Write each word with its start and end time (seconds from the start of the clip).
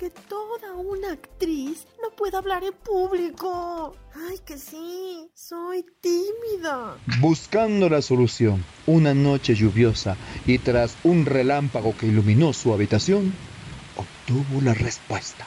que 0.00 0.08
toda 0.08 0.72
una 0.76 1.12
actriz 1.12 1.86
no 2.02 2.08
puede 2.16 2.34
hablar 2.34 2.64
en 2.64 2.72
público. 2.72 3.94
Ay, 4.14 4.38
que 4.46 4.56
sí, 4.56 5.30
soy 5.34 5.84
tímida. 6.00 6.96
Buscando 7.20 7.86
la 7.90 8.00
solución, 8.00 8.64
una 8.86 9.12
noche 9.12 9.54
lluviosa 9.54 10.16
y 10.46 10.56
tras 10.56 10.96
un 11.04 11.26
relámpago 11.26 11.94
que 11.98 12.06
iluminó 12.06 12.54
su 12.54 12.72
habitación, 12.72 13.34
obtuvo 13.94 14.62
la 14.62 14.72
respuesta. 14.72 15.46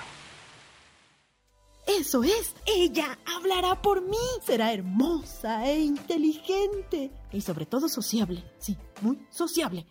Eso 1.87 2.23
es, 2.23 2.53
ella 2.67 3.17
hablará 3.25 3.81
por 3.81 4.03
mí. 4.03 4.17
Será 4.45 4.71
hermosa 4.71 5.67
e 5.67 5.79
inteligente 5.79 7.09
y 7.31 7.41
sobre 7.41 7.65
todo 7.65 7.89
sociable. 7.89 8.43
Sí, 8.59 8.77
muy 9.01 9.17
sociable. 9.31 9.87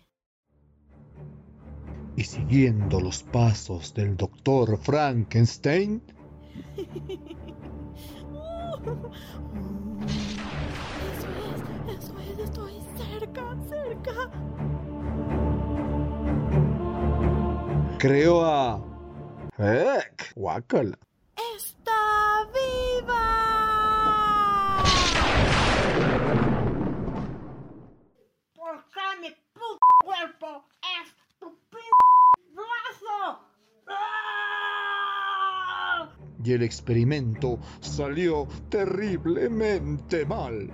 Y 2.15 2.23
siguiendo 2.23 2.99
los 2.99 3.23
pasos 3.23 3.93
del 3.93 4.15
doctor 4.15 4.77
Frankenstein, 4.77 6.01
Eso 11.13 11.27
es, 11.87 11.95
eso 11.95 12.19
es, 12.19 12.39
estoy 12.39 12.73
cerca, 12.97 13.57
cerca. 13.69 14.31
creó 18.03 18.43
a... 18.43 18.81
¡Heck! 19.57 20.33
¡Guácala! 20.35 20.97
¡Está 21.55 22.45
viva! 22.53 23.23
¿Por 28.53 28.83
qué 28.93 29.07
mi 29.21 29.29
puto 29.53 29.87
cuerpo 30.03 30.65
es 30.99 31.15
tu 31.39 31.55
p 31.69 31.77
brazo? 32.53 33.39
¡Ah! 33.87 35.13
Y 36.43 36.51
el 36.51 36.63
experimento 36.63 37.59
salió 37.79 38.47
terriblemente 38.69 40.25
mal. 40.25 40.69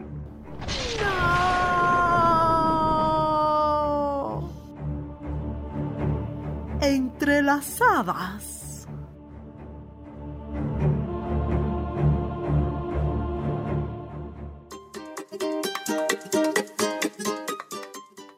¡No! 1.00 1.70
Entrelazadas. 6.82 8.88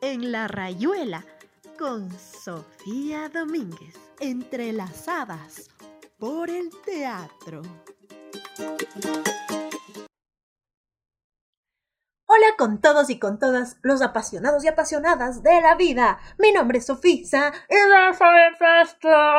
En 0.01 0.31
la 0.31 0.47
rayuela 0.47 1.25
con 1.79 2.11
Sofía 2.11 3.29
Domínguez. 3.29 3.95
Entrelazadas 4.19 5.70
por 6.21 6.51
el 6.51 6.69
teatro. 6.85 7.63
Hola 12.27 12.55
con 12.59 12.79
todos 12.79 13.09
y 13.09 13.17
con 13.17 13.39
todas 13.39 13.79
los 13.81 14.03
apasionados 14.03 14.63
y 14.63 14.67
apasionadas 14.67 15.41
de 15.41 15.59
la 15.61 15.73
vida. 15.73 16.19
Mi 16.37 16.51
nombre 16.51 16.77
es 16.77 16.85
Sofisa 16.85 17.51
y 17.67 17.73
yo 17.73 18.13
soy 18.13 18.55
festa. 18.59 19.33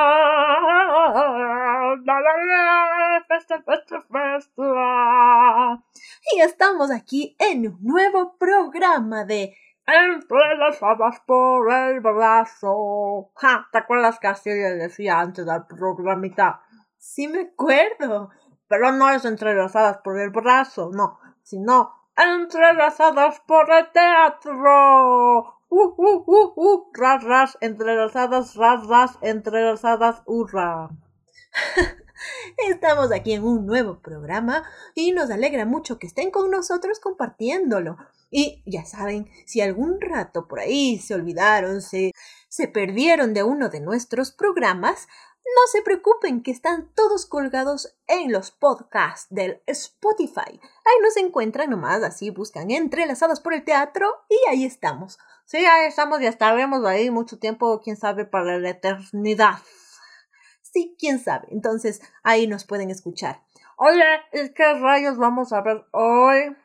Y 6.34 6.40
estamos 6.40 6.90
aquí 6.90 7.36
en 7.38 7.68
un 7.68 7.78
nuevo 7.80 8.36
programa 8.36 9.24
de 9.24 9.54
Entrelazadas 9.86 11.20
por 11.26 11.72
el 11.72 12.00
brazo. 12.00 13.30
Ja, 13.36 13.68
¿te 13.70 13.78
acuerdas 13.78 14.18
que 14.18 14.26
así 14.26 14.50
le 14.50 14.74
decía 14.74 15.20
antes 15.20 15.46
del 15.46 15.64
programita? 15.66 16.62
Sí 17.04 17.26
me 17.26 17.40
acuerdo, 17.40 18.30
pero 18.68 18.92
no 18.92 19.10
es 19.10 19.24
entrelazadas 19.24 19.98
por 20.04 20.20
el 20.20 20.30
brazo, 20.30 20.92
no, 20.94 21.18
sino 21.42 21.90
entrelazadas 22.16 23.40
por 23.40 23.68
el 23.72 23.90
teatro. 23.90 25.58
Uh, 25.68 25.94
uh, 25.96 26.24
uh, 26.24 26.52
uh, 26.54 26.90
ras, 26.94 27.24
ras, 27.24 27.58
entrelazadas, 27.60 28.54
ras, 28.54 28.86
ras, 28.86 29.18
entrelazadas, 29.20 30.22
hurra. 30.26 30.90
Estamos 32.68 33.10
aquí 33.10 33.32
en 33.32 33.42
un 33.42 33.66
nuevo 33.66 34.00
programa 34.00 34.62
y 34.94 35.10
nos 35.10 35.28
alegra 35.32 35.66
mucho 35.66 35.98
que 35.98 36.06
estén 36.06 36.30
con 36.30 36.52
nosotros 36.52 37.00
compartiéndolo. 37.00 37.96
Y 38.30 38.62
ya 38.64 38.84
saben, 38.84 39.28
si 39.44 39.60
algún 39.60 40.00
rato 40.00 40.46
por 40.46 40.60
ahí 40.60 41.00
se 41.00 41.16
olvidaron, 41.16 41.82
se, 41.82 42.12
se 42.48 42.68
perdieron 42.68 43.34
de 43.34 43.42
uno 43.42 43.70
de 43.70 43.80
nuestros 43.80 44.30
programas, 44.30 45.08
no 45.44 45.66
se 45.70 45.82
preocupen 45.82 46.42
que 46.42 46.50
están 46.50 46.90
todos 46.94 47.26
colgados 47.26 47.96
en 48.06 48.32
los 48.32 48.50
podcasts 48.50 49.26
del 49.30 49.62
Spotify. 49.66 50.40
Ahí 50.48 51.00
nos 51.02 51.16
encuentran 51.16 51.70
nomás, 51.70 52.02
así 52.02 52.30
buscan 52.30 52.70
entrelazadas 52.70 53.40
por 53.40 53.54
el 53.54 53.64
teatro 53.64 54.08
y 54.28 54.36
ahí 54.48 54.64
estamos. 54.64 55.18
Sí, 55.44 55.58
ahí 55.58 55.86
estamos 55.86 56.20
y 56.20 56.26
estaremos 56.26 56.84
ahí 56.84 57.10
mucho 57.10 57.38
tiempo, 57.38 57.80
quién 57.82 57.96
sabe, 57.96 58.24
para 58.24 58.58
la 58.58 58.70
eternidad. 58.70 59.56
Sí, 60.62 60.96
quién 60.98 61.18
sabe. 61.18 61.48
Entonces 61.50 62.00
ahí 62.22 62.46
nos 62.46 62.64
pueden 62.64 62.90
escuchar. 62.90 63.42
Oye, 63.76 64.04
¿y 64.32 64.54
qué 64.54 64.74
rayos 64.74 65.18
vamos 65.18 65.52
a 65.52 65.60
ver 65.60 65.84
hoy? 65.90 66.56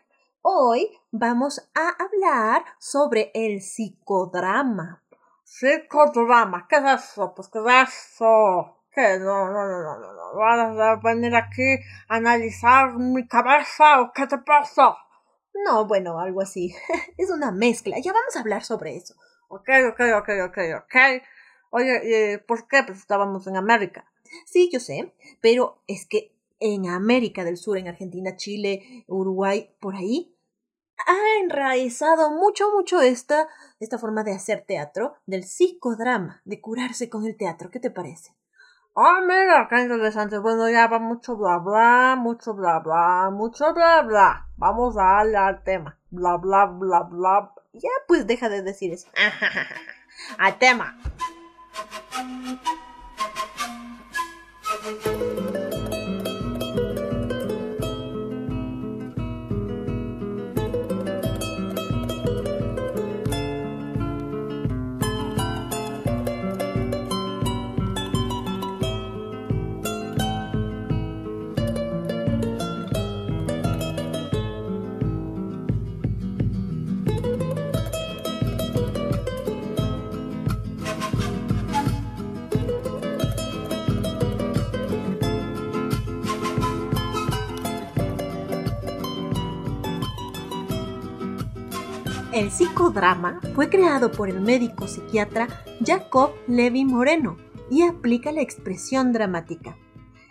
Hoy 0.41 0.97
vamos 1.11 1.69
a 1.75 1.89
hablar 1.89 2.63
sobre 2.79 3.31
el 3.33 3.61
psicodrama. 3.61 5.03
Psicodrama, 5.49 6.67
¿qué 6.67 6.75
es 6.75 6.83
eso? 6.83 7.33
Pues 7.33 7.47
qué 7.47 7.59
es 7.59 7.89
eso. 7.89 8.83
¿Qué? 8.93 9.17
No, 9.17 9.49
no, 9.49 9.65
no, 9.65 9.81
no, 9.81 9.97
no, 9.97 10.13
no. 10.13 10.37
¿Vas 10.37 10.77
a 10.77 10.95
venir 10.97 11.33
aquí 11.35 11.79
a 12.09 12.15
analizar 12.17 12.93
mi 12.95 13.25
cabeza 13.25 14.01
o 14.01 14.11
qué 14.13 14.27
te 14.27 14.39
pasa? 14.39 14.97
No, 15.65 15.87
bueno, 15.87 16.19
algo 16.19 16.41
así. 16.41 16.75
es 17.17 17.31
una 17.31 17.51
mezcla. 17.51 17.97
Ya 17.97 18.11
vamos 18.11 18.35
a 18.35 18.41
hablar 18.41 18.65
sobre 18.65 18.97
eso. 18.97 19.15
Ok, 19.47 19.69
ok, 19.89 20.01
ok, 20.17 20.29
ok, 20.47 20.57
ok. 20.83 20.95
Oye, 21.69 22.33
eh, 22.33 22.39
¿por 22.39 22.67
qué? 22.67 22.83
Pues 22.83 22.99
estábamos 22.99 23.47
en 23.47 23.55
América. 23.55 24.05
Sí, 24.45 24.69
yo 24.71 24.81
sé, 24.81 25.13
pero 25.39 25.81
es 25.87 26.05
que 26.05 26.35
en 26.59 26.89
América 26.89 27.45
del 27.45 27.55
Sur, 27.55 27.77
en 27.77 27.87
Argentina, 27.87 28.35
Chile, 28.35 29.05
Uruguay, 29.07 29.73
por 29.79 29.95
ahí, 29.95 30.36
ha 31.05 31.41
enraizado 31.41 32.31
mucho, 32.31 32.71
mucho 32.71 33.01
esta, 33.01 33.47
esta 33.79 33.97
forma 33.97 34.23
de 34.23 34.33
hacer 34.33 34.63
teatro, 34.67 35.15
del 35.25 35.43
psicodrama, 35.43 36.41
de 36.45 36.59
curarse 36.59 37.09
con 37.09 37.25
el 37.25 37.37
teatro. 37.37 37.69
¿Qué 37.69 37.79
te 37.79 37.91
parece? 37.91 38.35
Ah, 38.95 39.21
mira, 39.21 39.67
qué 39.69 39.81
interesante. 39.81 40.39
Bueno, 40.39 40.67
ya 40.69 40.87
va 40.87 40.97
mucho 40.97 41.37
bla 41.37 41.59
bla, 41.59 42.15
mucho 42.17 42.55
bla 42.55 42.79
bla, 42.79 43.29
mucho 43.31 43.71
bla 43.73 44.01
bla. 44.01 44.47
Vamos 44.57 44.97
a 44.97 45.19
al 45.19 45.63
tema. 45.63 45.99
Bla 46.09 46.37
bla 46.37 46.65
bla 46.65 47.03
bla. 47.03 47.53
Ya, 47.73 47.89
pues 48.07 48.25
deja 48.25 48.49
de 48.49 48.63
decir 48.63 48.91
eso. 48.91 49.07
al 50.39 50.57
tema. 50.57 50.97
El 92.37 92.51
psicodrama 92.51 93.41
fue 93.55 93.67
creado 93.67 94.11
por 94.11 94.29
el 94.29 94.41
médico 94.41 94.87
psiquiatra 94.87 95.47
Jacob 95.83 96.33
Levi 96.47 96.85
Moreno 96.85 97.35
y 97.71 97.81
aplica 97.81 98.31
la 98.31 98.41
expresión 98.41 99.11
dramática, 99.11 99.75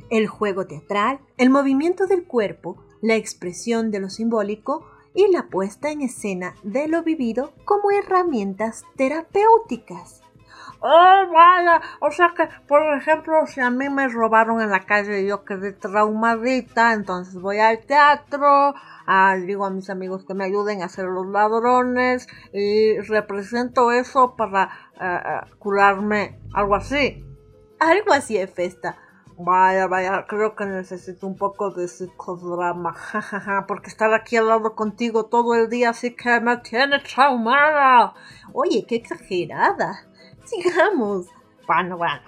el 0.09 0.29
juego 0.29 0.69
teatral, 0.69 1.19
el 1.37 1.51
movimiento 1.51 2.07
del 2.07 2.23
cuerpo, 2.23 2.77
la 3.03 3.17
expresión 3.17 3.91
de 3.91 3.99
lo 3.99 4.09
simbólico 4.09 4.87
y 5.17 5.27
la 5.33 5.49
puesta 5.49 5.91
en 5.91 6.01
escena 6.01 6.55
de 6.63 6.87
lo 6.87 7.03
vivido 7.03 7.53
como 7.65 7.91
herramientas 7.91 8.85
terapéuticas. 8.95 10.23
Oh, 10.81 11.33
vaya, 11.33 11.81
o 12.01 12.11
sea 12.11 12.33
que, 12.37 12.49
por 12.69 12.81
ejemplo, 12.97 13.47
si 13.47 13.61
a 13.61 13.71
mí 13.71 13.89
me 13.89 14.09
robaron 14.09 14.61
en 14.61 14.71
la 14.71 14.81
calle 14.81 15.23
y 15.23 15.29
yo 15.29 15.45
quedé 15.45 15.73
traumadita, 15.73 16.93
entonces 16.93 17.41
voy 17.41 17.59
al 17.59 17.81
teatro, 17.87 18.75
ah, 19.07 19.37
digo 19.37 19.65
a 19.65 19.71
mis 19.71 19.89
amigos 19.89 20.25
que 20.27 20.35
me 20.35 20.45
ayuden 20.45 20.83
a 20.83 20.87
hacer 20.87 21.07
los 21.07 21.27
ladrones 21.27 22.29
y 22.53 22.99
represento 23.01 23.91
eso 23.91 24.37
para 24.37 24.71
eh, 25.01 25.51
curarme, 25.59 26.41
algo 26.53 26.75
así. 26.77 27.25
Algo 27.79 28.13
así 28.13 28.37
es 28.37 28.53
festa. 28.53 28.97
Vaya, 29.39 29.87
vaya, 29.87 30.25
creo 30.27 30.57
que 30.57 30.65
necesito 30.65 31.27
un 31.27 31.37
poco 31.37 31.71
de 31.71 31.89
psicodrama, 31.89 32.95
jajaja, 32.95 33.67
porque 33.67 33.91
estar 33.91 34.15
aquí 34.15 34.39
al 34.39 34.49
lado 34.49 34.75
contigo 34.75 35.27
todo 35.27 35.55
el 35.55 35.69
día 35.69 35.93
sí 35.93 36.17
que 36.17 36.41
me 36.41 36.57
tiene 36.59 37.01
traumada. 37.01 38.15
Oye, 38.55 38.87
qué 38.89 38.97
exagerada. 38.97 40.07
Sigamos. 40.47 41.27
Bueno, 41.67 41.97
bueno. 41.97 42.23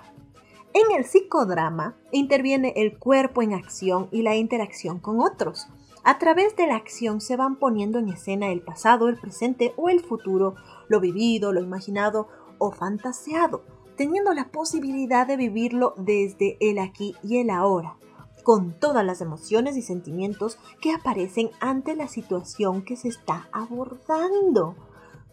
En 0.75 0.97
el 0.97 1.05
psicodrama 1.05 1.97
interviene 2.12 2.75
el 2.76 2.99
cuerpo 2.99 3.43
en 3.43 3.55
acción 3.55 4.09
y 4.11 4.23
la 4.23 4.37
interacción 4.37 4.99
con 5.00 5.20
otros. 5.20 5.67
A 6.05 6.19
través 6.19 6.56
de 6.56 6.67
la 6.67 6.76
acción 6.76 7.20
se 7.20 7.37
van 7.37 7.56
poniendo 7.56 7.99
en 7.99 8.09
escena 8.09 8.49
el 8.49 8.61
pasado, 8.61 9.09
el 9.09 9.17
presente 9.17 9.73
o 9.76 9.88
el 9.88 10.00
futuro, 10.00 10.55
lo 10.88 11.00
vivido, 11.00 11.53
lo 11.53 11.62
imaginado 11.62 12.29
o 12.59 12.70
fantaseado 12.70 13.62
teniendo 13.99 14.32
la 14.32 14.44
posibilidad 14.44 15.26
de 15.26 15.37
vivirlo 15.37 15.93
desde 15.99 16.56
el 16.61 16.79
aquí 16.79 17.17
y 17.25 17.38
el 17.38 17.50
ahora, 17.50 17.97
con 18.44 18.79
todas 18.79 19.05
las 19.05 19.21
emociones 19.21 19.76
y 19.76 19.82
sentimientos 19.82 20.56
que 20.81 20.94
aparecen 20.94 21.50
ante 21.59 21.97
la 21.97 22.06
situación 22.06 22.82
que 22.82 22.97
se 22.97 23.09
está 23.09 23.49
abordando. 23.50 24.76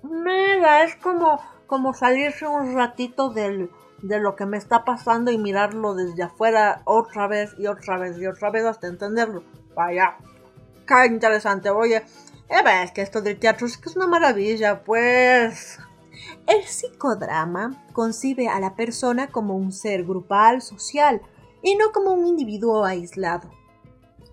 Mira, 0.02 0.84
es 0.84 0.96
como, 0.96 1.40
como 1.68 1.94
salirse 1.94 2.48
un 2.48 2.76
ratito 2.76 3.30
del, 3.30 3.70
de 4.02 4.20
lo 4.20 4.36
que 4.36 4.46
me 4.46 4.58
está 4.58 4.86
pasando 4.86 5.32
y 5.32 5.38
mirarlo 5.38 5.96
desde 5.96 6.24
afuera 6.24 6.82
otra 6.86 7.28
vez 7.28 7.56
y 7.58 7.68
otra 7.68 7.98
vez 7.98 8.18
y 8.18 8.28
otra 8.28 8.50
vez 8.50 8.66
hasta 8.66 8.88
entenderlo. 8.88 9.44
Vaya, 9.76 10.18
qué 10.88 11.06
interesante. 11.08 11.70
Oye, 11.70 12.04
es 12.50 12.92
que 12.92 13.02
esto 13.02 13.22
del 13.22 13.40
teatro 13.40 13.68
es 13.68 13.78
que 13.78 13.90
es 13.90 13.96
una 13.96 14.08
maravilla, 14.08 14.84
pues. 14.84 15.80
El 16.48 16.64
psicodrama 16.64 17.86
concibe 17.94 18.48
a 18.48 18.60
la 18.60 18.76
persona 18.76 19.28
como 19.28 19.56
un 19.56 19.72
ser 19.72 20.04
grupal, 20.04 20.62
social, 20.62 21.22
y 21.62 21.76
no 21.76 21.92
como 21.92 22.12
un 22.12 22.28
individuo 22.28 22.86
aislado. 22.86 23.50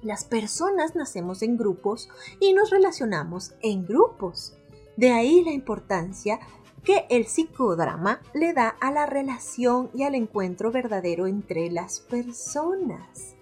Las 0.03 0.25
personas 0.25 0.95
nacemos 0.95 1.43
en 1.43 1.57
grupos 1.57 2.09
y 2.41 2.53
nos 2.53 2.71
relacionamos 2.71 3.55
en 3.63 3.87
grupos. 3.87 4.57
De 4.97 5.11
ahí 5.11 5.43
la 5.43 5.53
importancia 5.53 6.39
que 6.85 7.07
el 7.11 7.27
psicodrama 7.27 8.21
le 8.35 8.53
da 8.53 8.69
a 8.81 8.91
la 8.91 9.07
relación 9.07 9.91
y 9.95 10.03
al 10.03 10.15
encuentro 10.15 10.71
verdadero 10.71 11.27
entre 11.27 11.71
las 11.71 12.01
personas. 12.01 13.37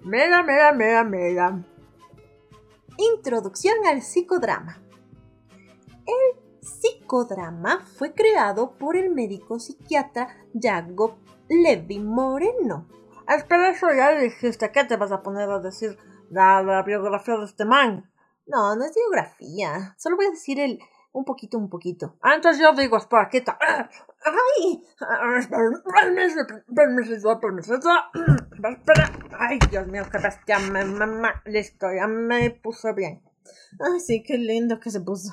Mira, 0.00 0.42
mira, 0.42 0.72
mira, 0.72 1.04
mira. 1.04 1.64
Introducción 2.96 3.74
al 3.86 4.02
psicodrama. 4.02 4.80
El 6.06 6.40
psicodrama 6.60 7.80
fue 7.80 8.12
creado 8.12 8.76
por 8.78 8.96
el 8.96 9.10
médico 9.10 9.58
psiquiatra 9.58 10.28
Jacob 10.54 11.16
Levi 11.48 11.98
Moreno. 12.00 12.86
Espera, 13.28 13.70
eso 13.70 13.88
ya 13.92 14.12
dijiste. 14.12 14.70
¿Qué 14.70 14.84
te 14.84 14.96
vas 14.96 15.10
a 15.10 15.22
poner 15.22 15.50
a 15.50 15.58
decir 15.58 15.98
la, 16.30 16.82
biografía 16.86 17.36
de 17.36 17.44
este 17.44 17.64
man? 17.64 18.10
No, 18.46 18.76
no 18.76 18.84
es 18.84 18.94
biografía. 18.94 19.94
Solo 19.98 20.16
voy 20.16 20.26
a 20.26 20.30
decir 20.30 20.60
el 20.60 20.78
un 21.14 21.24
poquito, 21.24 21.56
un 21.58 21.70
poquito. 21.70 22.16
Entonces 22.24 22.60
yo 22.60 22.72
digo, 22.74 22.96
espera, 22.96 23.28
¿qué 23.30 23.40
tal? 23.40 23.56
¡Ay! 23.60 24.84
Ay, 29.38 29.58
Dios 29.70 29.86
mío, 29.86 30.02
qué 30.10 30.18
bestia. 30.18 30.58
Listo, 31.46 31.86
ya 31.94 32.06
me 32.08 32.50
puse 32.50 32.92
bien. 32.92 33.22
Ay, 33.80 34.00
sí, 34.00 34.22
qué 34.24 34.36
lindo 34.36 34.80
que 34.80 34.90
se 34.90 35.00
puso. 35.00 35.32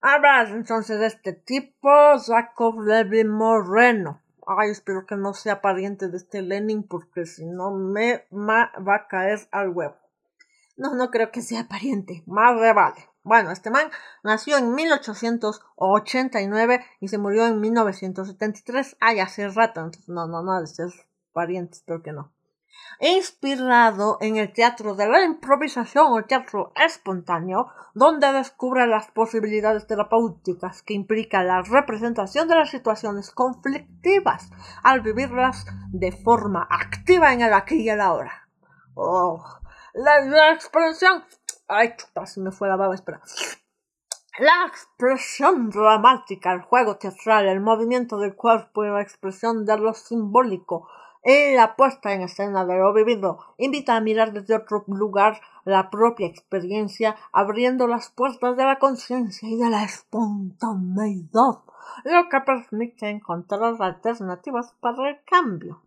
Hablas 0.00 0.50
entonces 0.50 1.00
este 1.00 1.34
tipo, 1.34 1.88
Jacob 2.26 2.80
Levi 2.80 3.24
Moreno. 3.24 4.22
Ay, 4.46 4.70
espero 4.70 5.06
que 5.06 5.16
no 5.16 5.34
sea 5.34 5.60
pariente 5.60 6.08
de 6.08 6.16
este 6.16 6.40
Lenin 6.40 6.82
porque 6.82 7.26
si 7.26 7.44
no 7.44 7.72
me 7.72 8.26
va 8.32 8.94
a 8.94 9.06
caer 9.06 9.40
al 9.50 9.68
huevo. 9.68 9.96
No, 10.76 10.94
no 10.94 11.10
creo 11.10 11.30
que 11.30 11.42
sea 11.42 11.68
pariente. 11.68 12.22
Más 12.26 12.58
de 12.58 12.72
vale. 12.72 13.13
Bueno, 13.24 13.50
este 13.50 13.70
man 13.70 13.90
nació 14.22 14.58
en 14.58 14.74
1889 14.74 16.84
y 17.00 17.08
se 17.08 17.18
murió 17.18 17.46
en 17.46 17.60
1973. 17.60 18.96
Ay, 19.00 19.18
hace 19.18 19.48
rato. 19.48 19.80
Entonces, 19.80 20.08
no, 20.08 20.28
no, 20.28 20.42
no, 20.42 20.62
este 20.62 20.84
es 20.84 20.94
pariente, 21.32 21.78
espero 21.78 22.02
que 22.02 22.12
no 22.12 22.34
inspirado 23.00 24.18
en 24.20 24.36
el 24.36 24.52
teatro 24.52 24.94
de 24.94 25.08
la 25.08 25.22
improvisación 25.22 26.12
o 26.12 26.24
teatro 26.24 26.72
espontáneo, 26.76 27.68
donde 27.94 28.32
descubre 28.32 28.86
las 28.86 29.10
posibilidades 29.10 29.86
terapéuticas 29.86 30.82
que 30.82 30.94
implica 30.94 31.42
la 31.42 31.62
representación 31.62 32.48
de 32.48 32.56
las 32.56 32.70
situaciones 32.70 33.30
conflictivas 33.30 34.50
al 34.82 35.00
vivirlas 35.00 35.66
de 35.90 36.12
forma 36.12 36.66
activa 36.70 37.32
en 37.32 37.42
el 37.42 37.52
aquí 37.52 37.82
y 37.82 37.88
el 37.88 38.00
ahora. 38.00 38.48
Oh, 38.94 39.44
la, 39.94 40.52
expresión... 40.52 41.24
Ay, 41.68 41.94
chuta, 41.96 42.26
se 42.26 42.40
me 42.40 42.50
fue 42.50 42.68
la 42.68 42.76
baba, 42.76 42.94
espera. 42.94 43.20
La 44.38 44.66
expresión 44.66 45.70
dramática, 45.70 46.52
el 46.52 46.62
juego 46.62 46.96
teatral, 46.96 47.46
el 47.46 47.60
movimiento 47.60 48.18
del 48.18 48.34
cuerpo 48.34 48.84
y 48.84 48.88
la 48.88 49.00
expresión 49.00 49.64
de 49.64 49.78
lo 49.78 49.94
simbólico 49.94 50.88
y 51.24 51.54
la 51.54 51.74
puesta 51.74 52.12
en 52.12 52.22
escena 52.22 52.66
de 52.66 52.76
lo 52.76 52.92
vivido 52.92 53.38
invita 53.56 53.96
a 53.96 54.00
mirar 54.00 54.32
desde 54.32 54.56
otro 54.56 54.84
lugar 54.88 55.40
la 55.64 55.88
propia 55.88 56.26
experiencia, 56.26 57.16
abriendo 57.32 57.86
las 57.86 58.10
puertas 58.10 58.56
de 58.56 58.64
la 58.64 58.78
conciencia 58.78 59.48
y 59.48 59.56
de 59.56 59.70
la 59.70 59.84
espontaneidad, 59.84 61.62
lo 62.04 62.28
que 62.28 62.40
permite 62.44 63.08
encontrar 63.08 63.76
alternativas 63.80 64.74
para 64.80 65.08
el 65.08 65.24
cambio. 65.24 65.80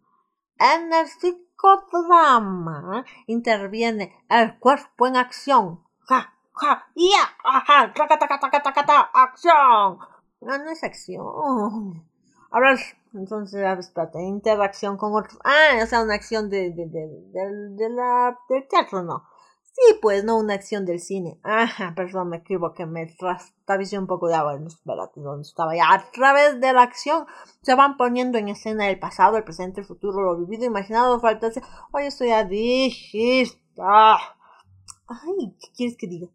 En 0.60 0.92
el 0.94 1.08
psicodrama 1.08 3.06
interviene 3.28 4.24
el 4.30 4.58
cuerpo 4.60 5.08
en 5.08 5.18
acción. 5.18 5.84
¡Ja, 6.02 6.34
ja, 6.54 6.88
ya! 6.96 7.36
¡Ajá! 7.44 7.94
¡Taca, 7.94 8.18
taca, 8.18 8.40
taca, 8.40 8.62
taca, 8.62 8.86
taca! 8.86 9.10
¡Acción! 9.14 10.00
No, 10.42 10.58
no 10.58 10.70
es 10.70 10.84
acción. 10.84 12.04
Ahora 12.52 12.76
entonces, 13.14 13.62
espérate, 13.80 14.22
interacción 14.22 14.98
con 14.98 15.14
otros. 15.14 15.40
Ah, 15.44 15.80
o 15.84 15.86
sea, 15.86 16.04
una 16.04 16.16
acción 16.16 16.50
de, 16.50 16.72
de, 16.72 16.86
de, 16.88 17.90
la, 17.90 18.38
del 18.50 18.68
teatro, 18.68 19.04
¿no? 19.04 19.24
Sí, 19.80 20.00
pues, 20.02 20.24
no 20.24 20.38
una 20.40 20.56
acción 20.56 20.86
del 20.86 21.00
cine. 21.00 21.40
Ajá, 21.44 21.94
perdón, 21.96 22.30
me 22.30 22.38
equivoqué, 22.38 22.88
me 22.88 23.06
trastabicé 23.06 24.00
un 24.00 24.08
poco 24.08 24.28
de 24.28 24.34
agua. 24.34 24.56
Espérate, 24.66 25.22
¿dónde 25.22 25.48
estaba 25.48 25.76
ya? 25.76 25.94
A 25.94 26.10
través 26.10 26.60
de 26.60 26.74
la 26.74 26.82
acción 26.82 27.28
se 27.62 27.76
van 27.76 27.96
poniendo 27.96 28.40
en 28.40 28.48
escena 28.48 28.90
el 28.90 28.98
pasado, 28.98 29.38
el 29.38 29.44
presente, 29.44 29.82
el 29.82 29.86
futuro, 29.86 30.24
lo 30.24 30.36
vivido, 30.36 30.66
imaginado, 30.66 31.20
faltase. 31.20 31.62
Oye, 31.92 32.08
esto 32.08 32.26
ya 32.26 32.44
dijiste. 32.44 33.62
Ay, 33.78 35.56
¿qué 35.60 35.68
quieres 35.76 35.96
que 35.96 36.08
diga? 36.08 36.28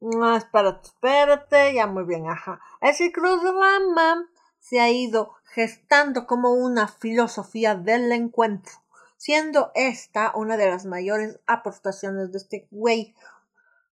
No, 0.00 0.36
espérate, 0.36 0.88
espérate, 0.88 1.74
ya 1.74 1.86
muy 1.86 2.04
bien, 2.04 2.28
ajá. 2.28 2.60
Es 2.82 2.98
que 2.98 3.12
Cruz 3.12 3.42
de 3.42 3.52
Mama 3.52 4.28
se 4.58 4.78
ha 4.78 4.90
ido 4.90 5.32
gestando 5.54 6.26
como 6.26 6.50
una 6.52 6.86
filosofía 6.86 7.74
del 7.76 8.12
encuentro, 8.12 8.74
siendo 9.20 9.70
esta 9.74 10.32
una 10.34 10.56
de 10.56 10.70
las 10.70 10.86
mayores 10.86 11.38
aportaciones 11.46 12.32
de 12.32 12.38
este 12.38 12.66
güey, 12.70 13.14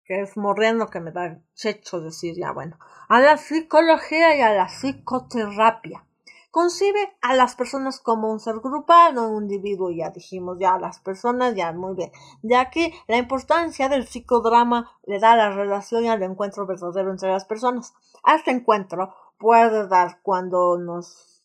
que 0.04 0.20
es 0.20 0.36
Moreno, 0.36 0.90
que 0.90 0.98
me 0.98 1.12
da 1.12 1.38
checho 1.54 2.00
decir 2.00 2.34
ya, 2.36 2.50
bueno, 2.50 2.76
a 3.08 3.20
la 3.20 3.36
psicología 3.36 4.36
y 4.36 4.40
a 4.40 4.52
la 4.52 4.66
psicoterapia. 4.66 6.04
Concibe 6.50 7.16
a 7.20 7.36
las 7.36 7.54
personas 7.54 8.00
como 8.00 8.32
un 8.32 8.40
ser 8.40 8.56
grupal, 8.56 9.14
no 9.14 9.28
un 9.28 9.44
individuo, 9.44 9.92
ya 9.92 10.10
dijimos, 10.10 10.58
ya 10.58 10.74
a 10.74 10.80
las 10.80 10.98
personas, 10.98 11.54
ya 11.54 11.70
muy 11.70 11.94
bien. 11.94 12.10
De 12.42 12.56
aquí 12.56 12.92
la 13.06 13.16
importancia 13.16 13.88
del 13.88 14.08
psicodrama 14.08 14.90
le 15.04 15.20
da 15.20 15.34
a 15.34 15.36
la 15.36 15.50
relación 15.50 16.04
y 16.04 16.08
al 16.08 16.22
encuentro 16.24 16.66
verdadero 16.66 17.12
entre 17.12 17.30
las 17.30 17.44
personas. 17.44 17.94
A 18.24 18.34
este 18.34 18.50
encuentro 18.50 19.14
puede 19.38 19.86
dar 19.86 20.20
cuando 20.20 20.76
nos 20.78 21.41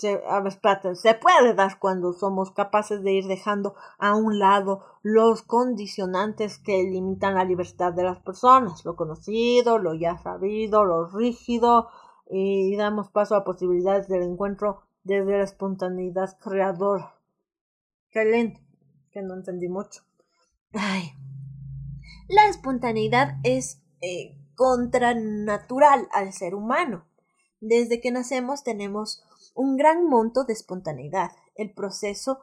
se, 0.00 0.20
se 0.94 1.14
puede 1.14 1.54
dar 1.54 1.78
cuando 1.78 2.12
somos 2.12 2.50
capaces 2.52 3.02
de 3.02 3.12
ir 3.12 3.26
dejando 3.26 3.74
a 3.98 4.14
un 4.14 4.38
lado 4.38 4.84
los 5.02 5.42
condicionantes 5.42 6.58
que 6.58 6.82
limitan 6.84 7.34
la 7.34 7.44
libertad 7.44 7.92
de 7.92 8.04
las 8.04 8.18
personas, 8.18 8.84
lo 8.84 8.96
conocido, 8.96 9.78
lo 9.78 9.94
ya 9.94 10.18
sabido, 10.18 10.84
lo 10.84 11.06
rígido, 11.06 11.88
y 12.30 12.76
damos 12.76 13.10
paso 13.10 13.34
a 13.34 13.44
posibilidades 13.44 14.08
del 14.08 14.22
encuentro 14.22 14.82
desde 15.02 15.38
la 15.38 15.44
espontaneidad 15.44 16.38
creadora. 16.38 17.14
Qué 18.10 18.24
lento, 18.24 18.60
que 19.10 19.22
no 19.22 19.34
entendí 19.34 19.68
mucho. 19.68 20.02
Ay. 20.72 21.12
La 22.28 22.48
espontaneidad 22.48 23.38
es 23.42 23.82
eh, 24.00 24.38
contranatural 24.54 26.08
al 26.12 26.32
ser 26.32 26.54
humano. 26.54 27.06
Desde 27.60 28.00
que 28.00 28.10
nacemos 28.10 28.62
tenemos 28.62 29.22
un 29.54 29.76
gran 29.76 30.06
monto 30.06 30.44
de 30.44 30.52
espontaneidad. 30.52 31.30
El 31.54 31.72
proceso 31.72 32.40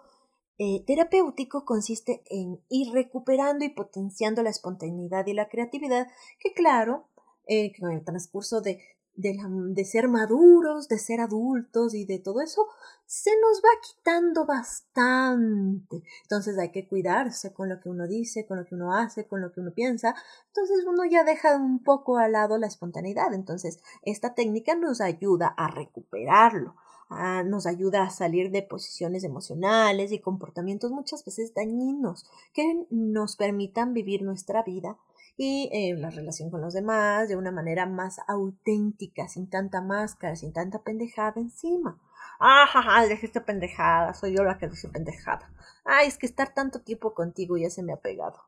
eh, 0.57 0.83
terapéutico 0.85 1.65
consiste 1.65 2.23
en 2.29 2.61
ir 2.69 2.93
recuperando 2.93 3.65
y 3.65 3.69
potenciando 3.69 4.43
la 4.43 4.49
espontaneidad 4.49 5.25
y 5.27 5.33
la 5.33 5.49
creatividad 5.49 6.07
que, 6.39 6.53
claro, 6.53 7.07
eh, 7.47 7.71
el 7.79 8.03
transcurso 8.03 8.61
de 8.61 8.79
de, 9.17 9.83
ser 9.83 10.07
maduros, 10.07 10.87
de 10.87 10.99
ser 10.99 11.19
adultos 11.21 11.95
y 11.95 12.05
de 12.05 12.19
todo 12.19 12.39
eso, 12.39 12.67
se 13.07 13.31
nos 13.41 13.61
va 13.61 13.69
quitando 13.81 14.45
bastante. 14.45 16.03
Entonces 16.21 16.57
hay 16.59 16.71
que 16.71 16.87
cuidarse 16.87 17.51
con 17.51 17.67
lo 17.67 17.79
que 17.79 17.89
uno 17.89 18.07
dice, 18.07 18.45
con 18.45 18.57
lo 18.57 18.65
que 18.65 18.75
uno 18.75 18.93
hace, 18.93 19.27
con 19.27 19.41
lo 19.41 19.51
que 19.51 19.59
uno 19.59 19.73
piensa. 19.73 20.15
Entonces 20.47 20.85
uno 20.85 21.03
ya 21.05 21.23
deja 21.23 21.57
un 21.57 21.83
poco 21.83 22.17
al 22.17 22.33
lado 22.33 22.59
la 22.59 22.67
espontaneidad. 22.67 23.33
Entonces 23.33 23.81
esta 24.03 24.35
técnica 24.35 24.75
nos 24.75 25.01
ayuda 25.01 25.47
a 25.47 25.67
recuperarlo. 25.67 26.75
Nos 27.09 27.65
ayuda 27.65 28.03
a 28.03 28.09
salir 28.09 28.51
de 28.51 28.63
posiciones 28.63 29.23
emocionales 29.23 30.11
y 30.11 30.19
comportamientos 30.19 30.91
muchas 30.91 31.23
veces 31.23 31.53
dañinos 31.53 32.25
que 32.53 32.85
nos 32.89 33.35
permitan 33.35 33.93
vivir 33.93 34.23
nuestra 34.23 34.63
vida 34.63 34.97
y 35.37 35.69
eh, 35.71 35.95
la 35.95 36.09
relación 36.09 36.49
con 36.49 36.61
los 36.61 36.73
demás 36.73 37.29
de 37.29 37.35
una 37.35 37.51
manera 37.51 37.85
más 37.85 38.19
auténtica, 38.27 39.27
sin 39.27 39.49
tanta 39.49 39.81
máscara, 39.81 40.35
sin 40.35 40.51
tanta 40.51 40.81
pendejada 40.81 41.39
encima. 41.39 42.01
Ah, 42.39 42.65
jaja, 42.67 43.05
dijiste 43.05 43.41
pendejada, 43.41 44.13
soy 44.13 44.35
yo 44.35 44.43
la 44.43 44.57
que 44.57 44.67
dice 44.67 44.89
pendejada. 44.89 45.51
Ay, 45.85 46.07
es 46.07 46.17
que 46.17 46.25
estar 46.25 46.53
tanto 46.53 46.81
tiempo 46.81 47.13
contigo 47.13 47.57
ya 47.57 47.69
se 47.69 47.83
me 47.83 47.93
ha 47.93 47.97
pegado. 47.97 48.41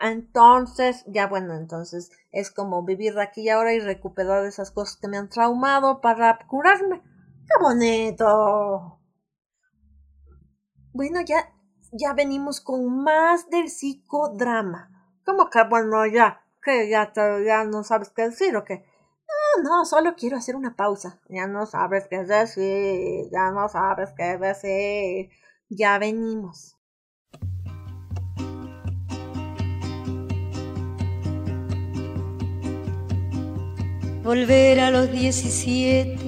Entonces, 0.00 1.04
ya 1.06 1.26
bueno, 1.26 1.56
entonces 1.56 2.12
es 2.30 2.50
como 2.50 2.84
vivir 2.84 3.18
aquí 3.18 3.42
y 3.42 3.48
ahora 3.48 3.72
y 3.72 3.80
recuperar 3.80 4.44
esas 4.44 4.70
cosas 4.70 4.96
que 4.96 5.08
me 5.08 5.16
han 5.16 5.28
traumado 5.28 6.00
para 6.00 6.38
curarme. 6.46 7.02
¡Qué 7.48 7.62
bonito! 7.62 9.00
Bueno, 10.92 11.20
ya, 11.22 11.50
ya 11.92 12.12
venimos 12.12 12.60
con 12.60 13.02
más 13.02 13.48
del 13.48 13.70
psicodrama. 13.70 14.90
¿Cómo 15.24 15.48
que 15.48 15.62
bueno 15.64 16.04
ya? 16.06 16.42
¿Que 16.62 16.90
ya, 16.90 17.10
ya 17.14 17.64
no 17.64 17.84
sabes 17.84 18.10
qué 18.10 18.24
decir 18.24 18.54
o 18.56 18.64
qué? 18.64 18.84
No, 19.56 19.62
no, 19.62 19.84
solo 19.86 20.14
quiero 20.14 20.36
hacer 20.36 20.56
una 20.56 20.76
pausa. 20.76 21.20
Ya 21.28 21.46
no 21.46 21.64
sabes 21.64 22.06
qué 22.08 22.24
decir, 22.24 23.30
ya 23.32 23.50
no 23.50 23.68
sabes 23.68 24.10
qué 24.14 24.36
decir. 24.36 25.30
Ya 25.70 25.98
venimos. 25.98 26.76
Volver 34.22 34.80
a 34.80 34.90
los 34.90 35.10
17, 35.10 36.27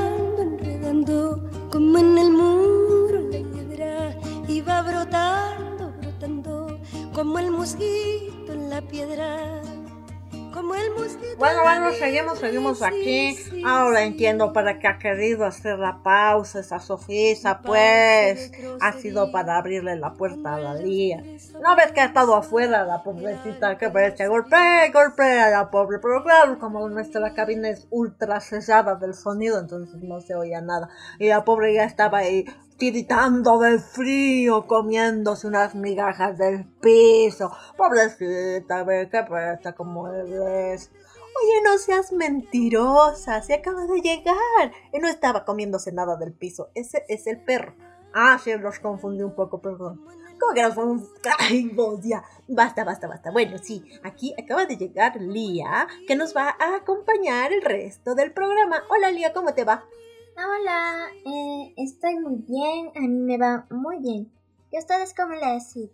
como 7.21 7.37
el 7.37 7.51
mosquito 7.51 8.51
en 8.51 8.71
la 8.71 8.81
piedra. 8.81 9.61
Como 10.51 10.73
el 10.73 10.89
bueno, 11.37 11.61
bueno, 11.61 11.91
seguimos, 11.93 12.39
seguimos 12.39 12.81
aquí. 12.81 13.37
Ahora 13.63 14.01
entiendo 14.01 14.51
para 14.53 14.79
qué 14.79 14.87
ha 14.87 14.97
querido 14.97 15.45
hacer 15.45 15.77
la 15.77 16.01
pausa 16.01 16.61
esa 16.61 16.79
Sofisa, 16.79 17.61
pues 17.61 18.51
ha 18.79 18.93
sido 18.93 19.31
para 19.31 19.57
abrirle 19.57 19.97
la 19.97 20.13
puerta 20.13 20.55
a 20.55 20.59
la 20.59 20.73
Lía. 20.73 21.23
No 21.61 21.75
ves 21.75 21.91
que 21.91 22.01
ha 22.01 22.05
estado 22.05 22.35
afuera 22.35 22.85
la 22.85 23.03
pobrecita 23.03 23.77
que 23.77 23.89
parece 23.91 24.27
golpe, 24.27 24.57
golpe 24.91 25.39
a 25.39 25.51
la 25.51 25.69
pobre, 25.69 25.99
pero 25.99 26.23
claro, 26.23 26.57
como 26.57 26.89
nuestra 26.89 27.35
cabina 27.35 27.69
es 27.69 27.87
ultra 27.91 28.39
sellada 28.39 28.95
del 28.95 29.13
sonido, 29.13 29.59
entonces 29.59 30.01
no 30.01 30.21
se 30.21 30.33
oía 30.33 30.61
nada. 30.61 30.89
Y 31.19 31.27
la 31.27 31.45
pobre 31.45 31.73
ya 31.75 31.83
estaba 31.83 32.19
ahí 32.19 32.45
tiritando 32.81 33.59
del 33.59 33.79
frío, 33.79 34.65
comiéndose 34.65 35.45
unas 35.45 35.75
migajas 35.75 36.39
del 36.39 36.65
piso. 36.65 37.51
Pobrecita, 37.77 38.79
a 38.79 38.83
ver 38.83 39.07
qué 39.07 39.21
pasa 39.21 39.73
como 39.73 40.07
eres. 40.07 40.89
Oye, 40.89 41.61
no 41.63 41.77
seas 41.77 42.11
mentirosa, 42.11 43.43
se 43.43 43.53
acaba 43.53 43.85
de 43.85 44.01
llegar. 44.01 44.71
Y 44.91 44.97
no 44.97 45.07
estaba 45.07 45.45
comiéndose 45.45 45.91
nada 45.91 46.17
del 46.17 46.33
piso, 46.33 46.71
ese 46.73 47.05
es 47.07 47.27
el 47.27 47.43
perro. 47.43 47.75
Ah, 48.15 48.39
sí, 48.43 48.51
los 48.57 48.79
confundí 48.79 49.21
un 49.21 49.35
poco, 49.35 49.61
perdón. 49.61 50.03
¿Cómo 50.39 50.55
que 50.55 50.63
los 50.63 50.73
confundí? 50.73 51.05
Ay, 51.37 51.71
ya. 52.01 52.23
Basta, 52.47 52.83
basta, 52.83 53.07
basta. 53.07 53.29
Bueno, 53.29 53.59
sí, 53.59 53.85
aquí 54.01 54.33
acaba 54.41 54.65
de 54.65 54.77
llegar 54.77 55.21
Lía, 55.21 55.87
que 56.07 56.15
nos 56.15 56.35
va 56.35 56.55
a 56.59 56.77
acompañar 56.77 57.53
el 57.53 57.61
resto 57.61 58.15
del 58.15 58.33
programa. 58.33 58.81
Hola, 58.89 59.11
Lía, 59.11 59.33
¿cómo 59.33 59.53
te 59.53 59.65
va? 59.65 59.85
Hola, 60.43 61.09
eh, 61.23 61.73
estoy 61.77 62.15
muy 62.15 62.37
bien, 62.47 62.91
a 62.95 63.01
mí 63.01 63.07
me 63.09 63.37
va 63.37 63.67
muy 63.69 63.99
bien. 63.99 64.31
¿Y 64.71 64.77
ustedes 64.79 65.13
cómo 65.13 65.33
les 65.35 65.43
ha 65.43 65.79
ido? 65.79 65.91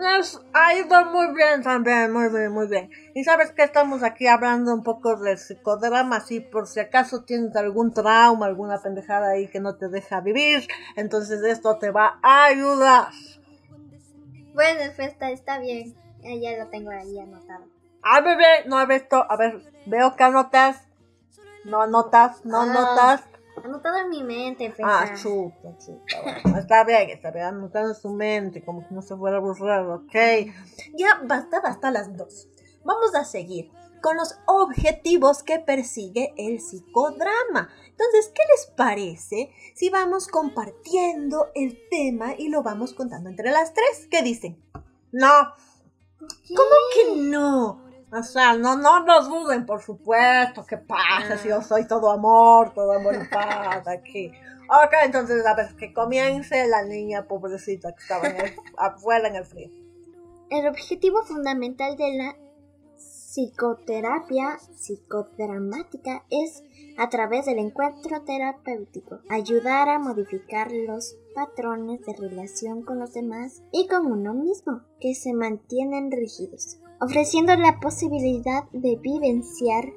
Nos 0.00 0.44
ha 0.52 0.74
ido 0.74 1.04
muy 1.12 1.34
bien 1.34 1.62
también, 1.62 2.12
muy 2.12 2.28
bien, 2.30 2.50
muy 2.50 2.66
bien. 2.66 2.90
Y 3.14 3.22
sabes 3.22 3.52
que 3.52 3.62
estamos 3.62 4.02
aquí 4.02 4.26
hablando 4.26 4.74
un 4.74 4.82
poco 4.82 5.16
de 5.16 5.36
psicodrama, 5.36 6.16
así 6.16 6.40
por 6.40 6.66
si 6.66 6.80
acaso 6.80 7.22
tienes 7.22 7.54
algún 7.54 7.92
trauma, 7.92 8.46
alguna 8.46 8.82
pendejada 8.82 9.30
ahí 9.30 9.46
que 9.46 9.60
no 9.60 9.76
te 9.76 9.88
deja 9.88 10.20
vivir, 10.20 10.66
entonces 10.96 11.40
esto 11.44 11.78
te 11.78 11.92
va 11.92 12.18
a 12.22 12.46
ayudar. 12.46 13.08
Bueno, 14.52 14.80
pues 14.96 15.08
está, 15.12 15.30
está 15.30 15.58
bien, 15.60 15.94
ya 16.22 16.56
lo 16.58 16.68
tengo 16.70 16.90
ahí 16.90 17.20
anotado. 17.20 17.66
Ah, 18.02 18.20
bebé, 18.20 18.66
no 18.66 18.80
he 18.80 18.86
visto, 18.86 19.24
a 19.30 19.36
ver, 19.36 19.62
veo 19.86 20.16
que 20.16 20.24
anotas, 20.24 20.88
no 21.64 21.82
anotas, 21.82 22.44
no 22.44 22.62
ah. 22.62 23.20
Anotado 23.62 23.98
en 23.98 24.08
mi 24.10 24.22
mente, 24.22 24.72
pues, 24.76 24.80
Ah, 24.82 25.14
chuta, 25.14 25.76
chuta. 25.78 26.58
está 26.58 26.84
bien, 26.84 27.10
está 27.10 27.30
bien, 27.30 27.44
anotado 27.46 27.88
en 27.88 27.94
su 27.94 28.10
mente, 28.10 28.64
como 28.64 28.86
que 28.86 28.94
no 28.94 29.02
se 29.02 29.16
fuera 29.16 29.36
a 29.36 29.40
borrar, 29.40 29.86
ok. 29.86 30.12
Ya, 30.96 31.20
basta, 31.24 31.60
basta 31.60 31.90
las 31.90 32.16
dos. 32.16 32.48
Vamos 32.84 33.14
a 33.14 33.24
seguir 33.24 33.70
con 34.02 34.16
los 34.18 34.38
objetivos 34.46 35.42
que 35.42 35.58
persigue 35.60 36.34
el 36.36 36.60
psicodrama. 36.60 37.70
Entonces, 37.88 38.30
¿qué 38.34 38.42
les 38.54 38.66
parece 38.76 39.50
si 39.74 39.88
vamos 39.88 40.28
compartiendo 40.28 41.46
el 41.54 41.78
tema 41.90 42.34
y 42.36 42.48
lo 42.48 42.62
vamos 42.62 42.92
contando 42.92 43.30
entre 43.30 43.50
las 43.50 43.72
tres? 43.72 44.06
¿Qué 44.10 44.22
dicen? 44.22 44.62
No. 45.10 45.54
¿Cómo 46.20 46.76
que 46.94 47.20
no? 47.22 47.82
O 48.16 48.22
sea, 48.22 48.54
no, 48.54 48.76
no 48.76 49.04
nos 49.04 49.28
duden, 49.28 49.66
por 49.66 49.82
supuesto, 49.82 50.64
¿qué 50.64 50.76
pasa 50.76 51.36
si 51.36 51.48
yo 51.48 51.56
ah. 51.56 51.62
soy 51.62 51.88
todo 51.88 52.12
amor, 52.12 52.72
todo 52.72 52.92
amor 52.92 53.16
y 53.16 53.26
paz 53.32 53.88
aquí? 53.88 54.30
Ok, 54.68 54.94
entonces 55.04 55.44
a 55.44 55.54
ver, 55.54 55.74
que 55.74 55.92
comience 55.92 56.68
la 56.68 56.84
niña 56.84 57.26
pobrecita 57.26 57.92
que 57.92 58.02
estaba 58.02 58.22
afuera 58.78 59.28
en 59.28 59.36
el 59.36 59.44
frío. 59.44 59.68
El 60.48 60.68
objetivo 60.68 61.22
fundamental 61.24 61.96
de 61.96 62.16
la 62.16 62.36
psicoterapia 62.96 64.58
psicodramática 64.76 66.24
es, 66.30 66.62
a 66.96 67.08
través 67.08 67.46
del 67.46 67.58
encuentro 67.58 68.22
terapéutico, 68.22 69.18
ayudar 69.28 69.88
a 69.88 69.98
modificar 69.98 70.70
los 70.70 71.16
patrones 71.34 72.00
de 72.06 72.14
relación 72.14 72.84
con 72.84 73.00
los 73.00 73.12
demás 73.12 73.64
y 73.72 73.88
con 73.88 74.06
uno 74.06 74.34
mismo 74.34 74.82
que 75.00 75.16
se 75.16 75.32
mantienen 75.32 76.12
rígidos 76.12 76.78
ofreciendo 77.00 77.56
la 77.56 77.80
posibilidad 77.80 78.64
de 78.72 78.96
vivenciar 78.96 79.92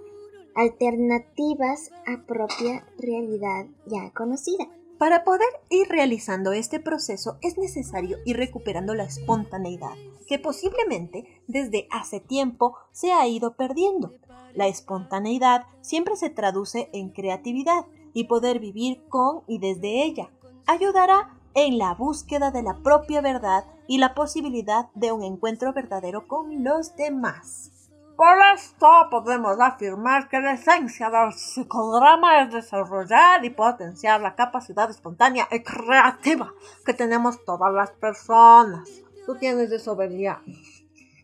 alternativas 0.56 1.92
a 2.06 2.26
propia 2.26 2.86
realidad 2.98 3.68
ya 3.86 4.12
conocida. 4.12 4.68
Para 4.98 5.24
poder 5.24 5.48
ir 5.70 5.88
realizando 5.90 6.54
este 6.54 6.80
proceso 6.80 7.38
es 7.42 7.58
necesario 7.58 8.18
ir 8.26 8.38
recuperando 8.38 8.96
la 8.96 9.04
espontaneidad, 9.04 9.94
que 10.28 10.40
posiblemente 10.40 11.42
desde 11.48 11.88
hace 11.92 12.20
tiempo 12.20 12.76
se 12.92 13.12
ha 13.12 13.28
ido 13.28 13.56
perdiendo. 13.56 14.16
La 14.56 14.68
espontaneidad 14.68 15.66
siempre 15.82 16.16
se 16.16 16.32
traduce 16.32 16.90
en 16.94 17.10
creatividad 17.10 17.86
y 18.14 18.24
poder 18.24 18.60
vivir 18.60 19.04
con 19.08 19.44
y 19.48 19.60
desde 19.60 20.04
ella. 20.04 20.32
Ayudará 20.66 21.37
en 21.58 21.80
la 21.80 21.96
búsqueda 21.96 22.52
de 22.52 22.62
la 22.62 22.76
propia 22.84 23.20
verdad 23.20 23.66
y 23.88 23.98
la 23.98 24.14
posibilidad 24.14 24.90
de 24.94 25.12
un 25.12 25.24
encuentro 25.24 25.74
verdadero 25.74 26.28
con 26.28 26.64
los 26.64 26.96
demás. 26.96 27.72
Por 28.16 28.38
esto 28.54 28.88
podemos 29.10 29.60
afirmar 29.60 30.30
que 30.30 30.40
la 30.40 30.54
esencia 30.54 31.10
del 31.10 31.34
psicodrama 31.34 32.44
es 32.44 32.54
desarrollar 32.54 33.44
y 33.44 33.50
potenciar 33.50 34.22
la 34.22 34.36
capacidad 34.36 34.88
espontánea 34.92 35.48
y 35.52 35.64
creativa 35.64 36.54
que 36.86 36.94
tenemos 36.94 37.44
todas 37.44 37.74
las 37.74 37.90
personas. 37.90 38.88
¿Tú 39.26 39.34
tienes 39.36 39.72
eso, 39.72 40.00
Eh, 40.00 40.46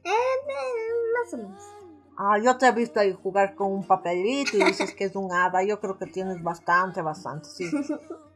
más 0.03 1.33
o 1.33 1.37
menos. 1.37 1.63
Ah, 2.17 2.39
yo 2.43 2.57
te 2.57 2.65
he 2.65 2.71
visto 2.71 2.99
ahí 2.99 3.13
jugar 3.13 3.53
con 3.53 3.71
un 3.71 3.85
papelito 3.85 4.57
y 4.57 4.63
dices 4.63 4.95
que 4.95 5.05
es 5.05 5.15
un 5.15 5.31
hada. 5.31 5.63
Yo 5.63 5.79
creo 5.79 5.99
que 5.99 6.07
tienes 6.07 6.41
bastante, 6.41 7.03
bastante, 7.03 7.49
sí. 7.49 7.69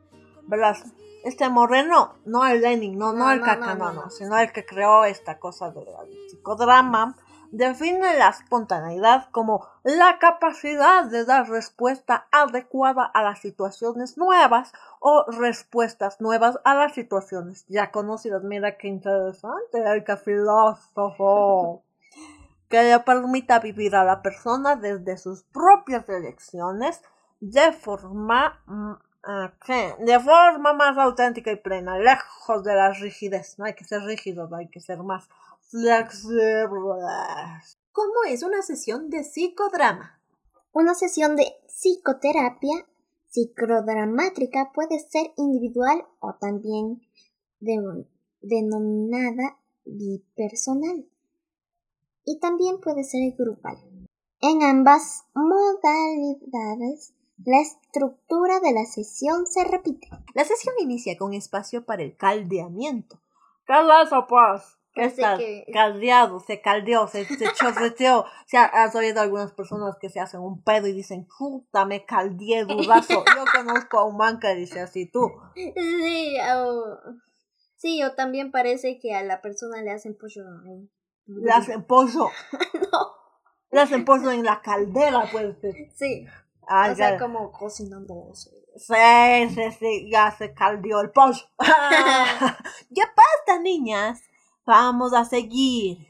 Este 1.23 1.49
Moreno, 1.49 2.15
no 2.25 2.45
el 2.45 2.61
Lenin, 2.61 2.97
no, 2.97 3.11
no, 3.11 3.31
el 3.31 3.41
caca, 3.41 3.75
no, 3.75 3.91
no, 3.91 4.09
sino 4.09 4.37
el 4.37 4.51
que 4.51 4.65
creó 4.65 5.03
esta 5.03 5.39
cosa 5.39 5.71
del 5.71 5.85
psicodrama, 6.29 7.15
define 7.51 8.17
la 8.17 8.29
espontaneidad 8.29 9.29
como 9.31 9.67
la 9.83 10.19
capacidad 10.19 11.05
de 11.05 11.25
dar 11.25 11.49
respuesta 11.49 12.27
adecuada 12.31 13.03
a 13.05 13.23
las 13.23 13.39
situaciones 13.39 14.17
nuevas 14.17 14.73
o 14.99 15.25
respuestas 15.31 16.21
nuevas 16.21 16.59
a 16.63 16.75
las 16.75 16.93
situaciones 16.93 17.65
ya 17.67 17.91
conocidas. 17.91 18.43
Mira 18.43 18.77
qué 18.77 18.87
interesante, 18.87 19.83
el 19.85 20.03
que 20.03 20.17
filósofo. 20.17 21.83
Que 22.69 22.83
le 22.83 22.99
permita 22.99 23.59
vivir 23.59 23.95
a 23.95 24.03
la 24.03 24.21
persona 24.21 24.75
desde 24.75 25.15
sus 25.15 25.43
propias 25.43 26.09
elecciones 26.09 27.01
de 27.39 27.71
forma 27.71 28.61
mm, 29.27 30.05
de 30.05 30.19
forma 30.19 30.73
más 30.73 30.97
auténtica 30.97 31.51
y 31.51 31.57
plena, 31.57 31.99
lejos 31.99 32.63
de 32.63 32.75
la 32.75 32.93
rigidez. 32.93 33.59
No 33.59 33.65
hay 33.65 33.75
que 33.75 33.83
ser 33.83 34.01
rígido, 34.01 34.49
hay 34.55 34.69
que 34.69 34.79
ser 34.79 35.03
más 35.03 35.27
flexibles. 35.69 37.77
¿Cómo 37.91 38.23
es 38.27 38.43
una 38.43 38.61
sesión 38.61 39.09
de 39.09 39.23
psicodrama? 39.23 40.21
Una 40.71 40.93
sesión 40.93 41.35
de 41.35 41.45
psicoterapia 41.67 42.85
psicodramática 43.29 44.71
puede 44.73 44.99
ser 44.99 45.31
individual 45.37 46.05
o 46.19 46.35
también 46.35 47.01
denominada 48.41 49.57
bipersonal 49.85 51.05
y 52.25 52.39
también 52.39 52.79
puede 52.79 53.03
ser 53.03 53.33
grupal. 53.37 53.77
En 54.41 54.63
ambas 54.63 55.25
modalidades, 55.33 57.13
la 57.45 57.61
estructura 57.61 58.59
de 58.59 58.73
la 58.73 58.85
sesión 58.85 59.45
se 59.45 59.63
repite. 59.63 60.09
La 60.33 60.43
sesión 60.43 60.75
inicia 60.79 61.17
con 61.17 61.33
espacio 61.33 61.85
para 61.85 62.03
el 62.03 62.15
caldeamiento. 62.15 63.19
¿Qué 63.65 63.73
es 63.73 64.07
eso, 64.07 64.25
pues? 64.27 64.77
está 65.05 65.37
caldeado, 65.71 66.39
se 66.39 66.61
caldeó, 66.61 67.07
se, 67.07 67.25
se 67.25 67.45
chorreteó. 67.53 68.21
O 68.21 68.47
sea, 68.47 68.65
has 68.65 68.95
oído 68.95 69.21
algunas 69.21 69.51
personas 69.51 69.97
que 69.99 70.09
se 70.09 70.19
hacen 70.19 70.41
un 70.41 70.63
pedo 70.63 70.87
y 70.87 70.93
dicen, 70.93 71.27
puta, 71.37 71.85
me 71.85 72.05
caldeé 72.05 72.65
durazo. 72.65 73.23
Yo 73.35 73.45
conozco 73.53 73.99
a 73.99 74.05
un 74.05 74.17
man 74.17 74.39
que 74.39 74.55
dice 74.55 74.81
así, 74.81 75.05
tú. 75.05 75.31
Sí, 75.55 76.37
o, 76.55 76.97
sí, 77.75 78.03
o 78.03 78.13
también 78.13 78.51
parece 78.51 78.99
que 78.99 79.13
a 79.13 79.23
la 79.23 79.41
persona 79.41 79.81
le 79.81 79.91
hacen 79.91 80.17
pollo. 80.17 80.43
Le 81.25 81.51
hacen 81.51 81.83
pollo. 81.83 82.29
no. 82.91 83.17
Le 83.69 83.81
hacen 83.81 84.05
pollo 84.05 84.31
en 84.31 84.43
la 84.43 84.61
caldera, 84.61 85.29
pues. 85.31 85.57
Sí. 85.95 86.25
O 86.69 86.95
sea, 86.95 87.17
como 87.17 87.51
cocinando. 87.51 88.31
Sí, 88.33 88.49
sí, 89.55 89.71
sí, 89.79 90.09
ya 90.11 90.31
se 90.31 90.53
caldeó 90.53 91.01
el 91.01 91.11
pollo. 91.11 91.43
ya 92.89 93.05
basta, 93.15 93.61
niñas. 93.61 94.21
Vamos 94.65 95.13
a 95.13 95.25
seguir. 95.25 96.07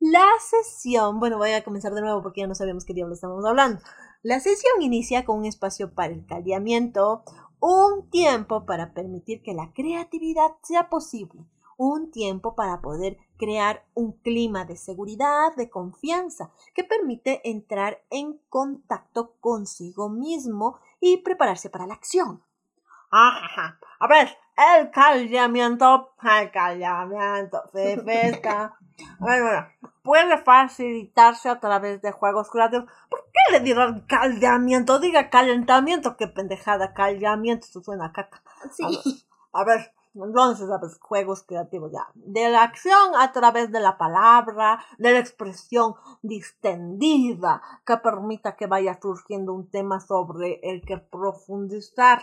La 0.00 0.26
sesión, 0.40 1.20
bueno, 1.20 1.38
voy 1.38 1.52
a 1.52 1.62
comenzar 1.62 1.92
de 1.92 2.00
nuevo 2.00 2.22
porque 2.22 2.40
ya 2.40 2.46
no 2.46 2.54
sabemos 2.54 2.84
qué 2.84 2.94
diablos 2.94 3.18
estamos 3.18 3.44
hablando. 3.44 3.80
La 4.22 4.40
sesión 4.40 4.80
inicia 4.80 5.24
con 5.24 5.38
un 5.38 5.44
espacio 5.44 5.94
para 5.94 6.12
el 6.12 6.26
caldeamiento, 6.26 7.22
un 7.60 8.10
tiempo 8.10 8.66
para 8.66 8.92
permitir 8.92 9.42
que 9.42 9.54
la 9.54 9.72
creatividad 9.72 10.52
sea 10.62 10.88
posible, 10.88 11.46
un 11.76 12.10
tiempo 12.10 12.54
para 12.54 12.80
poder 12.80 13.18
crear 13.40 13.86
un 13.94 14.12
clima 14.20 14.66
de 14.66 14.76
seguridad, 14.76 15.56
de 15.56 15.70
confianza, 15.70 16.50
que 16.74 16.84
permite 16.84 17.40
entrar 17.48 18.02
en 18.10 18.38
contacto 18.50 19.36
consigo 19.40 20.10
mismo 20.10 20.78
y 21.00 21.16
prepararse 21.22 21.70
para 21.70 21.86
la 21.86 21.94
acción. 21.94 22.44
Ajá, 23.10 23.80
a 23.98 24.06
ver, 24.06 24.28
el 24.76 24.90
caldeamiento, 24.90 26.12
el 26.22 26.50
caldeamiento, 26.50 27.62
se 27.72 27.96
pesca. 28.04 28.76
Bueno, 29.18 29.44
bueno, 29.44 29.66
puede 30.02 30.36
facilitarse 30.36 31.48
a 31.48 31.58
través 31.60 32.02
de 32.02 32.12
juegos 32.12 32.50
creativos. 32.50 32.90
¿Por 33.08 33.24
qué 33.32 33.52
le 33.52 33.60
dirán 33.60 34.02
caldeamiento? 34.02 34.98
Diga 35.00 35.30
calentamiento, 35.30 36.18
qué 36.18 36.28
pendejada, 36.28 36.92
caldeamiento, 36.92 37.66
eso 37.66 37.82
suena 37.82 38.06
a 38.06 38.12
caca. 38.12 38.42
Sí. 38.70 39.24
a 39.54 39.64
ver 39.64 39.94
entonces. 40.14 40.68
Juegos 41.00 41.42
creativos 41.42 41.92
ya. 41.92 42.08
De 42.14 42.48
la 42.48 42.62
acción 42.62 43.14
a 43.18 43.32
través 43.32 43.70
de 43.70 43.80
la 43.80 43.98
palabra, 43.98 44.80
de 44.98 45.12
la 45.12 45.18
expresión 45.18 45.94
distendida, 46.22 47.62
que 47.86 47.96
permita 47.98 48.56
que 48.56 48.66
vaya 48.66 48.98
surgiendo 49.00 49.52
un 49.52 49.70
tema 49.70 50.00
sobre 50.00 50.60
el 50.62 50.82
que 50.82 50.98
profundizar. 50.98 52.20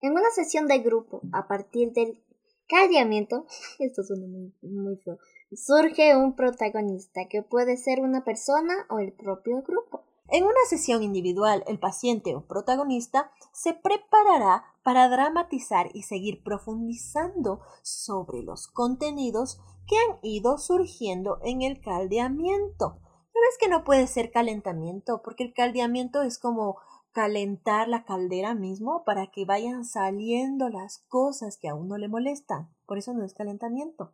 En 0.00 0.12
una 0.12 0.30
sesión 0.30 0.66
de 0.66 0.78
grupo, 0.78 1.22
a 1.32 1.48
partir 1.48 1.92
del 1.92 2.22
caldeamiento, 2.68 3.46
esto 3.78 4.02
suena 4.02 4.26
muy, 4.26 4.52
muy 4.62 4.96
feo, 4.96 5.18
surge 5.52 6.16
un 6.16 6.34
protagonista 6.34 7.28
que 7.28 7.42
puede 7.42 7.76
ser 7.76 8.00
una 8.00 8.24
persona 8.24 8.86
o 8.90 8.98
el 8.98 9.12
propio 9.12 9.62
grupo. 9.62 10.05
En 10.28 10.44
una 10.44 10.60
sesión 10.68 11.02
individual, 11.02 11.62
el 11.66 11.78
paciente 11.78 12.34
o 12.34 12.46
protagonista 12.46 13.30
se 13.52 13.74
preparará 13.74 14.64
para 14.82 15.08
dramatizar 15.08 15.88
y 15.94 16.02
seguir 16.02 16.42
profundizando 16.42 17.60
sobre 17.82 18.42
los 18.42 18.66
contenidos 18.66 19.60
que 19.86 19.96
han 19.96 20.18
ido 20.22 20.58
surgiendo 20.58 21.38
en 21.42 21.62
el 21.62 21.80
caldeamiento. 21.80 22.98
¿Sabes 23.32 23.58
que 23.60 23.68
no 23.68 23.84
puede 23.84 24.06
ser 24.08 24.32
calentamiento? 24.32 25.22
Porque 25.22 25.44
el 25.44 25.54
caldeamiento 25.54 26.22
es 26.22 26.38
como 26.38 26.78
calentar 27.12 27.88
la 27.88 28.04
caldera 28.04 28.54
mismo 28.54 29.04
para 29.04 29.28
que 29.28 29.44
vayan 29.44 29.84
saliendo 29.84 30.68
las 30.68 31.04
cosas 31.08 31.56
que 31.56 31.68
a 31.68 31.74
uno 31.74 31.98
le 31.98 32.08
molestan. 32.08 32.68
Por 32.84 32.98
eso 32.98 33.14
no 33.14 33.24
es 33.24 33.32
calentamiento. 33.32 34.12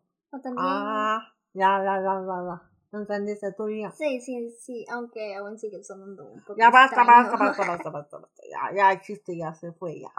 Ah, 0.57 1.21
ya, 1.55 1.83
ya, 1.83 1.97
ya, 1.97 2.21
ya, 2.27 2.45
ya. 2.47 2.72
¿Entendiste 2.93 3.53
tú 3.53 3.71
ya? 3.71 3.91
Sí, 3.93 4.21
sí, 4.21 4.55
sí, 4.61 4.85
aunque 4.91 5.35
aún 5.35 5.59
sigue 5.59 5.83
sonando 5.83 6.31
un 6.31 6.41
poco. 6.41 6.57
Ya 6.59 6.71
basta, 6.71 7.05
basta, 7.05 7.37
basta, 7.37 7.65
basta, 7.67 7.91
basta, 7.91 8.19
basta. 8.19 8.43
Ya, 8.51 8.77
ya 8.77 8.93
existe, 8.93 9.37
ya 9.37 9.55
se 9.55 9.73
fue, 9.73 10.01
ya. 10.01 10.13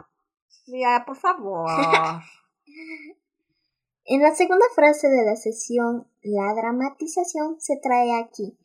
Ya, 0.65 1.03
por 1.05 1.15
favor. 1.15 1.69
en 4.05 4.21
la 4.21 4.33
segunda 4.33 4.65
frase 4.73 5.07
de 5.07 5.23
la 5.23 5.35
sesión, 5.35 6.07
la 6.23 6.53
dramatización 6.55 7.61
se 7.61 7.77
trae 7.77 8.19
aquí 8.19 8.57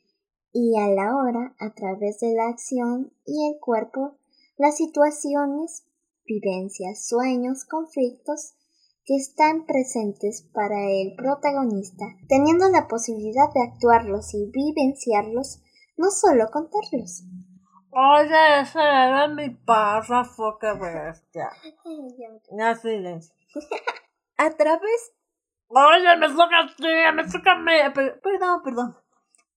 y 0.53 0.79
a 0.79 0.89
la 0.89 1.15
hora, 1.15 1.55
a 1.59 1.75
través 1.75 2.21
de 2.21 2.35
la 2.35 2.49
acción 2.49 3.13
y 3.27 3.53
el 3.53 3.61
cuerpo, 3.61 4.17
las 4.57 4.79
situaciones, 4.79 5.85
vivencias, 6.25 7.07
sueños, 7.07 7.65
conflictos, 7.67 8.55
que 9.09 9.17
están 9.17 9.65
presentes 9.65 10.47
para 10.53 10.85
el 10.85 11.17
protagonista, 11.17 12.05
teniendo 12.29 12.69
la 12.69 12.87
posibilidad 12.89 13.51
de 13.55 13.63
actuarlos 13.73 14.35
y 14.35 14.51
vivenciarlos, 14.53 15.63
no 15.97 16.11
solo 16.11 16.45
contarlos. 16.53 17.25
Oye, 17.91 18.61
ese 18.61 18.79
era 18.79 19.27
mi 19.29 19.49
párrafo, 19.49 20.59
qué 20.61 20.73
bestia. 20.79 21.49
Ya 22.51 22.75
silencio. 22.75 23.35
A 24.37 24.51
través... 24.51 25.15
Oye, 25.69 26.17
me 26.19 26.29
toca 26.29 27.13
me 27.15 27.25
toca 27.25 27.55
me... 27.57 27.91
Perdón, 27.91 28.63
perdón. 28.63 28.97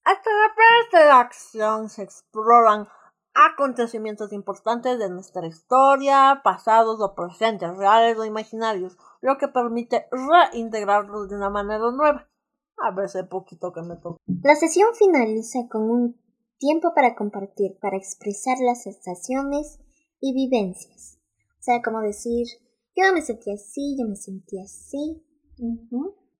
A 0.06 0.14
través 0.22 0.92
de 0.94 1.06
la 1.10 1.20
acción 1.20 1.90
se 1.90 2.04
exploran 2.04 2.88
acontecimientos 3.34 4.32
importantes 4.34 4.98
de 4.98 5.10
nuestra 5.10 5.46
historia, 5.46 6.42
pasados 6.44 7.02
o 7.02 7.16
presentes, 7.16 7.76
reales 7.76 8.18
o 8.18 8.26
imaginarios, 8.26 8.98
lo 9.22 9.38
que 9.38 9.48
permite 9.48 10.08
reintegrarlos 10.12 11.30
de 11.30 11.36
una 11.36 11.50
manera 11.50 11.92
nueva. 11.92 12.30
A 12.78 12.92
veces 12.92 13.28
poquito 13.28 13.72
que 13.72 13.82
me 13.82 13.96
toca. 13.98 14.18
La 14.44 14.56
sesión 14.56 14.90
finaliza 14.96 15.60
con 15.70 15.90
un 15.90 16.22
tiempo 16.58 16.94
para 16.96 17.16
compartir, 17.16 17.78
para 17.80 17.98
expresar 17.98 18.58
las 18.60 18.84
sensaciones 18.84 19.80
y 20.20 20.34
vivencias. 20.34 21.20
O 21.60 21.64
sea, 21.64 21.82
como 21.84 22.02
decir, 22.02 22.48
yo 22.96 23.14
me 23.14 23.22
sentí 23.22 23.52
así, 23.52 23.96
yo 24.00 24.08
me 24.08 24.16
sentí 24.16 24.60
así, 24.60 25.24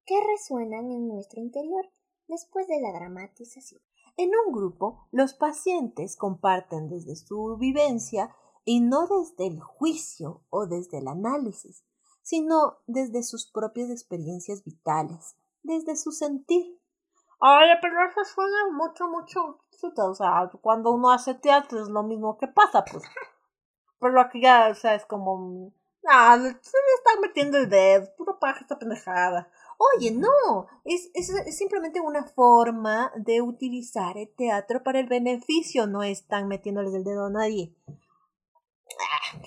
¿Qué 0.04 0.16
resuenan 0.36 0.92
en 0.92 1.08
nuestro 1.08 1.42
interior 1.42 1.86
después 2.28 2.68
de 2.68 2.82
la 2.82 2.92
dramatización. 2.92 3.82
En 4.18 4.32
un 4.48 4.52
grupo, 4.52 5.08
los 5.12 5.34
pacientes 5.34 6.16
comparten 6.16 6.90
desde 6.90 7.16
su 7.16 7.58
vivencia 7.60 8.36
y 8.66 8.82
no 8.82 9.08
desde 9.08 9.48
el 9.48 9.60
juicio 9.60 10.44
o 10.50 10.66
desde 10.66 11.00
el 11.00 11.08
análisis, 11.08 11.84
sino 12.22 12.78
desde 12.88 13.24
sus 13.24 13.50
propias 13.50 13.90
experiencias 13.90 14.64
vitales, 14.64 15.36
desde 15.64 15.96
su 15.96 16.12
sentir. 16.12 16.80
Oye, 17.40 17.76
pero 17.82 17.96
eso 18.08 18.24
suena 18.24 18.70
mucho, 18.72 19.08
mucho, 19.08 19.60
o 19.98 20.14
sea, 20.14 20.52
cuando 20.62 20.92
uno 20.92 21.12
hace 21.12 21.34
teatro 21.34 21.82
es 21.82 21.90
lo 21.90 22.04
mismo 22.04 22.38
que 22.38 22.48
pasa, 22.48 22.86
pues. 22.86 23.04
Pero 24.00 24.30
que 24.32 24.42
ya, 24.42 24.70
o 24.70 24.76
sea, 24.76 24.96
es 24.96 25.06
como, 25.06 25.74
ah, 26.08 26.38
se 26.38 26.44
le 26.48 26.94
están 26.96 27.22
metiendo 27.22 27.58
el 27.58 27.70
dedo, 27.70 28.08
pura 28.16 28.38
paja 28.40 28.62
esta 28.62 28.78
pendejada. 28.78 29.52
Oye, 29.96 30.12
no, 30.12 30.68
es, 30.86 31.10
es, 31.16 31.58
simplemente 31.58 32.00
una 32.00 32.24
forma 32.24 33.12
de 33.16 33.42
utilizar 33.42 34.16
el 34.18 34.30
teatro 34.36 34.84
para 34.84 35.00
el 35.00 35.08
beneficio, 35.08 35.88
no 35.88 36.04
están 36.04 36.48
metiéndoles 36.48 36.94
el 36.94 37.04
dedo 37.04 37.26
a 37.26 37.32
nadie. 37.32 37.76
Ah, 39.00 39.40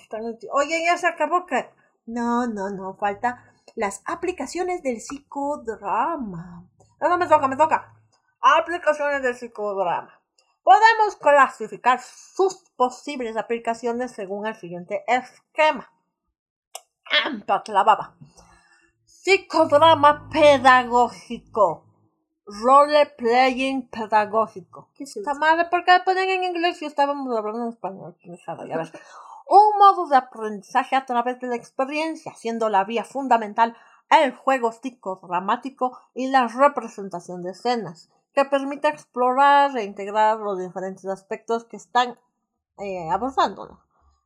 oye, 0.51 0.83
ya 0.83 0.97
se 0.97 1.07
acabó 1.07 1.45
que... 1.45 1.69
No, 2.05 2.47
no, 2.47 2.69
no, 2.69 2.95
falta 2.95 3.51
las 3.75 4.01
aplicaciones 4.05 4.81
del 4.83 5.01
psicodrama. 5.01 6.67
No, 7.01 7.09
no 7.09 7.17
me 7.17 7.27
toca, 7.27 7.47
me 7.47 7.57
toca. 7.57 7.93
Aplicaciones 8.41 9.21
del 9.21 9.35
psicodrama. 9.35 10.21
Podemos 10.63 11.15
clasificar 11.19 11.99
sus 12.01 12.55
posibles 12.75 13.37
aplicaciones 13.37 14.11
según 14.11 14.47
el 14.47 14.55
siguiente 14.55 15.03
esquema. 15.07 15.91
la 17.67 17.83
baba. 17.83 18.15
Psicodrama 19.03 20.29
pedagógico. 20.29 21.85
Role 22.45 23.07
playing 23.17 23.89
pedagógico. 23.89 24.89
¿Qué 24.95 25.03
es 25.05 25.17
Está 25.17 25.33
mal, 25.33 25.67
porque 25.69 25.91
ponen 26.05 26.29
en 26.29 26.43
inglés 26.43 26.81
y 26.81 26.85
estábamos 26.85 27.35
hablando 27.35 27.63
en 27.63 27.69
español. 27.69 28.15
Ya 28.67 28.77
ves. 28.77 28.91
Un 29.47 29.77
modo 29.77 30.07
de 30.07 30.17
aprendizaje 30.17 30.95
a 30.95 31.05
través 31.05 31.39
de 31.39 31.47
la 31.47 31.55
experiencia, 31.55 32.33
siendo 32.35 32.69
la 32.69 32.83
vía 32.83 33.03
fundamental 33.03 33.75
el 34.09 34.35
juego 34.35 34.71
psicodramático 34.71 35.97
y 36.13 36.27
la 36.27 36.47
representación 36.47 37.43
de 37.43 37.51
escenas 37.51 38.09
que 38.33 38.45
permite 38.45 38.89
explorar 38.89 39.75
e 39.77 39.83
integrar 39.83 40.37
los 40.39 40.59
diferentes 40.59 41.05
aspectos 41.05 41.65
que 41.65 41.77
están 41.77 42.19
eh. 42.77 43.07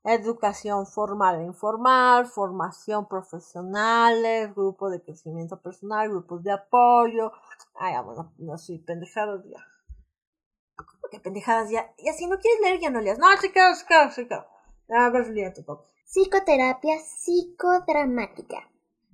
Educación 0.04 0.88
formal 0.88 1.42
e 1.42 1.44
informal, 1.44 2.26
formación 2.26 3.08
profesional, 3.08 4.24
grupo 4.56 4.90
de 4.90 5.02
crecimiento 5.02 5.62
personal, 5.62 6.10
grupos 6.10 6.42
de 6.44 6.52
apoyo. 6.52 7.32
Ay, 7.76 7.94
ah, 7.94 8.02
bueno, 8.02 8.32
no 8.38 8.58
soy 8.58 8.80
pendejadas 8.80 9.44
ya. 9.46 9.64
¿Cómo 10.76 11.04
que 11.12 11.20
pendejadas 11.20 11.70
ya? 11.70 11.94
Y 11.98 12.10
si 12.14 12.28
no 12.28 12.40
quieres 12.40 12.62
leer, 12.62 12.80
ya 12.80 12.90
no 12.90 13.02
leas. 13.02 13.20
No, 13.20 13.28
sí 13.38 13.52
queda, 13.52 13.76
sí 13.76 14.28
queda, 14.90 14.98
sí 14.98 14.98
queda. 14.98 15.06
A 15.06 15.10
ver, 15.10 15.30
lee 15.30 15.54
tu 15.54 15.78
Psicoterapia 16.06 16.98
psicodramática. 16.98 18.70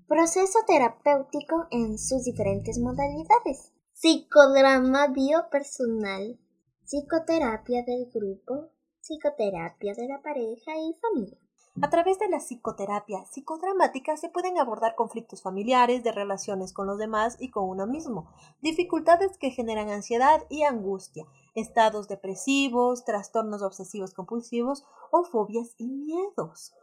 Proceso 0.08 0.60
terapéutico 0.68 1.68
en 1.72 1.98
sus 1.98 2.24
diferentes 2.24 2.80
modalidades 2.80 3.72
psicodrama 3.96 5.08
biopersonal, 5.08 6.38
psicoterapia 6.84 7.84
del 7.84 8.12
grupo, 8.14 8.72
psicoterapia 9.02 9.94
de 9.94 10.08
la 10.08 10.22
pareja 10.22 10.74
y 10.78 10.94
familia. 11.00 11.45
A 11.82 11.90
través 11.90 12.18
de 12.20 12.30
la 12.30 12.38
psicoterapia 12.38 13.26
psicodramática 13.26 14.16
se 14.16 14.30
pueden 14.30 14.58
abordar 14.58 14.96
conflictos 14.96 15.42
familiares, 15.42 16.04
de 16.04 16.14
relaciones 16.14 16.72
con 16.72 16.88
los 16.88 16.98
demás 16.98 17.36
y 17.38 17.52
con 17.52 17.68
uno 17.68 17.86
mismo, 17.86 18.32
dificultades 18.62 19.38
que 19.38 19.52
generan 19.52 19.90
ansiedad 19.90 20.46
y 20.50 20.64
angustia, 20.64 21.26
estados 21.54 22.08
depresivos, 22.08 23.04
trastornos 23.04 23.62
obsesivos 23.62 24.14
compulsivos 24.14 24.86
o 25.12 25.26
fobias 25.26 25.76
y 25.78 25.88
miedos. 25.88 26.74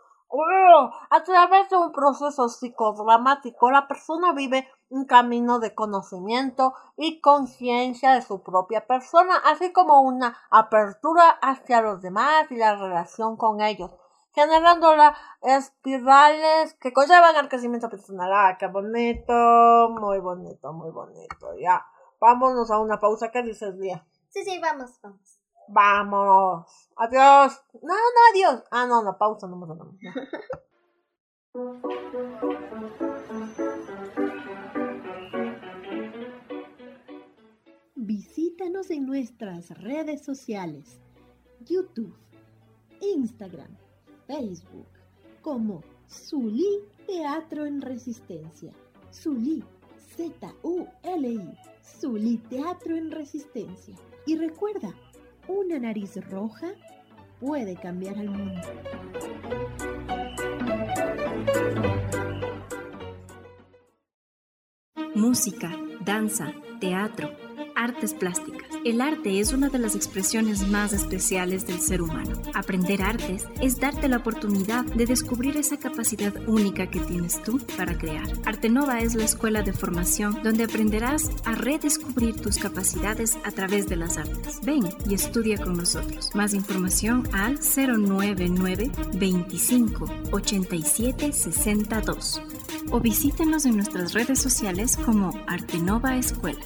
a 1.11 1.25
través 1.25 1.71
de 1.71 1.77
un 1.79 1.93
proceso 1.93 2.51
psicodramático, 2.51 3.71
la 3.71 3.89
persona 3.89 4.35
vive 4.35 4.69
un 4.91 5.07
camino 5.07 5.59
de 5.59 5.75
conocimiento 5.75 6.75
y 6.99 7.23
conciencia 7.23 8.13
de 8.13 8.21
su 8.21 8.43
propia 8.43 8.87
persona, 8.87 9.37
así 9.47 9.73
como 9.73 10.03
una 10.03 10.37
apertura 10.51 11.31
hacia 11.41 11.81
los 11.81 12.03
demás 12.03 12.51
y 12.51 12.57
la 12.57 12.77
relación 12.77 13.39
con 13.39 13.63
ellos, 13.63 13.91
generando 14.33 14.97
las 14.97 15.17
espirales 15.43 16.75
que 16.75 16.93
conllevan 16.93 17.37
al 17.37 17.49
crecimiento 17.49 17.89
personal. 17.89 18.33
¡Ah, 18.33 18.57
qué 18.59 18.67
bonito! 18.67 19.89
Muy 19.91 20.19
bonito, 20.21 20.73
muy 20.73 20.91
bonito. 20.91 21.55
Ya, 21.59 21.87
vámonos 22.21 22.71
a 22.71 22.79
una 22.79 23.01
pausa. 23.01 23.31
¿Qué 23.31 23.43
dices, 23.43 23.75
Lía? 23.77 24.07
Sí, 24.29 24.45
sí, 24.45 24.59
vamos, 24.61 24.99
vamos. 25.03 25.39
Vámonos. 25.69 26.91
Adiós. 26.97 27.63
No, 27.83 27.95
no, 27.95 28.21
adiós. 28.33 28.65
Ah, 28.71 28.87
no, 28.87 29.03
no, 29.03 29.17
pausa, 29.17 29.47
no, 29.47 29.57
no, 29.57 29.75
no. 29.75 29.97
Visítanos 37.95 38.91
en 38.91 39.07
nuestras 39.07 39.71
redes 39.79 40.25
sociales, 40.25 40.99
YouTube, 41.61 42.17
Instagram, 43.01 43.77
Facebook, 44.27 44.87
como 45.41 45.83
Zulí 46.09 46.81
Teatro 47.07 47.67
en 47.67 47.81
Resistencia. 47.81 48.73
Zulí, 49.13 49.63
Z-U-L-I, 50.17 51.59
Zulí 51.83 52.39
Teatro 52.49 52.97
en 52.97 53.11
Resistencia. 53.11 53.95
Y 54.27 54.37
recuerda, 54.37 54.95
una 55.49 55.79
nariz 55.79 56.17
roja 56.31 56.69
puede 57.41 57.77
cambiar 57.77 58.19
al 58.19 58.31
mundo. 58.31 58.61
Música, 65.15 65.71
danza, 66.05 66.53
teatro 66.81 67.31
artes 67.83 68.15
plásticas. 68.15 68.69
El 68.85 69.01
arte 69.01 69.41
es 69.41 69.53
una 69.53 69.69
de 69.69 69.79
las 69.79 69.95
expresiones 69.97 70.69
más 70.69 70.93
especiales 70.93 71.67
del 71.67 71.81
ser 71.81 72.01
humano. 72.01 72.41
Aprender 72.55 73.03
artes 73.03 73.47
es 73.61 73.81
darte 73.81 74.09
la 74.09 74.19
oportunidad 74.19 74.85
de 74.85 75.07
descubrir 75.07 75.57
esa 75.57 75.77
capacidad 75.77 76.33
única 76.47 76.89
que 76.89 77.01
tienes 77.01 77.43
tú 77.43 77.59
para 77.77 77.99
crear. 77.99 78.27
Artenova 78.45 79.01
es 79.01 79.15
la 79.15 79.25
escuela 79.25 79.63
de 79.63 79.73
formación 79.73 80.43
donde 80.43 80.65
aprenderás 80.65 81.31
a 81.45 81.55
redescubrir 81.55 82.41
tus 82.41 82.59
capacidades 82.59 83.37
a 83.45 83.51
través 83.51 83.89
de 83.89 83.97
las 83.97 84.17
artes. 84.17 84.61
Ven 84.63 84.89
y 85.09 85.15
estudia 85.15 85.59
con 85.59 85.77
nosotros. 85.77 86.31
Más 86.35 86.55
información 86.55 87.29
al 87.33 87.59
099 87.59 88.91
25 89.15 90.11
87 90.31 91.33
62 91.33 92.43
o 92.91 93.01
visítenos 93.01 93.65
en 93.65 93.77
nuestras 93.77 94.13
redes 94.13 94.41
sociales 94.41 94.97
como 94.97 95.33
Artenova 95.47 96.17
Escuela. 96.17 96.61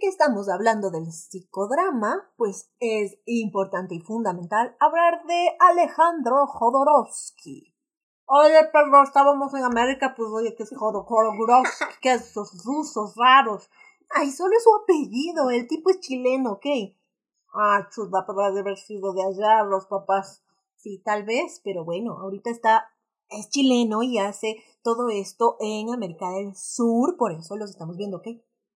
Que 0.00 0.06
estamos 0.06 0.48
hablando 0.48 0.90
del 0.90 1.12
psicodrama, 1.12 2.32
pues 2.38 2.72
es 2.80 3.18
importante 3.26 3.96
y 3.96 4.00
fundamental 4.00 4.74
hablar 4.80 5.26
de 5.26 5.54
Alejandro 5.60 6.46
Jodorowsky. 6.46 7.76
Oye, 8.24 8.64
perdón, 8.72 9.04
estábamos 9.04 9.52
en 9.52 9.64
América, 9.64 10.14
pues 10.16 10.30
oye, 10.30 10.54
que 10.56 10.62
es 10.62 10.70
Jodorowsky, 10.74 11.84
que 12.00 12.12
es 12.12 12.30
esos 12.30 12.64
rusos 12.64 13.14
raros. 13.14 13.68
Ay, 14.08 14.30
solo 14.30 14.56
es 14.56 14.64
su 14.64 14.74
apellido, 14.74 15.50
el 15.50 15.68
tipo 15.68 15.90
es 15.90 16.00
chileno, 16.00 16.52
¿ok? 16.52 16.66
Ah, 17.52 17.86
chusma, 17.94 18.24
pero 18.26 18.54
de 18.54 18.60
haber 18.60 18.78
sido 18.78 19.12
de 19.12 19.22
allá, 19.22 19.64
los 19.64 19.84
papás. 19.84 20.42
Sí, 20.76 21.02
tal 21.04 21.24
vez, 21.24 21.60
pero 21.62 21.84
bueno, 21.84 22.18
ahorita 22.18 22.48
está, 22.48 22.88
es 23.28 23.50
chileno 23.50 24.02
y 24.02 24.16
hace 24.16 24.64
todo 24.82 25.10
esto 25.10 25.58
en 25.60 25.92
América 25.92 26.30
del 26.30 26.56
Sur, 26.56 27.18
por 27.18 27.32
eso 27.32 27.54
los 27.58 27.68
estamos 27.68 27.98
viendo, 27.98 28.16
¿ok? 28.16 28.28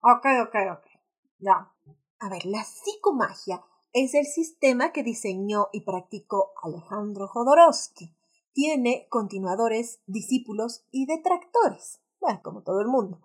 Ok, 0.02 0.26
ok, 0.50 0.56
ok. 0.80 0.93
Ya. 1.40 1.74
A 2.20 2.30
ver, 2.30 2.46
la 2.46 2.64
psicomagia 2.64 3.64
es 3.92 4.14
el 4.16 4.26
sistema 4.26 4.92
que 4.92 5.04
diseñó 5.04 5.68
y 5.72 5.82
practicó 5.82 6.54
Alejandro 6.64 7.28
Jodorowsky. 7.28 8.16
Tiene 8.54 9.08
continuadores, 9.10 10.02
discípulos 10.08 10.86
y 10.92 11.06
detractores. 11.06 12.02
Bueno, 12.20 12.40
como 12.44 12.64
todo 12.64 12.82
el 12.82 12.88
mundo. 12.88 13.20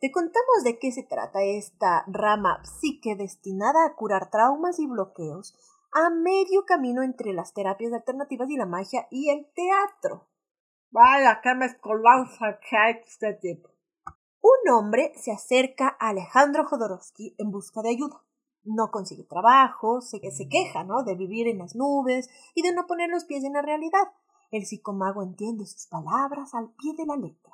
Te 0.00 0.10
contamos 0.10 0.64
de 0.64 0.78
qué 0.78 0.90
se 0.90 1.02
trata 1.02 1.42
esta 1.42 2.04
rama 2.06 2.62
psique 2.64 3.14
destinada 3.14 3.84
a 3.84 3.94
curar 3.94 4.30
traumas 4.30 4.78
y 4.78 4.86
bloqueos 4.86 5.54
a 5.92 6.10
medio 6.10 6.64
camino 6.64 7.02
entre 7.02 7.32
las 7.32 7.52
terapias 7.52 7.92
alternativas 7.92 8.48
y 8.50 8.56
la 8.56 8.66
magia 8.66 9.06
y 9.10 9.30
el 9.30 9.46
teatro. 9.54 10.28
Vaya, 10.90 11.40
qué 11.42 11.54
mezcolanza 11.54 12.58
que 12.60 12.76
hay 12.76 12.94
este 13.04 13.34
tipo 13.34 13.75
un 14.46 14.72
hombre 14.72 15.12
se 15.16 15.32
acerca 15.32 15.96
a 15.98 16.10
Alejandro 16.10 16.64
Jodorowsky 16.66 17.34
en 17.38 17.50
busca 17.50 17.82
de 17.82 17.90
ayuda. 17.90 18.22
No 18.64 18.90
consigue 18.90 19.24
trabajo, 19.24 20.00
se, 20.00 20.18
se 20.30 20.48
queja, 20.48 20.84
¿no? 20.84 21.04
De 21.04 21.14
vivir 21.14 21.48
en 21.48 21.58
las 21.58 21.74
nubes 21.74 22.28
y 22.54 22.62
de 22.62 22.72
no 22.72 22.86
poner 22.86 23.08
los 23.08 23.24
pies 23.24 23.44
en 23.44 23.54
la 23.54 23.62
realidad. 23.62 24.12
El 24.50 24.66
psicomago 24.66 25.22
entiende 25.22 25.66
sus 25.66 25.86
palabras 25.86 26.54
al 26.54 26.72
pie 26.74 26.94
de 26.96 27.06
la 27.06 27.16
letra. 27.16 27.52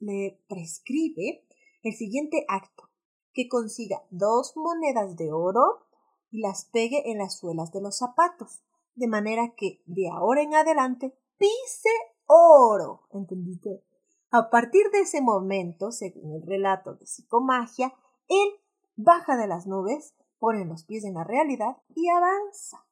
Le 0.00 0.40
prescribe 0.48 1.44
el 1.82 1.94
siguiente 1.94 2.44
acto, 2.48 2.88
que 3.32 3.48
consiga 3.48 4.02
dos 4.10 4.56
monedas 4.56 5.16
de 5.16 5.32
oro 5.32 5.86
y 6.30 6.40
las 6.40 6.64
pegue 6.66 7.10
en 7.10 7.18
las 7.18 7.38
suelas 7.38 7.72
de 7.72 7.80
los 7.80 7.98
zapatos, 7.98 8.62
de 8.94 9.08
manera 9.08 9.54
que 9.56 9.82
de 9.86 10.08
ahora 10.08 10.42
en 10.42 10.54
adelante 10.54 11.16
pise 11.38 11.90
oro. 12.26 13.02
¿Entendiste? 13.12 13.82
A 14.30 14.50
partir 14.50 14.90
de 14.92 15.00
ese 15.00 15.22
momento, 15.22 15.90
según 15.90 16.34
el 16.34 16.46
relato 16.46 16.94
de 16.94 17.06
psicomagia, 17.06 17.94
él 18.28 18.48
baja 18.96 19.36
de 19.36 19.46
las 19.46 19.66
nubes, 19.66 20.14
pone 20.38 20.66
los 20.66 20.84
pies 20.84 21.04
en 21.04 21.14
la 21.14 21.24
realidad 21.24 21.78
y 21.94 22.08
avanza. 22.08 22.84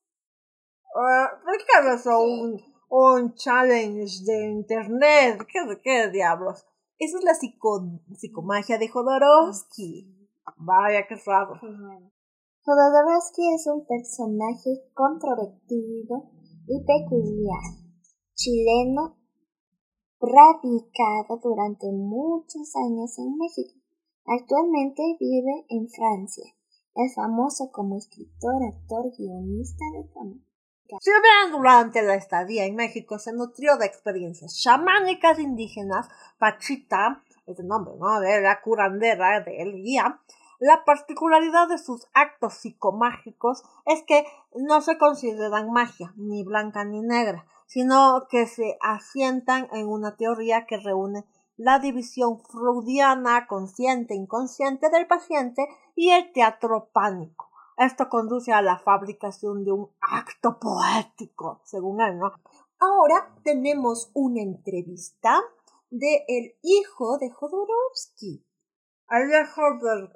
Uh, 0.94 2.16
un, 2.18 2.62
un 2.88 3.34
challenge 3.34 4.24
de 4.24 4.46
internet? 4.46 5.46
¿Qué, 5.46 5.60
qué 5.82 6.08
diablos? 6.10 6.64
Esa 6.98 7.18
es 7.18 7.24
la 7.24 7.34
psico, 7.34 8.00
psicomagia 8.14 8.78
de 8.78 8.88
Jodorowsky. 8.88 10.30
Vaya, 10.56 11.06
qué 11.06 11.16
raro. 11.26 11.60
Jodorowsky 12.64 13.54
es 13.54 13.66
un 13.66 13.86
personaje 13.86 14.90
controvertido 14.94 16.30
y 16.66 16.80
peculiar, 16.84 17.60
chileno, 18.34 19.18
radicado 20.20 21.38
durante 21.42 21.86
muchos 21.92 22.74
años 22.76 23.18
en 23.18 23.36
México. 23.36 23.80
Actualmente 24.24 25.02
vive 25.20 25.66
en 25.68 25.88
Francia. 25.88 26.44
Es 26.94 27.14
famoso 27.14 27.70
como 27.70 27.96
escritor, 27.96 28.62
actor, 28.64 29.12
guionista 29.16 29.84
de 29.94 30.10
cómics. 30.12 30.46
Si 31.00 31.10
durante 31.50 32.02
la 32.02 32.14
estadía 32.14 32.64
en 32.64 32.76
México 32.76 33.18
se 33.18 33.32
nutrió 33.32 33.76
de 33.76 33.86
experiencias 33.86 34.60
chamánicas 34.62 35.38
indígenas, 35.38 36.08
Pachita, 36.38 37.22
es 37.46 37.58
el 37.58 37.66
nombre 37.66 37.94
¿no? 37.98 38.20
de 38.20 38.40
la 38.40 38.60
curandera 38.60 39.40
de 39.40 39.62
el 39.62 39.82
guía, 39.82 40.20
la 40.58 40.84
particularidad 40.84 41.68
de 41.68 41.78
sus 41.78 42.06
actos 42.14 42.54
psicomágicos 42.54 43.62
es 43.84 44.02
que 44.04 44.24
no 44.54 44.80
se 44.80 44.96
consideran 44.96 45.70
magia, 45.70 46.14
ni 46.16 46.44
blanca 46.44 46.84
ni 46.84 47.02
negra, 47.02 47.46
sino 47.66 48.26
que 48.30 48.46
se 48.46 48.78
asientan 48.80 49.68
en 49.72 49.88
una 49.88 50.16
teoría 50.16 50.66
que 50.66 50.78
reúne 50.78 51.24
la 51.56 51.78
división 51.78 52.40
freudiana 52.40 53.46
consciente 53.46 54.14
e 54.14 54.18
inconsciente 54.18 54.90
del 54.90 55.06
paciente 55.06 55.66
y 55.94 56.10
el 56.10 56.32
teatro 56.32 56.90
pánico. 56.92 57.50
Esto 57.76 58.08
conduce 58.08 58.52
a 58.52 58.62
la 58.62 58.78
fabricación 58.78 59.64
de 59.64 59.72
un 59.72 59.90
acto 60.00 60.58
poético, 60.58 61.60
según 61.64 62.00
él, 62.00 62.18
¿no? 62.18 62.32
Ahora 62.78 63.34
tenemos 63.42 64.10
una 64.14 64.40
entrevista 64.42 65.42
de 65.90 66.24
el 66.28 66.56
hijo 66.62 67.18
de 67.18 67.30
Jodorowsky. 67.30 68.46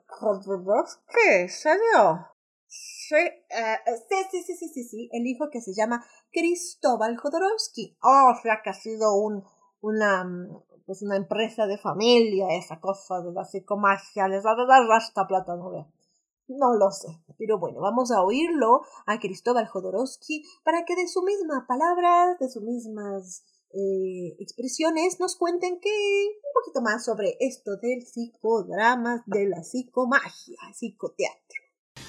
Jodorowsky, 0.08 1.48
¿serio? 1.48 2.29
Sí, 3.10 3.16
eh, 3.16 3.76
sí, 4.30 4.40
sí, 4.44 4.54
sí, 4.54 4.68
sí, 4.68 4.84
sí, 4.84 5.08
el 5.10 5.26
hijo 5.26 5.50
que 5.50 5.60
se 5.60 5.74
llama 5.74 6.06
Cristóbal 6.30 7.16
Jodorowsky. 7.16 7.98
Oh, 8.04 8.30
o 8.30 8.40
sea 8.40 8.60
que 8.62 8.70
ha 8.70 8.72
sido 8.72 9.16
un, 9.16 9.42
una, 9.80 10.24
pues 10.86 11.02
una 11.02 11.16
empresa 11.16 11.66
de 11.66 11.76
familia, 11.76 12.46
esa 12.56 12.78
cosa 12.78 13.20
de 13.20 13.32
la 13.32 13.44
psicomagia, 13.44 14.28
les 14.28 14.46
va 14.46 14.52
a 14.52 14.64
dar 14.64 14.86
rasta 14.86 15.26
plata, 15.26 15.56
no 15.56 15.72
ve. 15.72 15.86
No 16.46 16.76
lo 16.76 16.92
sé, 16.92 17.08
pero 17.36 17.58
bueno, 17.58 17.80
vamos 17.80 18.12
a 18.12 18.22
oírlo 18.22 18.82
a 19.06 19.18
Cristóbal 19.18 19.66
Jodorowsky 19.66 20.44
para 20.62 20.84
que 20.84 20.94
de 20.94 21.08
su 21.08 21.22
misma 21.24 21.66
palabra, 21.66 22.36
de 22.38 22.48
sus 22.48 22.62
mismas 22.62 23.42
eh, 23.72 24.36
expresiones, 24.38 25.18
nos 25.18 25.34
cuenten 25.34 25.80
que 25.80 25.90
un 25.90 26.52
poquito 26.54 26.80
más 26.80 27.04
sobre 27.04 27.36
esto 27.40 27.76
del 27.76 28.02
psicodrama, 28.06 29.24
de 29.26 29.48
la 29.48 29.64
psicomagia, 29.64 30.58
psicoteatro. 30.72 31.59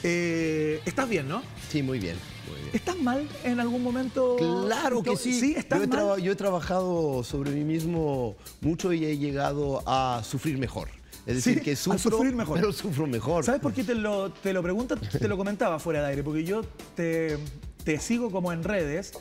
Eh, 0.03 0.81
¿Estás 0.85 1.07
bien, 1.09 1.27
no? 1.27 1.41
Sí, 1.69 1.83
muy 1.83 1.99
bien, 1.99 2.15
muy 2.49 2.55
bien. 2.59 2.69
¿Estás 2.73 2.97
mal 2.97 3.27
en 3.43 3.59
algún 3.59 3.83
momento? 3.83 4.35
Claro 4.37 5.03
que 5.03 5.15
sí. 5.15 5.39
¿Sí? 5.39 5.53
¿Estás 5.55 5.79
yo, 5.79 5.83
he 5.83 5.87
mal? 5.87 5.97
traba- 5.97 6.19
yo 6.19 6.31
he 6.31 6.35
trabajado 6.35 7.23
sobre 7.23 7.51
mí 7.51 7.63
mismo 7.63 8.35
mucho 8.61 8.93
y 8.93 9.05
he 9.05 9.17
llegado 9.17 9.83
a 9.85 10.23
sufrir 10.23 10.57
mejor. 10.57 10.89
Es 11.27 11.35
decir, 11.35 11.59
Sí, 11.59 11.61
que 11.63 11.75
sufro, 11.75 12.17
sufrir 12.17 12.33
mejor. 12.35 12.59
pero 12.59 12.73
sufro 12.73 13.05
mejor. 13.05 13.45
¿Sabes 13.45 13.61
por 13.61 13.73
qué 13.73 13.83
te 13.83 13.93
lo, 13.93 14.31
te 14.31 14.53
lo 14.53 14.63
pregunto? 14.63 14.95
Te 14.97 15.27
lo 15.27 15.37
comentaba 15.37 15.77
fuera 15.77 16.01
de 16.01 16.07
aire, 16.09 16.23
porque 16.23 16.43
yo 16.43 16.61
te, 16.95 17.37
te 17.83 17.99
sigo 17.99 18.31
como 18.31 18.51
en 18.51 18.63
redes 18.63 19.11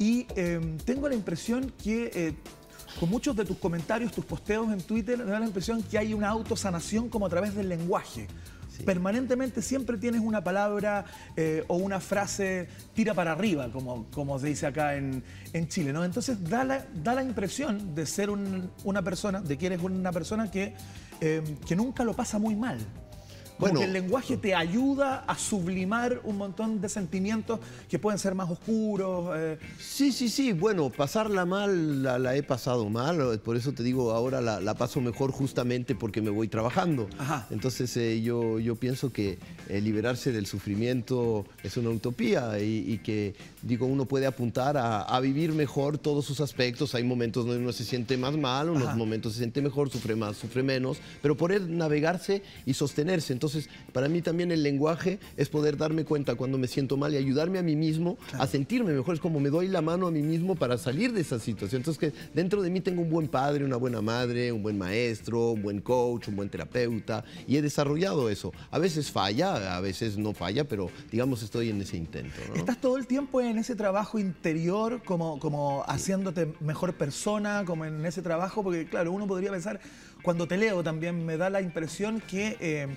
y 0.00 0.26
eh, 0.34 0.60
tengo 0.84 1.08
la 1.08 1.14
impresión 1.14 1.72
que 1.82 2.10
eh, 2.12 2.32
con 2.98 3.08
muchos 3.08 3.36
de 3.36 3.44
tus 3.44 3.56
comentarios, 3.58 4.10
tus 4.10 4.24
posteos 4.24 4.72
en 4.72 4.80
Twitter, 4.82 5.16
me 5.18 5.30
da 5.30 5.38
la 5.38 5.46
impresión 5.46 5.80
que 5.84 5.96
hay 5.96 6.12
una 6.12 6.28
autosanación 6.30 7.08
como 7.08 7.26
a 7.26 7.28
través 7.28 7.54
del 7.54 7.68
lenguaje. 7.68 8.26
Permanentemente 8.84 9.62
siempre 9.62 9.96
tienes 9.98 10.20
una 10.20 10.42
palabra 10.42 11.04
eh, 11.36 11.64
o 11.68 11.76
una 11.76 12.00
frase 12.00 12.68
tira 12.94 13.14
para 13.14 13.32
arriba, 13.32 13.70
como, 13.72 14.06
como 14.10 14.38
se 14.38 14.48
dice 14.48 14.66
acá 14.66 14.96
en, 14.96 15.22
en 15.52 15.68
Chile, 15.68 15.92
¿no? 15.92 16.04
Entonces 16.04 16.42
da 16.48 16.64
la, 16.64 16.84
da 17.02 17.14
la 17.14 17.22
impresión 17.22 17.94
de 17.94 18.06
ser 18.06 18.30
un- 18.30 18.70
una 18.84 19.02
persona, 19.02 19.40
de 19.40 19.56
que 19.58 19.66
eres 19.66 19.80
una 19.82 20.12
persona 20.12 20.50
que, 20.50 20.74
eh, 21.20 21.42
que 21.66 21.76
nunca 21.76 22.04
lo 22.04 22.14
pasa 22.14 22.38
muy 22.38 22.54
mal. 22.56 22.78
Bueno. 23.58 23.78
que 23.78 23.86
el 23.86 23.92
lenguaje 23.92 24.36
te 24.36 24.54
ayuda 24.54 25.24
a 25.26 25.38
sublimar 25.38 26.20
un 26.24 26.36
montón 26.36 26.80
de 26.80 26.88
sentimientos 26.88 27.60
que 27.88 27.98
pueden 27.98 28.18
ser 28.18 28.34
más 28.34 28.50
oscuros. 28.50 29.30
eh, 29.36 29.58
Sí, 29.78 30.10
sí, 30.12 30.28
sí. 30.28 30.52
Bueno, 30.52 30.90
pasarla 30.90 31.44
mal 31.46 32.02
la, 32.02 32.18
la 32.18 32.34
he 32.36 32.42
pasado 32.42 32.90
mal. 32.90 33.38
Por 33.44 33.56
eso 33.56 33.72
te 33.72 33.82
digo, 33.84 34.10
ahora 34.12 34.40
la, 34.40 34.60
la 34.60 34.74
paso 34.74 35.00
mejor 35.00 35.30
justamente 35.30 35.94
porque 35.94 36.20
me 36.20 36.30
voy 36.30 36.48
trabajando. 36.48 37.08
Ajá. 37.16 37.46
Entonces 37.50 37.96
eh, 37.96 38.20
yo, 38.22 38.58
yo 38.58 38.74
pienso 38.74 39.12
que 39.12 39.38
eh, 39.68 39.80
liberarse 39.80 40.32
del 40.32 40.46
sufrimiento 40.46 41.44
es 41.62 41.76
una 41.76 41.90
utopía 41.90 42.58
y, 42.60 42.84
y 42.92 42.98
que, 42.98 43.34
digo, 43.62 43.86
uno 43.86 44.04
puede 44.06 44.26
apuntar 44.26 44.76
a, 44.76 45.02
a 45.02 45.20
vivir 45.20 45.52
mejor 45.52 45.96
todos 45.98 46.24
sus 46.24 46.40
aspectos. 46.40 46.94
Hay 46.96 47.04
momentos 47.04 47.46
donde 47.46 47.62
uno 47.62 47.72
se 47.72 47.84
siente 47.84 48.16
más 48.16 48.36
mal, 48.36 48.68
unos 48.68 48.88
Ajá. 48.88 48.96
momentos 48.96 49.32
se 49.34 49.38
siente 49.38 49.62
mejor, 49.62 49.90
sufre 49.90 50.16
más, 50.16 50.36
sufre 50.36 50.62
menos, 50.64 50.98
pero 51.22 51.36
poder 51.36 51.62
navegarse 51.62 52.42
y 52.66 52.74
sostenerse. 52.74 53.32
Entonces, 53.32 53.43
para 53.92 54.08
mí 54.08 54.22
también 54.22 54.52
el 54.52 54.62
lenguaje 54.62 55.18
es 55.36 55.48
poder 55.48 55.76
darme 55.76 56.04
cuenta 56.04 56.34
cuando 56.34 56.58
me 56.58 56.66
siento 56.66 56.96
mal 56.96 57.12
y 57.14 57.16
ayudarme 57.16 57.58
a 57.58 57.62
mí 57.62 57.76
mismo 57.76 58.16
a 58.38 58.46
sentirme 58.46 58.92
mejor. 58.92 59.14
Es 59.14 59.20
como 59.20 59.40
me 59.40 59.50
doy 59.50 59.68
la 59.68 59.82
mano 59.82 60.06
a 60.06 60.10
mí 60.10 60.22
mismo 60.22 60.54
para 60.54 60.78
salir 60.78 61.12
de 61.12 61.20
esa 61.20 61.38
situación. 61.38 61.80
Entonces, 61.80 61.98
que 61.98 62.16
dentro 62.34 62.62
de 62.62 62.70
mí 62.70 62.80
tengo 62.80 63.02
un 63.02 63.10
buen 63.10 63.28
padre, 63.28 63.64
una 63.64 63.76
buena 63.76 64.00
madre, 64.00 64.52
un 64.52 64.62
buen 64.62 64.78
maestro, 64.78 65.52
un 65.52 65.62
buen 65.62 65.80
coach, 65.80 66.28
un 66.28 66.36
buen 66.36 66.48
terapeuta 66.48 67.24
y 67.46 67.56
he 67.56 67.62
desarrollado 67.62 68.30
eso. 68.30 68.52
A 68.70 68.78
veces 68.78 69.10
falla, 69.10 69.76
a 69.76 69.80
veces 69.80 70.18
no 70.18 70.32
falla, 70.32 70.64
pero 70.64 70.90
digamos 71.10 71.42
estoy 71.42 71.70
en 71.70 71.80
ese 71.80 71.96
intento. 71.96 72.36
¿no? 72.48 72.54
Estás 72.54 72.80
todo 72.80 72.96
el 72.96 73.06
tiempo 73.06 73.40
en 73.40 73.58
ese 73.58 73.74
trabajo 73.74 74.18
interior, 74.18 75.02
como, 75.04 75.38
como 75.38 75.84
haciéndote 75.86 76.52
mejor 76.60 76.94
persona, 76.94 77.64
como 77.64 77.84
en 77.84 78.04
ese 78.06 78.22
trabajo, 78.22 78.62
porque 78.62 78.86
claro, 78.86 79.12
uno 79.12 79.26
podría 79.26 79.50
pensar, 79.50 79.80
cuando 80.22 80.48
te 80.48 80.56
leo 80.56 80.82
también 80.82 81.24
me 81.24 81.36
da 81.36 81.50
la 81.50 81.60
impresión 81.60 82.20
que 82.20 82.56
eh, 82.60 82.96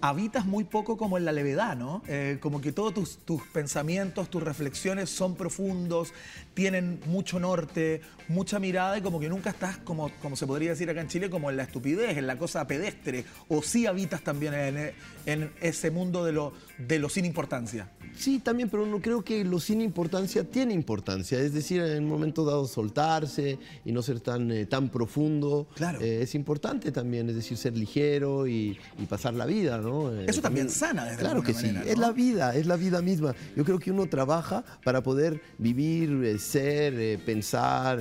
habitas 0.00 0.46
muy 0.46 0.64
poco 0.64 0.96
como 0.96 1.16
en 1.18 1.24
la 1.24 1.32
levedad, 1.32 1.76
¿no? 1.76 2.02
Eh, 2.08 2.38
como 2.40 2.60
que 2.60 2.72
todos 2.72 2.94
tus, 2.94 3.18
tus 3.18 3.42
pensamientos, 3.52 4.30
tus 4.30 4.42
reflexiones 4.42 5.10
son 5.10 5.34
profundos, 5.36 6.12
tienen 6.54 7.00
mucho 7.06 7.38
norte, 7.38 8.00
mucha 8.28 8.58
mirada 8.58 8.98
y 8.98 9.02
como 9.02 9.20
que 9.20 9.28
nunca 9.28 9.50
estás, 9.50 9.76
como, 9.78 10.10
como 10.22 10.36
se 10.36 10.46
podría 10.46 10.70
decir 10.70 10.88
acá 10.90 11.00
en 11.00 11.08
Chile, 11.08 11.30
como 11.30 11.50
en 11.50 11.56
la 11.56 11.64
estupidez, 11.64 12.16
en 12.16 12.26
la 12.26 12.36
cosa 12.38 12.66
pedestre, 12.66 13.24
o 13.48 13.62
sí 13.62 13.86
habitas 13.86 14.22
también 14.22 14.54
en, 14.54 14.92
en 15.26 15.52
ese 15.60 15.90
mundo 15.90 16.24
de 16.24 16.32
lo, 16.32 16.52
de 16.78 16.98
lo 16.98 17.08
sin 17.08 17.24
importancia. 17.24 17.90
Sí, 18.16 18.38
también, 18.38 18.70
pero 18.70 18.86
no 18.86 19.00
creo 19.00 19.22
que 19.22 19.44
lo 19.44 19.60
sin 19.60 19.82
importancia 19.82 20.42
tiene 20.44 20.72
importancia. 20.72 21.38
Es 21.38 21.52
decir, 21.52 21.82
en 21.82 22.04
un 22.04 22.08
momento 22.08 22.44
dado 22.46 22.66
soltarse 22.66 23.58
y 23.84 23.92
no 23.92 24.02
ser 24.02 24.20
tan, 24.20 24.50
eh, 24.50 24.64
tan 24.64 24.88
profundo 24.88 25.66
Claro. 25.74 26.00
eh, 26.00 26.20
es 26.22 26.34
importante 26.34 26.92
también. 26.92 27.28
Es 27.28 27.36
decir, 27.36 27.58
ser 27.58 27.76
ligero 27.76 28.46
y, 28.46 28.78
y 28.98 29.06
pasar 29.06 29.34
la 29.34 29.44
vida, 29.44 29.76
¿no? 29.78 29.85
Eh, 30.12 30.26
Eso 30.28 30.40
también 30.40 30.68
sana, 30.70 31.04
desde 31.04 31.18
Claro 31.18 31.42
que 31.42 31.54
sí. 31.54 31.66
manera, 31.66 31.84
Es 31.90 31.96
¿no? 31.96 32.02
la 32.02 32.12
vida, 32.12 32.54
es 32.54 32.66
la 32.66 32.76
vida 32.76 33.02
misma. 33.02 33.34
Yo 33.56 33.64
creo 33.64 33.78
que 33.78 33.90
uno 33.90 34.06
trabaja 34.06 34.64
para 34.84 35.02
poder 35.02 35.40
vivir, 35.58 36.10
eh, 36.24 36.38
ser, 36.38 36.94
eh, 36.98 37.18
pensar. 37.24 37.98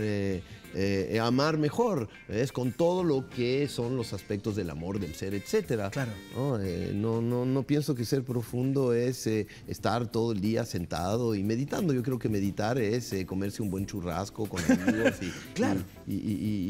Eh, 0.75 1.09
eh, 1.13 1.19
amar 1.19 1.57
mejor, 1.57 2.09
es 2.27 2.51
con 2.51 2.71
todo 2.73 3.03
lo 3.03 3.29
que 3.29 3.67
son 3.67 3.95
los 3.97 4.13
aspectos 4.13 4.55
del 4.55 4.69
amor, 4.69 4.99
del 4.99 5.15
ser, 5.15 5.33
etcétera. 5.33 5.89
Claro. 5.89 6.11
¿no? 6.35 6.59
Eh, 6.61 6.91
no, 6.93 7.21
no, 7.21 7.45
no 7.45 7.63
pienso 7.63 7.95
que 7.95 8.05
ser 8.05 8.23
profundo 8.23 8.93
es 8.93 9.25
eh, 9.27 9.47
estar 9.67 10.05
todo 10.11 10.31
el 10.33 10.41
día 10.41 10.65
sentado 10.65 11.33
y 11.35 11.43
meditando. 11.43 11.93
Yo 11.93 12.03
creo 12.03 12.19
que 12.19 12.29
meditar 12.29 12.77
es 12.77 13.13
comerse 13.25 13.61
un 13.63 13.69
buen 13.71 13.85
churrasco 13.85 14.45
con 14.47 14.61
amigos 14.71 15.13
y, 15.21 15.31
Claro. 15.53 15.79
y, 16.07 16.13
y- 16.15 16.17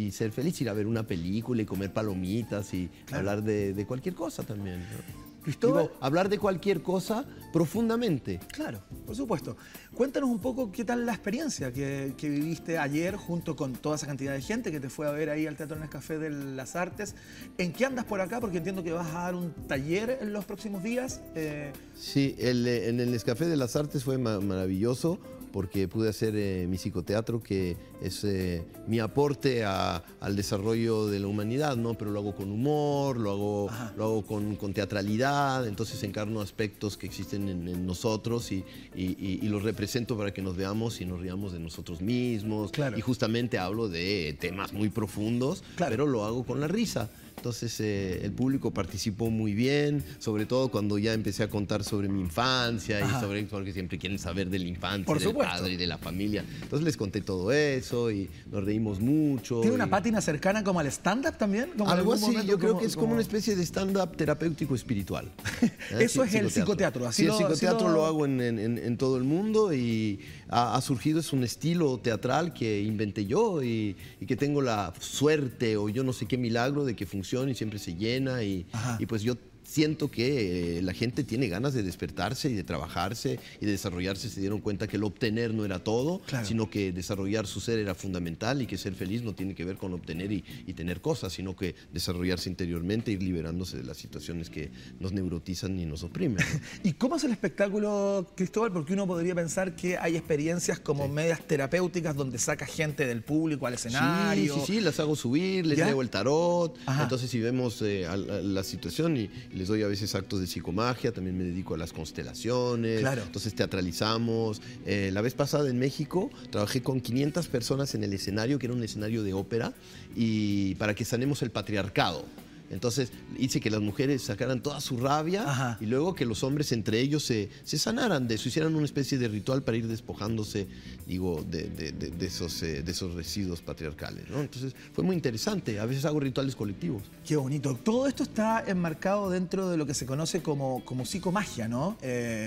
y- 0.02 0.06
y 0.06 0.12
ser 0.12 0.32
feliz, 0.32 0.60
ir 0.62 0.70
a 0.70 0.74
ver 0.74 0.86
una 0.88 1.04
película 1.08 1.62
y 1.62 1.66
comer 1.66 1.92
palomitas 1.92 2.74
y 2.74 2.90
hablar 3.12 3.44
de, 3.44 3.74
de 3.74 3.86
cualquier 3.88 4.14
cosa 4.16 4.44
también. 4.44 4.80
¿no? 4.82 5.25
Cristóbal, 5.46 5.84
Digo, 5.84 5.96
hablar 6.02 6.28
de 6.28 6.38
cualquier 6.40 6.82
cosa 6.82 7.24
profundamente. 7.54 8.40
claro, 8.52 8.82
por 9.06 9.16
supuesto. 9.16 9.56
Cuéntanos 9.94 10.30
un 10.30 10.40
poco 10.40 10.72
qué 10.72 10.84
tal 10.84 11.06
la 11.06 11.14
experiencia 11.14 11.72
que, 11.72 12.14
que 12.18 12.28
viviste 12.30 12.78
ayer 12.78 13.16
junto 13.16 13.56
con 13.56 13.72
toda 13.74 13.96
esa 13.96 14.08
cantidad 14.08 14.34
de 14.34 14.42
gente 14.42 14.72
que 14.72 14.80
te 14.82 14.90
fue 14.90 15.08
a 15.08 15.12
ver 15.12 15.30
ahí 15.30 15.48
al 15.48 15.56
Teatro 15.56 15.78
Nescafé 15.80 16.18
de 16.20 16.30
las 16.32 16.76
Artes. 16.76 17.16
¿En 17.58 17.72
qué 17.72 17.86
andas 17.86 18.04
por 18.06 18.20
acá? 18.20 18.42
Porque 18.42 18.58
entiendo 18.58 18.84
que 18.84 18.92
vas 18.92 19.08
a 19.16 19.20
dar 19.22 19.36
un 19.36 19.54
taller 19.68 20.18
en 20.20 20.34
los 20.34 20.44
próximos 20.46 20.84
días. 20.84 21.22
Eh, 21.36 21.72
Sí, 21.96 22.36
el, 22.40 22.68
eh, 22.68 22.90
en 22.90 23.00
el 23.00 23.12
Nescafé 23.12 23.46
de 23.46 23.56
las 23.56 23.76
Artes 23.78 24.04
fue 24.04 24.18
ma- 24.18 24.42
maravilloso 24.42 25.18
porque 25.56 25.88
pude 25.88 26.10
hacer 26.10 26.34
eh, 26.36 26.68
mi 26.68 26.78
psicoteatro, 26.78 27.42
que 27.42 27.78
es 28.02 28.26
eh, 28.26 28.62
mi 28.88 29.00
aporte 29.00 29.64
a- 29.64 30.04
al 30.20 30.36
desarrollo 30.36 31.08
de 31.08 31.22
la 31.22 31.28
humanidad, 31.28 31.78
¿no? 31.78 31.94
Pero 31.94 32.12
lo 32.12 32.20
hago 32.20 32.36
con 32.36 32.52
humor, 32.52 33.16
lo 33.18 33.32
hago, 33.32 33.70
lo 33.96 34.04
hago 34.04 34.26
con, 34.26 34.58
con 34.58 34.74
teatralidad, 34.74 35.66
entonces 35.66 36.04
encarno 36.04 36.42
aspectos 36.42 36.98
que 36.98 37.06
existen 37.06 37.48
en, 37.48 37.70
en 37.70 37.86
nosotros 37.86 38.52
y, 38.52 38.66
y- 38.98 39.16
y- 39.18 39.40
y 39.44 39.48
los 39.48 39.64
represento 39.64 40.18
para 40.18 40.34
que 40.34 40.42
nos 40.42 40.58
veamos 40.58 41.00
y 41.00 41.06
nos 41.06 41.22
riamos 41.22 41.54
de 41.54 41.60
nosotros 41.60 42.02
mismos. 42.02 42.74
Claro. 42.74 42.98
Y 42.98 43.02
justamente 43.02 43.58
hablo 43.58 43.88
de 43.88 44.36
temas 44.38 44.74
muy 44.74 44.90
profundos, 44.90 45.64
pero 45.78 46.06
lo 46.06 46.26
hago 46.26 46.44
con 46.44 46.60
la 46.60 46.68
risa. 46.68 47.10
Entonces 47.38 47.80
eh, 47.80 48.22
el 48.24 48.32
público 48.32 48.72
participó 48.72 49.30
muy 49.30 49.54
bien, 49.54 50.04
sobre 50.20 50.46
todo 50.46 50.70
cuando 50.70 50.98
ya 50.98 51.14
empecé 51.14 51.44
a 51.44 51.48
contar 51.50 51.84
sobre 51.84 52.08
mi 52.10 52.22
infancia 52.22 53.06
Ajá. 53.06 53.18
y 53.18 53.22
sobre 53.22 53.44
porque 53.44 53.72
siempre 53.74 53.98
quieren 54.00 54.18
saber 54.18 54.50
de 54.50 54.58
la 54.60 54.66
infancia, 54.66 55.06
Por 55.06 55.20
del 55.20 55.28
supuesto. 55.28 55.54
padre 55.54 55.74
y 55.74 55.78
de 55.78 55.86
la 55.88 55.98
familia. 56.00 56.44
Entonces 56.64 56.84
les 56.84 56.98
conté 56.98 57.22
todo 57.22 57.52
eso 57.52 58.10
y 58.12 58.30
nos 58.52 58.64
reímos 58.64 59.00
mucho. 59.00 59.62
¿Tiene 59.62 59.76
una 59.76 59.86
y- 59.86 59.90
pátina 59.90 60.22
cercana 60.22 60.64
como 60.64 60.80
al 60.80 60.88
stand-up 60.88 61.38
también? 61.38 61.70
Como 61.78 61.90
Algo 61.92 62.14
así, 62.14 62.26
momento 62.26 62.44
yo 62.48 62.58
creo 62.58 62.70
como- 62.72 62.82
que 62.82 62.88
es 62.88 62.96
como, 62.96 63.04
como- 63.06 63.14
una 63.14 63.22
especie 63.22 63.56
de 63.56 63.64
stand-up 63.64 64.16
terapéutico 64.18 64.74
espiritual. 64.74 65.32
¿Eh? 65.62 65.70
Eso 66.00 66.24
es 66.24 66.34
el 66.34 66.50
psicoteatro, 66.50 67.06
así 67.08 67.24
sí, 67.24 67.28
el 67.30 67.34
psicoteatro 67.36 67.88
lo- 67.90 67.94
lo... 67.96 68.06
hago 68.08 68.26
en, 68.26 68.42
en- 68.42 68.78
en- 68.80 68.98
todo 68.98 69.18
el 69.18 69.24
mundo 69.24 69.74
y 69.74 70.20
ha, 70.50 70.76
ha 70.76 70.82
surgido, 70.82 71.20
es 71.20 71.32
un 71.34 71.44
estilo 71.44 72.00
teatral 72.00 72.54
que 72.54 72.82
inventé 72.82 73.26
yo 73.26 73.62
y, 73.62 73.96
y 74.22 74.26
que 74.26 74.36
tengo 74.36 74.62
la 74.62 74.94
suerte 75.00 75.78
o 75.78 75.90
yo 75.90 76.04
no 76.04 76.14
sé 76.14 76.26
qué 76.26 76.38
milagro 76.38 76.86
de 76.86 76.96
que 76.96 77.06
y 77.50 77.56
siempre 77.56 77.80
se 77.80 77.96
llena 77.96 78.44
y, 78.44 78.66
y 79.00 79.06
pues 79.06 79.22
yo 79.24 79.36
siento 79.66 80.10
que 80.12 80.78
eh, 80.78 80.82
la 80.84 80.94
gente 80.94 81.24
tiene 81.24 81.48
ganas 81.48 81.74
de 81.74 81.84
despertarse 81.84 82.50
y 82.50 82.54
de 82.54 82.64
trabajarse 82.64 83.40
y 83.60 83.66
de 83.66 83.72
desarrollarse. 83.72 84.30
Se 84.30 84.40
dieron 84.40 84.62
cuenta 84.62 84.88
que 84.88 84.98
el 84.98 85.04
obtener 85.04 85.54
no 85.54 85.66
era 85.66 85.80
todo, 85.84 86.22
sino 86.44 86.70
que 86.70 86.92
desarrollar 86.92 87.48
su 87.48 87.60
ser 87.60 87.80
era 87.80 87.96
fundamental 87.96 88.62
y 88.62 88.68
que 88.68 88.78
ser 88.78 88.94
feliz 88.94 89.24
no 89.24 89.34
tiene 89.34 89.56
que 89.56 89.66
ver 89.66 89.78
con 89.78 89.92
obtener 89.94 90.32
y, 90.32 90.44
y 90.68 90.74
tener 90.74 91.02
cosas, 91.02 91.34
sino 91.34 91.56
que 91.56 91.76
desarrollarse 91.92 92.50
interiormente, 92.50 93.12
ir 93.12 93.22
liberándose 93.24 93.78
de 93.78 93.84
las 93.84 93.98
situaciones 93.98 94.50
que 94.50 94.72
nos 95.00 95.12
neurotizan 95.12 95.78
y 95.80 95.86
nos 95.86 96.04
oprimen. 96.04 96.38
¿no? 96.38 96.60
¿Y 96.90 96.94
cómo 96.94 97.16
es 97.16 97.24
el 97.24 97.32
espectáculo, 97.32 98.32
Cristóbal? 98.36 98.72
Porque 98.72 98.94
uno 98.94 99.08
podría 99.08 99.34
pensar 99.36 99.76
que 99.76 99.98
hay 99.98 100.16
experiencias 100.16 100.80
como 100.80 101.08
medias 101.08 101.42
terapéuticas 101.48 102.16
donde 102.16 102.38
saca 102.38 102.66
gente 102.68 103.06
del 103.08 103.24
público 103.24 103.66
al 103.66 103.74
escenario. 103.74 104.54
Sí, 104.56 104.62
sí, 104.66 104.74
sí, 104.74 104.82
las 104.82 105.00
hago 105.00 105.16
subir, 105.16 105.66
les 105.66 105.80
¿Ya? 105.80 105.88
leo 105.88 106.02
el 106.04 106.10
tarot. 106.12 106.78
Ajá. 106.86 107.04
Entonces, 107.04 107.30
si 107.32 107.40
vemos 107.40 107.82
eh, 107.82 108.06
a- 108.06 108.14
a 108.14 108.18
la 108.18 108.64
situación 108.64 109.18
y 109.18 109.30
les 109.56 109.68
doy 109.68 109.84
a 109.84 109.88
veces 109.88 110.14
actos 110.16 110.40
de 110.42 110.48
psicomagia, 110.48 111.12
también 111.12 111.38
me 111.38 111.44
dedico 111.44 111.74
a 111.74 111.78
las 111.78 111.94
constelaciones. 111.94 113.00
Claro. 113.00 113.24
Entonces, 113.24 113.56
teatralizamos. 113.56 114.62
Eh, 114.86 115.10
la 115.14 115.22
vez 115.22 115.34
pasada 115.34 115.70
en 115.70 115.80
México 115.80 116.30
trabajé 116.52 116.82
con 116.82 117.02
500 117.02 117.48
personas 117.48 117.96
en 117.96 118.04
el 118.04 118.14
escenario, 118.14 118.60
que 118.60 118.68
era 118.68 118.74
un 118.74 118.84
escenario 118.84 119.24
de 119.24 119.34
ópera, 119.34 119.74
y 120.16 120.76
para 120.76 120.94
que 120.94 121.06
sanemos 121.06 121.42
el 121.42 121.52
patriarcado. 121.52 122.26
Entonces 122.70 123.12
hice 123.38 123.60
que 123.60 123.70
las 123.70 123.82
mujeres 123.82 124.24
sacaran 124.24 124.62
toda 124.62 124.82
su 124.82 124.98
rabia 124.98 125.78
y 125.80 125.86
luego 125.86 126.16
que 126.16 126.26
los 126.26 126.44
hombres 126.44 126.72
entre 126.72 127.00
ellos 127.00 127.24
se, 127.24 127.50
se 127.64 127.78
sanaran 127.78 128.28
de 128.28 128.36
eso, 128.36 128.50
hicieran 128.50 128.76
una 128.76 128.86
especie 128.86 129.18
de 129.18 129.28
ritual 129.28 129.62
para 129.64 129.78
ir 129.78 129.88
despojándose, 129.88 130.68
digo, 131.06 131.46
de, 131.50 131.64
de- 131.70 131.92
de- 131.92 132.10
de 132.10 132.26
esos, 132.26 132.62
eh, 132.64 132.82
de 132.84 132.92
esos 132.92 133.14
residuos 133.14 133.62
patriarcales. 133.62 134.30
¿no? 134.30 134.42
Entonces 134.42 134.74
fue 134.94 135.04
muy 135.04 135.16
interesante. 135.16 135.80
A 135.80 135.86
veces 135.86 136.06
hago 136.06 136.20
rituales 136.20 136.56
colectivos. 136.56 137.04
Qué 137.26 137.36
bonito. 137.36 137.76
Todo 137.84 138.08
esto 138.08 138.24
está 138.24 138.64
enmarcado 138.68 139.30
dentro 139.30 139.70
de 139.70 139.78
lo 139.78 139.86
que 139.86 139.94
se 139.94 140.06
conoce 140.06 140.42
como, 140.42 140.84
como 140.86 141.06
psicomagia, 141.06 141.68
¿no? 141.68 141.98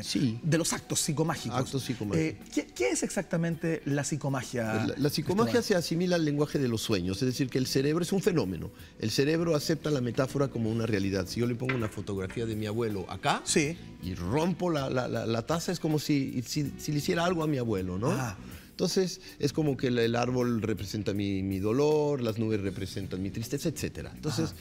sí. 0.03 0.39
De 0.43 0.59
los 0.59 0.73
actos 0.73 1.01
psicomágicos. 1.01 1.59
Actos 1.59 1.83
psicomágicos. 1.85 2.19
Eh, 2.19 2.39
¿qué, 2.55 2.67
qué 2.67 2.91
es 2.91 3.03
exactamente 3.03 3.83
la 3.85 4.05
psicomagia? 4.05 4.73
Pues 4.73 4.89
La, 4.89 4.95
la 5.05 5.11
psicomagia 5.11 5.63
se 5.63 5.75
asimila 5.75 6.17
al 6.17 6.25
lenguaje 6.25 6.59
de 6.59 6.69
los 6.69 6.83
sueños, 6.83 7.23
es 7.23 7.27
decir, 7.27 7.49
que 7.49 7.59
el 7.59 7.67
cerebro 7.67 8.03
es 8.03 8.13
un 8.13 8.21
fenómeno. 8.21 8.71
El 8.99 9.11
cerebro 9.11 9.55
acepta 9.55 9.91
la 9.91 10.01
metáfora 10.19 10.49
como 10.49 10.69
una 10.71 10.85
realidad. 10.85 11.27
Si 11.29 11.39
yo 11.41 11.47
le 11.47 11.55
pongo 11.55 11.77
una 11.77 11.89
fotografía 11.89 12.45
de 12.45 12.57
mi 12.57 12.67
abuelo 12.67 13.07
acá 13.09 13.41
y 14.03 14.15
rompo 14.15 14.69
la, 14.71 14.91
la- 14.91 15.07
la- 15.07 15.27
la 15.27 15.43
taza, 15.47 15.71
es 15.71 15.79
como 15.79 16.01
si, 16.01 16.43
si- 16.45 16.73
si 16.77 16.91
le 16.91 16.99
hiciera 16.99 17.25
algo 17.25 17.45
a 17.45 17.47
mi 17.47 17.57
abuelo, 17.59 17.99
¿no? 17.99 18.11
Entonces 18.71 19.21
es 19.39 19.53
como 19.53 19.77
que 19.77 19.89
el, 19.89 20.17
árbol 20.17 20.61
representa 20.63 21.13
mi, 21.15 21.43
mi 21.45 21.61
dolor, 21.61 22.21
las 22.21 22.37
nubes 22.39 22.61
representan 22.61 23.23
mi 23.23 23.31
tristeza, 23.31 23.69
etc. 23.69 24.09
Entonces, 24.15 24.55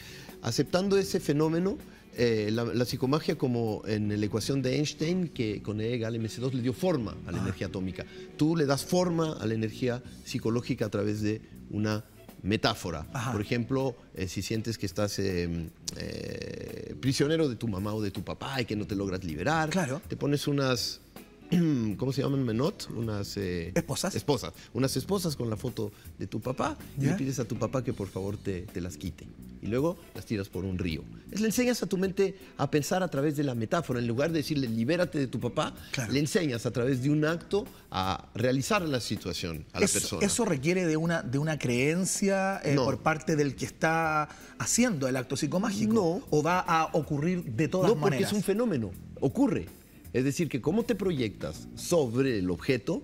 aceptando 0.44 0.96
ese 0.98 1.20
fenómeno, 1.20 1.78
eh, 2.16 2.50
la, 2.52 2.64
la 2.64 2.86
psicomagia 2.86 3.36
como 3.36 3.82
en 3.88 4.10
la 4.20 4.26
ecuación 4.26 4.62
de 4.62 4.76
Einstein, 4.78 5.30
que 5.30 5.62
con 5.64 5.82
E 5.82 5.96
igual 5.96 6.14
a 6.16 6.18
MC2 6.20 6.52
le 6.54 6.62
dio 6.62 6.74
forma 6.74 7.16
a 7.28 7.32
la 7.32 7.40
energía 7.40 7.68
atómica. 7.68 8.06
Tú 8.38 8.56
le 8.56 8.66
das 8.68 8.86
forma 8.86 9.34
a 9.34 9.46
la 9.48 9.54
energía 9.56 10.04
psicológica 10.24 10.86
a 10.86 10.90
través 10.90 11.22
de 11.22 11.42
una 11.72 12.04
metáfora. 12.44 13.06
Por 13.32 13.42
ejemplo, 13.42 13.96
eh, 14.16 14.28
si 14.28 14.42
sientes 14.42 14.78
que 14.78 14.86
estás 14.86 15.20
eh, 15.20 15.70
eh, 15.98 16.96
prisionero 17.00 17.50
de 17.50 17.56
tu 17.56 17.68
mamá 17.68 17.94
o 17.94 18.02
de 18.02 18.12
tu 18.12 18.24
papá 18.24 18.62
y 18.62 18.66
que 18.66 18.76
no 18.76 18.86
te 18.86 18.96
logras 18.96 19.24
liberar, 19.24 19.70
te 20.08 20.16
pones 20.16 20.48
unas... 20.48 21.02
¿Cómo 21.98 22.12
se 22.14 22.22
llaman? 22.22 22.44
Menot, 22.44 22.90
unas... 22.96 23.38
¿Esposas? 23.38 24.16
Esposas. 24.16 24.54
Unas 24.74 24.96
esposas 24.98 25.36
con 25.36 25.50
la 25.50 25.56
foto 25.58 25.92
de 26.20 26.28
tu 26.28 26.40
papá 26.42 26.78
y 26.98 27.06
¿Ya? 27.06 27.12
le 27.12 27.18
pides 27.18 27.40
a 27.40 27.46
tu 27.46 27.58
papá 27.58 27.84
que 27.84 27.94
por 27.94 28.08
favor 28.08 28.38
te, 28.38 28.62
te 28.64 28.82
las 28.82 28.98
quite. 28.98 29.26
Y 29.62 29.68
luego 29.68 29.98
las 30.14 30.26
tiras 30.26 30.50
por 30.50 30.66
un 30.66 30.78
río. 30.78 31.04
Es, 31.32 31.40
le 31.42 31.48
enseñas 31.48 31.82
a 31.82 31.88
tu 31.88 31.98
mente 31.98 32.38
a 32.58 32.70
pensar 32.70 33.02
a 33.02 33.08
través 33.08 33.36
de 33.38 33.44
la 33.44 33.56
metáfora. 33.56 34.00
En 34.00 34.08
lugar 34.08 34.32
de 34.32 34.40
decirle 34.40 34.68
libérate 34.68 35.18
de 35.20 35.28
tu 35.28 35.40
papá, 35.40 35.74
le 36.12 36.20
enseñas 36.20 36.66
a 36.66 36.72
través 36.72 37.02
de 37.02 37.10
un 37.10 37.26
acto 37.26 37.66
a 37.92 38.30
realizar 38.36 38.82
la 38.84 39.00
situación 39.00 39.66
a 39.74 39.80
la 39.80 39.86
eso, 39.86 40.00
persona. 40.00 40.26
eso 40.26 40.46
requiere 40.46 40.86
de 40.86 40.98
una, 40.98 41.24
de 41.24 41.38
una 41.40 41.58
creencia 41.58 42.62
eh, 42.64 42.76
No. 42.76 42.86
por 42.86 43.00
parte 43.00 43.36
del 43.36 43.56
que 43.56 43.66
está 43.66 44.30
haciendo 44.60 45.08
el 45.08 45.16
acto 45.18 45.36
psicomágico. 45.38 45.94
No. 45.94 46.22
¿O 46.30 46.44
va 46.44 46.60
a 46.60 46.90
ocurrir 46.94 47.44
de 47.46 47.68
todas 47.68 47.88
no, 47.90 47.96
porque 47.96 48.16
maneras? 48.18 48.32
es 48.32 48.38
un 48.38 48.44
fenómeno, 48.44 48.92
ocurre. 49.22 49.68
Es 50.14 50.24
decir, 50.24 50.50
que 50.50 50.62
cómo 50.62 50.84
te 50.84 50.96
proyectas 50.96 51.68
sobre 51.76 52.40
el 52.40 52.50
objeto, 52.50 53.02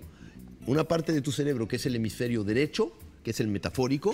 una 0.66 0.84
parte 0.84 1.12
de 1.12 1.20
tu 1.20 1.32
cerebro, 1.32 1.68
que 1.68 1.76
es 1.76 1.86
el 1.86 1.94
hemisferio 1.96 2.44
derecho, 2.44 2.92
que 3.22 3.30
es 3.32 3.40
el 3.40 3.48
metafórico, 3.48 4.12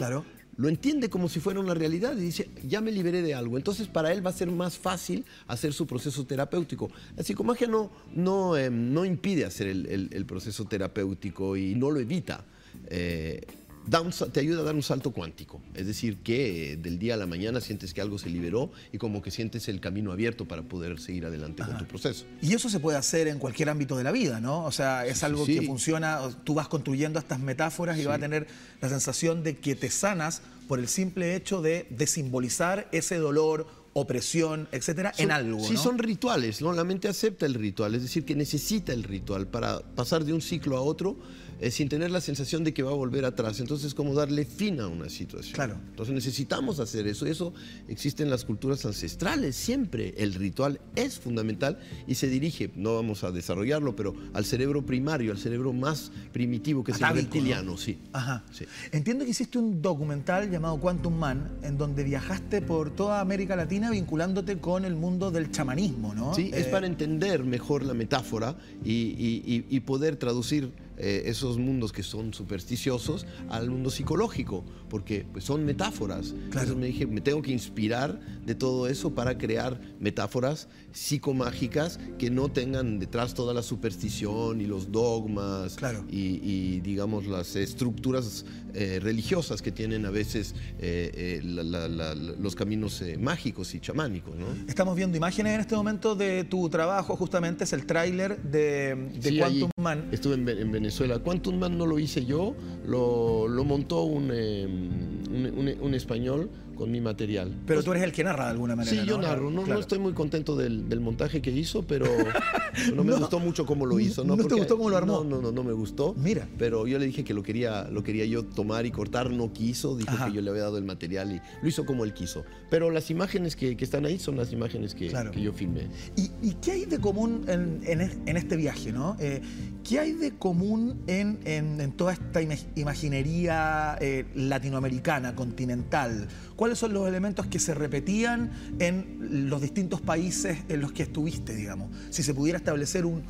lo 0.57 0.69
entiende 0.69 1.09
como 1.09 1.29
si 1.29 1.41
fuera 1.41 1.59
una 1.61 1.75
realidad 1.75 2.15
y 2.17 2.21
dice, 2.21 2.51
ya 2.67 2.81
me 2.81 2.93
liberé 2.93 3.23
de 3.23 3.35
algo. 3.35 3.57
Entonces 3.57 3.87
para 3.89 4.13
él 4.13 4.25
va 4.25 4.31
a 4.31 4.35
ser 4.35 4.51
más 4.51 4.77
fácil 4.77 5.25
hacer 5.47 5.73
su 5.73 5.87
proceso 5.87 6.27
terapéutico. 6.27 6.91
La 7.17 7.23
psicomagia 7.23 7.67
no, 7.67 7.91
no, 8.15 8.57
eh, 8.57 8.69
no 8.71 9.05
impide 9.05 9.45
hacer 9.47 9.69
el, 9.69 9.87
el- 9.87 10.11
el 10.13 10.27
proceso 10.27 10.65
terapéutico 10.67 11.57
y 11.57 11.75
no 11.77 11.91
lo 11.91 11.99
evita. 12.01 12.45
Eh, 12.89 13.41
da 13.87 14.01
un 14.01 14.11
te 14.13 14.41
ayuda 14.41 14.61
a 14.61 14.65
dar 14.65 14.75
un 14.75 14.83
salto 14.83 15.11
cuántico. 15.11 15.61
Es 15.75 15.87
decir, 15.87 16.19
que 16.19 16.73
eh, 16.73 16.77
del 16.77 16.99
día 16.99 17.15
a 17.15 17.17
la 17.17 17.27
mañana 17.27 17.61
sientes 17.61 17.95
que 17.95 18.01
algo 18.01 18.19
se 18.19 18.29
liberó 18.31 18.71
y 18.93 18.99
como 18.99 19.23
que 19.23 19.31
sientes 19.31 19.69
el 19.69 19.81
camino 19.81 20.13
abierto 20.13 20.47
para 20.47 20.63
poder 20.63 21.01
seguir 21.01 21.25
adelante 21.27 21.63
con 21.65 21.79
tu 21.79 21.87
proceso. 21.87 22.25
Y 22.43 22.55
eso 22.55 22.69
se 22.69 22.79
puede 22.79 22.99
hacer 22.99 23.27
en 23.29 23.39
cualquier 23.39 23.69
ámbito 23.71 23.97
de 23.97 24.05
la 24.05 24.13
vida, 24.13 24.41
¿no? 24.41 24.65
O 24.65 24.73
sea, 24.73 25.07
es 25.07 25.23
algo 25.25 25.47
sí. 25.47 25.59
que 25.59 25.67
funciona, 25.67 26.21
tú 26.45 26.55
vas 26.55 26.69
construyendo 26.69 27.19
estas 27.19 27.41
metáforas 27.41 27.99
y 27.99 28.05
vas 28.05 28.17
a 28.19 28.21
tener 28.21 28.47
la 28.81 28.89
sensación 28.89 29.43
de 29.43 29.57
que 29.57 29.75
te 29.75 29.91
sanas 29.91 30.43
por 30.69 30.79
el 30.79 30.87
simple 30.87 31.35
hecho 31.35 31.63
de, 31.63 31.87
de 31.91 32.07
simbolizar 32.07 32.89
ese 32.93 33.17
dolor, 33.17 33.67
opresión, 33.93 34.69
etcétera, 34.71 35.13
en 35.19 35.25
Son- 35.29 35.31
algo, 35.33 35.65
Sí, 35.65 35.75
¿no? 35.75 35.83
son 35.83 35.99
rituales, 35.99 36.63
¿no? 36.63 36.73
La 36.73 36.85
mente 36.85 37.09
acepta 37.09 37.45
el 37.47 37.55
ritual, 37.55 37.95
es 37.97 38.03
decir, 38.03 38.25
que 38.25 38.37
necesita 38.37 38.93
el 38.93 39.03
ritual 39.03 39.49
para 39.49 39.81
pasar 39.81 40.25
de 40.25 40.33
un 40.33 40.41
ciclo 40.41 40.77
a 40.77 40.81
otro 40.81 41.17
eh, 41.61 41.71
sin 41.71 41.89
tener 41.89 42.11
la 42.11 42.21
sensación 42.21 42.65
de 42.65 42.73
que 42.75 42.83
va 42.83 42.91
a 42.91 42.95
volver 42.95 43.25
atrás. 43.25 43.61
Entonces, 43.61 43.89
es 43.89 43.95
como 43.95 44.15
darle 44.15 44.45
fin 44.45 44.81
a 44.81 44.89
una 44.89 45.09
situación. 45.09 45.55
Claro. 45.55 45.77
Entonces, 45.91 46.15
necesitamos 46.15 46.81
hacer 46.81 47.07
eso. 47.07 47.27
Eso 47.27 47.53
existe 47.89 48.23
en 48.23 48.31
las 48.31 48.45
culturas 48.45 48.85
ancestrales, 48.87 49.57
siempre. 49.57 50.15
El 50.17 50.35
ritual 50.35 50.81
es 50.97 51.19
fundamental 51.19 51.79
y 52.07 52.15
se 52.15 52.29
dirige, 52.29 52.71
no 52.77 52.95
vamos 52.95 53.25
a 53.25 53.31
desarrollarlo, 53.33 53.95
pero 53.95 54.15
al 54.33 54.45
cerebro 54.45 54.85
primario, 54.85 55.33
al 55.33 55.39
cerebro 55.39 55.73
más 55.73 56.11
primitivo, 56.33 56.83
que 56.85 56.93
es 56.93 56.99
el 56.99 57.05
Atávico, 57.05 57.27
¿no? 57.29 57.33
reptiliano, 57.35 57.77
sí. 57.77 57.99
Ajá. 58.13 58.45
Entiendo 58.93 59.25
que 59.25 59.31
hiciste 59.33 59.59
un 59.59 59.83
documental 59.83 60.51
llamado 60.51 60.79
Quantum 60.81 61.15
Man, 61.19 61.51
en 61.63 61.77
donde 61.77 62.05
viajaste 62.05 62.63
por 62.63 62.91
toda 62.95 63.21
América 63.21 63.57
Latina 63.57 63.91
vinculándote 63.91 64.59
con 64.59 64.85
el 64.85 64.95
mundo 64.97 65.31
del 65.31 65.51
chamanismo, 65.51 66.15
¿no? 66.15 66.35
Sí, 66.35 66.51
es 66.55 66.67
Eh, 66.67 66.71
para 66.71 66.87
entender 66.87 67.45
mejor 67.45 67.85
la 67.85 67.95
metáfora 67.95 68.57
y, 68.85 68.93
y- 68.93 69.43
y- 69.47 69.77
y 69.77 69.81
poder 69.81 70.17
traducir 70.17 70.71
eh, 71.01 71.23
esos 71.27 71.59
mundos 71.59 71.93
que 71.93 72.03
son 72.03 72.33
supersticiosos 72.35 73.27
al 73.49 73.71
mundo 73.71 73.91
psicológico, 73.91 74.65
porque 74.89 75.27
pues, 75.33 75.45
son 75.45 75.65
metáforas. 75.65 76.31
Entonces 76.33 76.77
me 76.77 76.87
dije, 76.87 77.07
me 77.07 77.21
tengo 77.21 77.43
que 77.43 77.53
inspirar 77.53 78.21
de 78.45 78.55
todo 78.55 78.87
eso 78.89 79.15
para 79.15 79.37
crear 79.39 79.81
metáforas 79.99 80.69
psicomágicas 80.93 81.99
que 82.19 82.31
no 82.31 82.49
tengan 82.51 82.99
detrás 82.99 83.35
toda 83.35 83.53
la 83.53 83.63
superstición 83.63 84.61
y 84.61 84.67
los 84.67 84.91
dogmas 84.93 85.77
y, 86.09 86.41
y, 86.43 86.81
digamos 86.81 87.27
las 87.27 87.57
estructuras 87.57 88.45
eh, 88.75 89.01
religiosas 89.03 89.61
que 89.63 89.73
tienen 89.73 90.07
a 90.07 90.11
veces 90.11 90.55
eh, 90.79 91.11
eh, 91.15 91.41
la- 91.45 91.63
la- 91.65 91.89
la- 91.89 92.15
los 92.15 92.55
caminos 92.55 93.01
eh, 93.03 93.17
mágicos 93.19 93.75
y 93.75 93.81
chamánicos. 93.81 94.37
¿no? 94.37 94.47
Estamos 94.69 94.97
viendo 94.97 95.17
imágenes 95.17 95.55
en 95.55 95.61
este 95.61 95.75
momento 95.75 96.15
de 96.15 96.45
tu 96.45 96.69
trabajo, 96.69 97.17
justamente 97.17 97.65
es 97.65 97.73
el 97.73 97.87
tráiler 97.87 98.41
de, 98.43 98.95
de 99.21 99.29
Sí, 99.31 99.39
Quantum 99.39 99.71
Man. 99.77 100.09
Estuve 100.13 100.35
en, 100.35 100.49
en 100.49 100.71
Venezuela. 100.73 100.90
Venezuela. 100.91 101.21
Quantum 101.21 101.57
Man 101.57 101.79
no 101.79 101.87
lo 101.87 101.99
hice 102.01 102.25
yo, 102.27 102.55
lo, 102.87 103.47
montó 103.65 104.03
un, 104.03 104.31
eh, 104.33 104.67
un, 104.67 105.47
un- 105.57 105.77
un 105.81 105.95
español 105.95 106.51
con 106.81 106.91
mi 106.91 106.99
material. 107.03 107.53
Pero 107.67 107.83
tú 107.83 107.91
eres 107.91 108.03
el 108.05 108.11
que 108.13 108.25
narra 108.25 108.47
de 108.47 108.53
alguna 108.53 108.75
manera. 108.75 108.97
Sí, 109.03 109.07
yo 109.07 109.17
¿no? 109.19 109.29
narro. 109.29 109.51
No, 109.51 109.61
Claro. 109.65 109.75
no 109.75 109.81
estoy 109.81 109.99
muy 109.99 110.15
contento 110.15 110.57
del, 110.57 110.89
del 110.89 111.01
montaje 111.01 111.43
que 111.43 111.51
hizo, 111.51 111.83
pero 111.87 112.07
no 112.95 113.05
me 113.05 113.11
No. 113.13 113.19
gustó 113.19 113.39
mucho 113.39 113.67
cómo 113.67 113.85
lo 113.85 114.01
hizo. 114.01 114.25
¿no? 114.25 114.35
¿No 114.37 114.45
te 114.47 114.55
gustó 114.55 114.79
cómo 114.79 114.89
lo 114.89 114.97
armó? 114.97 115.23
No, 115.23 115.43
no, 115.43 115.53
no, 115.53 115.63
me 115.63 115.73
gustó. 115.75 116.15
Mira. 116.17 116.49
Pero 116.59 116.87
yo 116.87 116.99
le 116.99 117.05
dije 117.05 117.23
que 117.23 117.35
lo 117.35 117.43
quería, 117.43 117.85
lo 117.91 118.03
quería 118.03 118.25
yo 118.25 118.47
tomar 118.47 118.87
y 118.87 118.91
cortar, 118.91 119.31
no 119.31 119.53
quiso. 119.53 119.95
Dijo 119.95 120.11
Ajá. 120.11 120.27
que 120.29 120.33
yo 120.33 120.41
le 120.41 120.49
había 120.49 120.63
dado 120.63 120.79
el 120.79 120.85
material 120.85 121.33
y 121.33 121.41
lo 121.63 121.69
hizo 121.69 121.85
como 121.85 122.05
él 122.05 122.15
quiso. 122.15 122.45
Pero 122.71 122.91
las 122.91 123.11
imágenes 123.11 123.57
que, 123.57 123.77
que 123.77 123.85
están 123.85 124.07
ahí 124.07 124.19
son 124.19 124.37
las 124.39 124.51
imágenes 124.51 124.95
que, 124.95 125.09
Claro. 125.09 125.31
que 125.33 125.43
yo 125.43 125.53
filmé. 125.53 125.89
¿Y, 126.17 126.31
y 126.41 126.55
qué 126.63 126.73
hay 126.73 126.87
de 126.87 126.99
común 126.99 127.45
en, 127.47 127.81
en 127.85 128.01
en 128.01 128.37
este 128.39 128.57
viaje, 128.57 128.91
no? 128.91 129.17
Eh, 129.21 129.43
¿Qué 129.87 129.99
hay 129.99 130.13
de 130.13 130.31
común 130.33 131.03
en, 131.07 131.39
en- 131.45 131.93
toda 131.93 132.13
esta 132.13 132.41
ima- 132.43 132.57
imaginería 132.77 133.97
eh, 134.01 134.25
latinoamericana, 134.35 135.35
continental? 135.35 136.29
¿Cuáles 136.71 136.79
son 136.79 136.93
los 136.93 137.09
elementos 137.09 137.47
que 137.49 137.59
se 137.59 137.75
repetían 137.75 138.53
en 138.79 139.49
los 139.51 139.61
distintos 139.61 140.01
países 140.01 140.59
en 140.69 140.81
los 140.81 140.93
que 140.93 141.03
estuviste, 141.03 141.53
digamos? 141.53 141.89
Si 142.11 142.23
se 142.23 142.33
pudiera 142.33 142.59
establecer 142.59 143.05
un, 143.07 143.23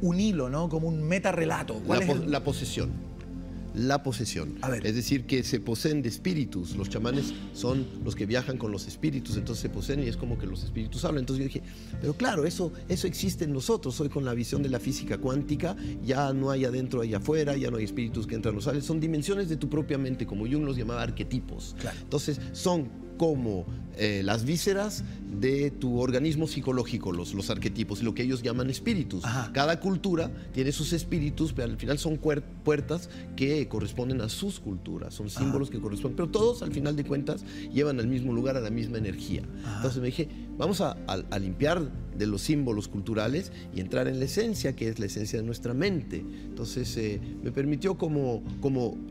un 0.00 0.20
hilo, 0.20 0.48
¿no? 0.48 0.68
Como 0.68 0.86
un 0.86 1.02
metarrelato. 1.02 1.74
¿Cuál 1.84 1.98
La, 1.98 2.04
es 2.04 2.10
po- 2.12 2.22
el- 2.22 2.30
la 2.30 2.44
posesión. 2.44 2.90
La 3.74 4.02
posesión. 4.02 4.56
A 4.62 4.70
ver. 4.70 4.86
Es 4.86 4.94
decir, 4.94 5.26
que 5.26 5.42
se 5.42 5.60
poseen 5.60 6.02
de 6.02 6.08
espíritus. 6.08 6.76
Los 6.76 6.88
chamanes 6.88 7.34
son 7.52 7.86
los 8.04 8.14
que 8.14 8.26
viajan 8.26 8.56
con 8.56 8.70
los 8.70 8.86
espíritus, 8.86 9.36
entonces 9.36 9.62
se 9.62 9.68
poseen 9.68 10.02
y 10.04 10.08
es 10.08 10.16
como 10.16 10.38
que 10.38 10.46
los 10.46 10.62
espíritus 10.62 11.04
hablan. 11.04 11.22
Entonces 11.22 11.44
yo 11.44 11.48
dije, 11.48 11.62
pero 12.00 12.14
claro, 12.14 12.44
eso, 12.44 12.72
eso 12.88 13.06
existe 13.06 13.44
en 13.44 13.52
nosotros. 13.52 14.00
Hoy 14.00 14.08
con 14.08 14.24
la 14.24 14.34
visión 14.34 14.62
de 14.62 14.68
la 14.68 14.78
física 14.78 15.18
cuántica, 15.18 15.76
ya 16.04 16.32
no 16.32 16.50
hay 16.50 16.64
adentro, 16.64 17.00
hay 17.00 17.14
afuera, 17.14 17.56
ya 17.56 17.70
no 17.70 17.78
hay 17.78 17.84
espíritus 17.84 18.26
que 18.26 18.34
entran 18.34 18.56
o 18.56 18.60
salen. 18.60 18.82
Son 18.82 19.00
dimensiones 19.00 19.48
de 19.48 19.56
tu 19.56 19.68
propia 19.68 19.98
mente, 19.98 20.26
como 20.26 20.46
Jung 20.46 20.64
los 20.64 20.76
llamaba 20.76 21.02
arquetipos. 21.02 21.74
Claro. 21.80 21.98
Entonces 22.00 22.40
son 22.52 22.88
como 23.16 23.66
eh, 23.96 24.22
las 24.24 24.44
vísceras 24.44 25.04
de 25.40 25.70
tu 25.70 26.00
organismo 26.00 26.46
psicológico, 26.46 27.12
los, 27.12 27.34
los 27.34 27.50
arquetipos, 27.50 28.02
lo 28.02 28.14
que 28.14 28.22
ellos 28.22 28.42
llaman 28.42 28.70
espíritus. 28.70 29.24
Ajá. 29.24 29.50
Cada 29.52 29.80
cultura 29.80 30.30
tiene 30.52 30.72
sus 30.72 30.92
espíritus, 30.92 31.52
pero 31.52 31.70
al 31.70 31.76
final 31.76 31.98
son 31.98 32.18
puertas 32.18 33.08
que 33.36 33.68
corresponden 33.68 34.20
a 34.20 34.28
sus 34.28 34.60
culturas, 34.60 35.14
son 35.14 35.30
símbolos 35.30 35.70
que 35.70 35.80
corresponden, 35.80 36.16
pero 36.16 36.28
todos 36.28 36.62
al 36.62 36.72
final 36.72 36.96
de 36.96 37.04
cuentas 37.04 37.44
llevan 37.72 38.00
al 38.00 38.06
mismo 38.06 38.32
lugar, 38.32 38.56
a 38.56 38.60
la 38.60 38.70
misma 38.70 38.98
energía. 38.98 39.42
Entonces 39.76 40.00
me 40.00 40.06
dije, 40.06 40.28
vamos 40.56 40.80
a, 40.80 40.96
limpiar 41.38 41.90
de 42.16 42.26
los 42.26 42.42
símbolos 42.42 42.88
culturales 42.88 43.50
y 43.74 43.80
entrar 43.80 44.06
en 44.06 44.18
la 44.18 44.26
esencia, 44.26 44.76
que 44.76 44.88
es 44.88 44.98
la 44.98 45.06
esencia 45.06 45.40
de 45.40 45.44
nuestra 45.44 45.74
mente. 45.74 46.18
Entonces 46.18 46.96
eh, 46.96 47.20
me 47.42 47.50
permitió 47.50 47.96
como, 47.96 48.42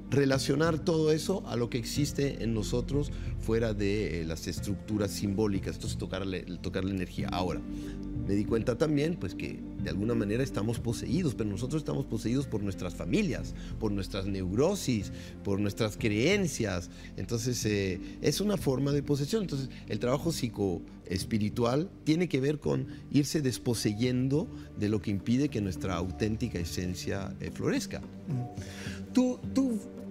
relacionar 0.10 0.80
todo 0.80 1.12
eso 1.12 1.44
a 1.48 1.56
lo 1.56 1.70
que 1.70 1.78
existe 1.78 2.44
en 2.44 2.54
nosotros 2.54 3.12
fuera 3.40 3.74
de 3.74 4.22
eh, 4.22 4.26
las 4.26 4.48
estructuras 4.48 5.12
simbólicas, 5.12 5.76
entonces 5.76 5.98
tocarle, 5.98 6.44
tocar 6.62 6.86
la 6.86 6.92
energía. 6.92 7.28
Ahora, 7.30 7.62
me 8.28 8.36
di 8.36 8.46
cuenta 8.46 8.78
también 8.78 9.16
pues 9.20 9.36
que 9.36 9.60
de 9.84 9.90
alguna 9.90 10.16
manera 10.16 10.44
estamos 10.44 10.80
poseídos, 10.80 11.36
pero 11.36 11.50
nosotros 11.50 11.82
estamos 11.82 12.06
poseídos 12.06 12.48
por 12.48 12.64
nuestras 12.64 12.96
familias, 12.96 13.54
por 13.80 13.92
nuestras 13.92 14.26
neurosis, 14.26 15.12
por 15.44 15.60
nuestras 15.60 15.98
creencias. 15.98 16.90
Entonces 17.18 17.66
eh, 17.66 18.00
es 18.22 18.40
una 18.42 18.58
forma 18.58 18.92
de 18.92 19.04
posesión. 19.04 19.44
Entonces 19.44 19.70
el 19.88 20.00
trabajo 20.00 20.32
psicoespiritual 20.32 21.90
tiene 22.04 22.30
que 22.30 22.40
ver 22.40 22.60
con 22.60 22.88
irse 23.12 23.42
desposeyendo 23.42 24.48
de 24.80 24.90
lo 24.90 25.02
que 25.02 25.12
impide 25.12 25.50
que 25.50 25.62
nuestra 25.62 25.96
auténtica 25.96 26.60
esencia 26.60 27.36
eh, 27.40 27.52
florezca. 27.52 28.02
Tú, 29.14 29.40
tú 29.54 29.63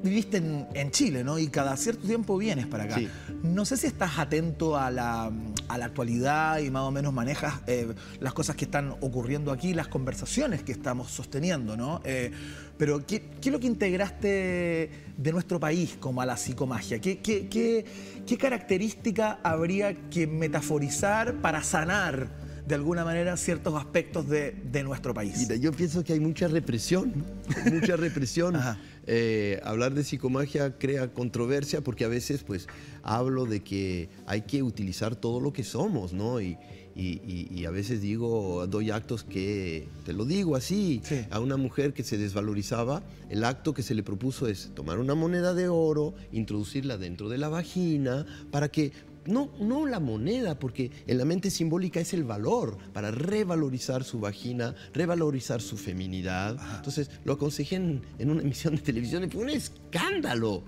viviste 0.02 0.38
en, 0.38 0.66
en 0.74 0.90
Chile, 0.90 1.24
¿no? 1.24 1.38
Y 1.38 1.48
cada 1.48 1.76
cierto 1.76 2.06
tiempo 2.06 2.36
vienes 2.36 2.66
para 2.66 2.84
acá. 2.84 2.96
Sí. 2.96 3.08
No 3.42 3.64
sé 3.64 3.76
si 3.76 3.86
estás 3.86 4.18
atento 4.18 4.76
a 4.76 4.90
la, 4.90 5.30
a 5.68 5.78
la 5.78 5.84
actualidad 5.84 6.58
y 6.58 6.70
más 6.70 6.82
o 6.82 6.90
menos 6.90 7.12
manejas 7.12 7.60
eh, 7.66 7.92
las 8.20 8.32
cosas 8.32 8.56
que 8.56 8.64
están 8.64 8.90
ocurriendo 9.00 9.52
aquí, 9.52 9.74
las 9.74 9.88
conversaciones 9.88 10.62
que 10.62 10.72
estamos 10.72 11.10
sosteniendo, 11.10 11.76
¿no? 11.76 12.00
Eh, 12.04 12.30
pero, 12.78 13.06
¿qué, 13.06 13.22
qué 13.40 13.48
es 13.50 13.52
lo 13.52 13.60
que 13.60 13.66
integraste 13.66 14.90
de 15.16 15.32
nuestro 15.32 15.60
país 15.60 15.96
como 16.00 16.20
a 16.20 16.26
la 16.26 16.36
psicomagia? 16.36 17.00
¿Qué, 17.00 17.18
qué, 17.18 17.48
qué, 17.48 17.84
qué 18.26 18.38
característica 18.38 19.38
habría 19.42 19.94
que 20.10 20.26
metaforizar 20.26 21.34
para 21.40 21.62
sanar 21.62 22.28
de 22.66 22.74
alguna 22.74 23.04
manera 23.04 23.36
ciertos 23.36 23.74
aspectos 23.74 24.28
de, 24.28 24.52
de 24.52 24.82
nuestro 24.82 25.14
país? 25.14 25.36
Mira, 25.38 25.56
yo 25.56 25.72
pienso 25.72 26.02
que 26.02 26.14
hay 26.14 26.20
mucha 26.20 26.48
represión, 26.48 27.24
mucha 27.70 27.96
represión. 27.96 28.56
Ajá. 28.62 28.78
Eh, 29.06 29.60
hablar 29.64 29.94
de 29.94 30.04
psicomagia 30.04 30.78
crea 30.78 31.12
controversia 31.12 31.80
porque 31.80 32.04
a 32.04 32.08
veces 32.08 32.44
pues 32.44 32.68
hablo 33.02 33.46
de 33.46 33.60
que 33.60 34.08
hay 34.26 34.42
que 34.42 34.62
utilizar 34.62 35.16
todo 35.16 35.40
lo 35.40 35.52
que 35.52 35.64
somos, 35.64 36.12
¿no? 36.12 36.40
Y, 36.40 36.56
y- 36.94 37.20
y- 37.26 37.48
y 37.52 37.64
a 37.64 37.70
veces 37.70 38.00
digo, 38.00 38.66
doy 38.68 38.90
actos 38.90 39.24
que, 39.24 39.88
te 40.04 40.12
lo 40.12 40.24
digo 40.24 40.54
así, 40.54 41.00
Sí. 41.04 41.24
a 41.30 41.40
una 41.40 41.56
mujer 41.56 41.94
que 41.94 42.04
se 42.04 42.16
desvalorizaba, 42.18 43.02
el 43.28 43.42
acto 43.44 43.74
que 43.74 43.82
se 43.82 43.94
le 43.94 44.02
propuso 44.04 44.46
es 44.46 44.70
tomar 44.74 44.98
una 44.98 45.14
moneda 45.16 45.52
de 45.54 45.68
oro, 45.68 46.14
introducirla 46.32 46.96
dentro 46.98 47.28
de 47.28 47.38
la 47.38 47.48
vagina, 47.48 48.24
para 48.52 48.68
que 48.68 48.92
no, 49.26 49.50
no 49.60 49.86
la 49.86 50.00
moneda, 50.00 50.58
porque 50.58 50.90
en 51.06 51.18
la 51.18 51.24
mente 51.24 51.50
simbólica 51.50 52.00
es 52.00 52.12
el 52.14 52.24
valor 52.24 52.76
para 52.92 53.10
revalorizar 53.10 54.04
su 54.04 54.20
vagina, 54.20 54.74
revalorizar 54.92 55.60
su 55.60 55.76
feminidad. 55.76 56.56
Entonces 56.76 57.10
lo 57.24 57.34
aconsejé 57.34 57.76
en, 57.76 58.02
en 58.18 58.30
una 58.30 58.42
emisión 58.42 58.74
de 58.76 58.82
televisión 58.82 59.24
y 59.24 59.28
fue 59.28 59.42
un 59.42 59.50
escándalo. 59.50 60.62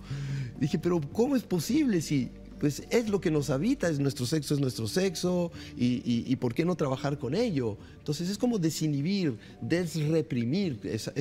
Dije, 0.61 0.79
pero 0.79 1.01
¿cómo 1.13 1.37
es 1.37 1.43
posible 1.43 2.01
si 2.01 2.31
pues 2.61 2.85
es 2.91 3.11
lo 3.11 3.21
que 3.21 3.31
nos 3.31 3.51
habita, 3.51 3.89
es 3.89 3.99
nuestro 3.99 4.25
sexo, 4.25 4.55
es 4.55 4.61
nuestro 4.61 4.87
sexo, 4.87 5.51
y, 5.77 5.97
y- 6.11 6.25
y 6.27 6.37
por 6.37 6.55
qué 6.55 6.65
no 6.65 6.77
trabajar 6.77 7.19
con 7.19 7.35
ello? 7.35 7.77
Entonces 7.99 8.31
es 8.31 8.39
como 8.39 8.59
desinhibir, 8.59 9.37
desreprimir 9.61 10.81
esa, 10.85 11.13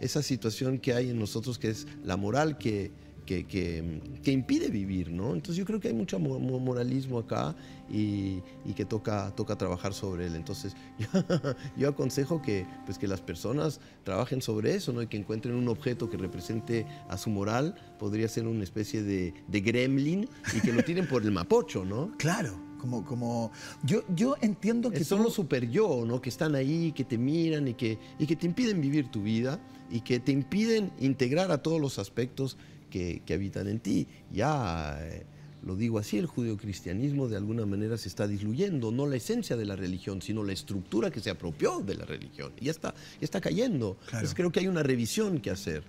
esa 0.00 0.22
situación 0.22 0.78
que 0.78 0.94
hay 0.94 1.10
en 1.10 1.18
nosotros, 1.18 1.58
que 1.58 1.68
es 1.70 1.86
la 2.04 2.16
moral 2.16 2.56
que, 2.56 2.92
que, 3.24 3.44
que- 3.46 4.00
que 4.22 4.32
impide 4.32 4.68
vivir, 4.68 5.10
¿no? 5.10 5.34
Entonces 5.34 5.56
yo 5.56 5.64
creo 5.64 5.80
que 5.80 5.88
hay 5.88 5.94
mucho 5.94 6.18
mo- 6.18 6.38
mo- 6.38 6.58
moralismo 6.60 7.18
acá 7.18 7.54
y, 7.90 8.40
y 8.64 8.72
que 8.74 8.84
toca, 8.84 9.32
toca 9.34 9.56
trabajar 9.56 9.92
sobre 9.94 10.26
él. 10.26 10.34
Entonces 10.36 10.74
yo, 10.98 11.08
yo 11.76 11.88
aconsejo 11.88 12.40
que, 12.42 12.66
pues, 12.86 12.98
que 12.98 13.06
las 13.08 13.20
personas 13.20 13.80
trabajen 14.04 14.42
sobre 14.42 14.74
eso, 14.74 14.92
¿no? 14.92 15.02
Y 15.02 15.06
que 15.06 15.16
encuentren 15.16 15.54
un 15.54 15.68
objeto 15.68 16.08
que 16.10 16.16
represente 16.16 16.86
a 17.08 17.16
su 17.18 17.30
moral, 17.30 17.74
podría 17.98 18.28
ser 18.28 18.46
una 18.46 18.64
especie 18.64 19.02
de, 19.02 19.34
de 19.48 19.60
gremlin 19.60 20.28
y 20.56 20.60
que 20.60 20.72
lo 20.72 20.82
tiren 20.82 21.06
por 21.08 21.22
el 21.22 21.30
mapocho, 21.32 21.84
¿no? 21.84 22.12
Claro, 22.18 22.58
como, 22.78 23.02
como 23.04 23.50
yo, 23.82 24.02
yo 24.14 24.36
entiendo 24.42 24.90
que 24.90 24.98
Que 24.98 25.04
son 25.04 25.18
tú- 25.18 25.24
los 25.24 25.34
super 25.34 25.68
yo, 25.70 26.04
¿no? 26.06 26.20
Que 26.20 26.28
están 26.28 26.54
ahí, 26.54 26.92
que 26.92 27.04
te 27.04 27.16
miran 27.18 27.68
y 27.68 27.74
que, 27.74 27.98
y 28.18 28.26
que 28.26 28.36
te 28.36 28.46
impiden 28.46 28.80
vivir 28.80 29.10
tu 29.10 29.22
vida 29.22 29.58
y 29.90 30.00
que 30.00 30.20
te 30.20 30.32
impiden 30.32 30.90
integrar 31.00 31.50
a 31.50 31.58
todos 31.62 31.80
los 31.80 31.98
aspectos 31.98 32.56
que, 32.94 33.22
que 33.26 33.34
habitan 33.34 33.66
en 33.66 33.80
ti. 33.80 34.06
Ya 34.32 34.96
eh, 35.00 35.24
lo 35.64 35.74
digo 35.74 35.98
así, 35.98 36.16
el 36.16 36.26
judeocristianismo 36.26 37.26
de 37.28 37.36
alguna 37.36 37.66
manera 37.66 37.96
se 37.98 38.08
está 38.08 38.28
disluyendo, 38.28 38.92
no 38.92 39.04
la 39.06 39.16
esencia 39.16 39.56
de 39.56 39.64
la 39.64 39.74
religión, 39.74 40.22
sino 40.22 40.44
la 40.44 40.52
estructura 40.52 41.10
que 41.10 41.18
se 41.18 41.30
apropió 41.30 41.80
de 41.80 41.96
la 41.96 42.04
religión. 42.04 42.52
Y 42.60 42.66
ya 42.66 42.70
está, 42.70 42.94
ya 42.94 43.24
está 43.24 43.40
cayendo. 43.40 43.96
Entonces 44.04 44.32
creo 44.34 44.52
que 44.52 44.60
hay 44.60 44.68
una 44.68 44.84
revisión 44.84 45.40
que 45.40 45.50
hacer. 45.50 45.82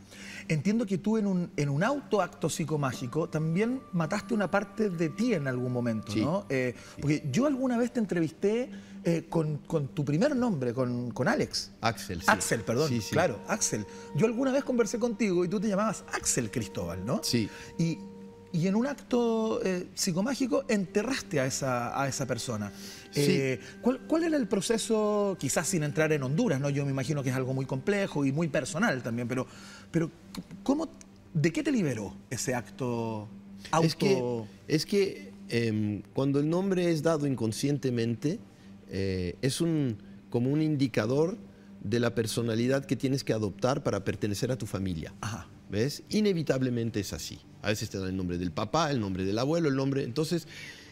Entiendo 0.48 0.88
que 0.88 0.98
tú 0.98 1.18
en 1.18 1.28
un, 1.28 1.52
en 1.58 1.70
un 1.70 1.84
autoacto 1.84 2.50
psicomágico 2.50 3.30
también 3.30 3.82
mataste 3.94 4.34
una 4.34 4.50
parte 4.50 4.90
de 4.90 5.10
ti 5.10 5.34
en 5.36 5.48
algún 5.48 5.72
momento, 5.72 6.12
Sí. 6.12 6.22
¿no? 6.22 6.46
Eh, 6.50 6.74
Porque 7.00 7.24
yo 7.32 7.46
alguna 7.46 7.78
vez 7.78 7.92
te 7.94 8.00
entrevisté 8.00 8.70
eh, 9.08 9.28
con, 9.30 9.60
con 9.60 9.90
tu 9.90 10.04
primer 10.04 10.36
nombre, 10.36 10.74
con, 10.74 11.12
con 11.12 11.28
Alex. 11.28 11.72
Axel, 11.82 12.22
sí. 12.22 12.26
Axel, 12.28 12.62
perdón. 12.62 12.90
Sí, 12.90 13.02
sí. 13.02 13.12
Claro, 13.12 13.40
Axel. 13.48 13.86
Yo 14.16 14.26
alguna 14.26 14.52
vez 14.52 14.64
conversé 14.64 14.98
contigo 14.98 15.46
y 15.46 15.48
tú 15.48 15.60
te 15.60 15.68
llamabas 15.68 16.04
Axel 16.12 16.50
Cristóbal, 16.50 17.06
¿no? 17.06 17.22
Sí. 17.24 17.48
Y, 17.78 18.00
y 18.52 18.68
en 18.68 18.76
un 18.76 18.88
acto 18.88 19.62
eh, 19.64 19.90
psicomágico 19.94 20.66
enterraste 20.68 21.40
a 21.40 21.46
esa, 21.46 22.02
a 22.02 22.08
esa 22.08 22.26
persona. 22.26 22.72
Eh, 23.14 23.60
¿cuál, 23.82 24.00
cuál 24.08 24.24
era 24.24 24.38
el 24.38 24.48
proceso, 24.48 25.38
quizás 25.40 25.68
sin 25.68 25.84
entrar 25.84 26.12
en 26.12 26.24
Honduras, 26.24 26.60
¿no? 26.60 26.70
Yo 26.70 26.84
me 26.84 26.92
imagino 26.92 27.22
que 27.22 27.30
es 27.30 27.36
algo 27.36 27.54
muy 27.54 27.66
complejo 27.66 28.26
y 28.26 28.32
muy 28.32 28.48
personal 28.48 29.04
también, 29.04 29.28
pero, 29.28 29.46
pero 29.92 30.10
¿cómo, 30.64 30.90
¿de 31.34 31.54
qué 31.54 31.62
te 31.62 31.72
liberó 31.72 32.16
ese 32.30 32.56
acto 32.56 33.30
auto? 33.72 33.86
Es 33.86 33.96
que, 33.96 34.44
es 34.68 34.86
que 34.86 35.34
em, 35.50 36.02
cuando 36.14 36.40
el 36.40 36.50
nombre 36.50 36.92
es 36.92 37.04
dado 37.04 37.28
inconscientemente, 37.28 38.40
eh, 38.90 39.36
es 39.42 39.62
un, 39.62 39.98
como 40.30 40.52
un 40.52 40.62
indicador 40.62 41.38
de 41.84 42.00
la 42.00 42.16
personalidad 42.16 42.86
que 42.86 42.96
tienes 42.96 43.24
que 43.24 43.34
adoptar 43.34 43.84
para 43.84 44.04
pertenecer 44.04 44.52
a 44.52 44.58
tu 44.58 44.66
familia. 44.66 45.14
Ajá. 45.22 45.48
¿Ves? 45.70 46.04
Inevitablemente 46.10 47.00
es 47.00 47.14
así. 47.14 47.40
A 47.62 47.70
veces 47.70 47.90
te 47.90 47.98
dan 47.98 48.10
el 48.10 48.18
nombre 48.18 48.38
del 48.38 48.52
papá, 48.52 48.92
el 48.92 49.00
nombre 49.00 49.26
del 49.26 49.40
abuelo, 49.40 49.70
el 49.70 49.76
nombre. 49.76 50.04
Entonces, 50.04 50.48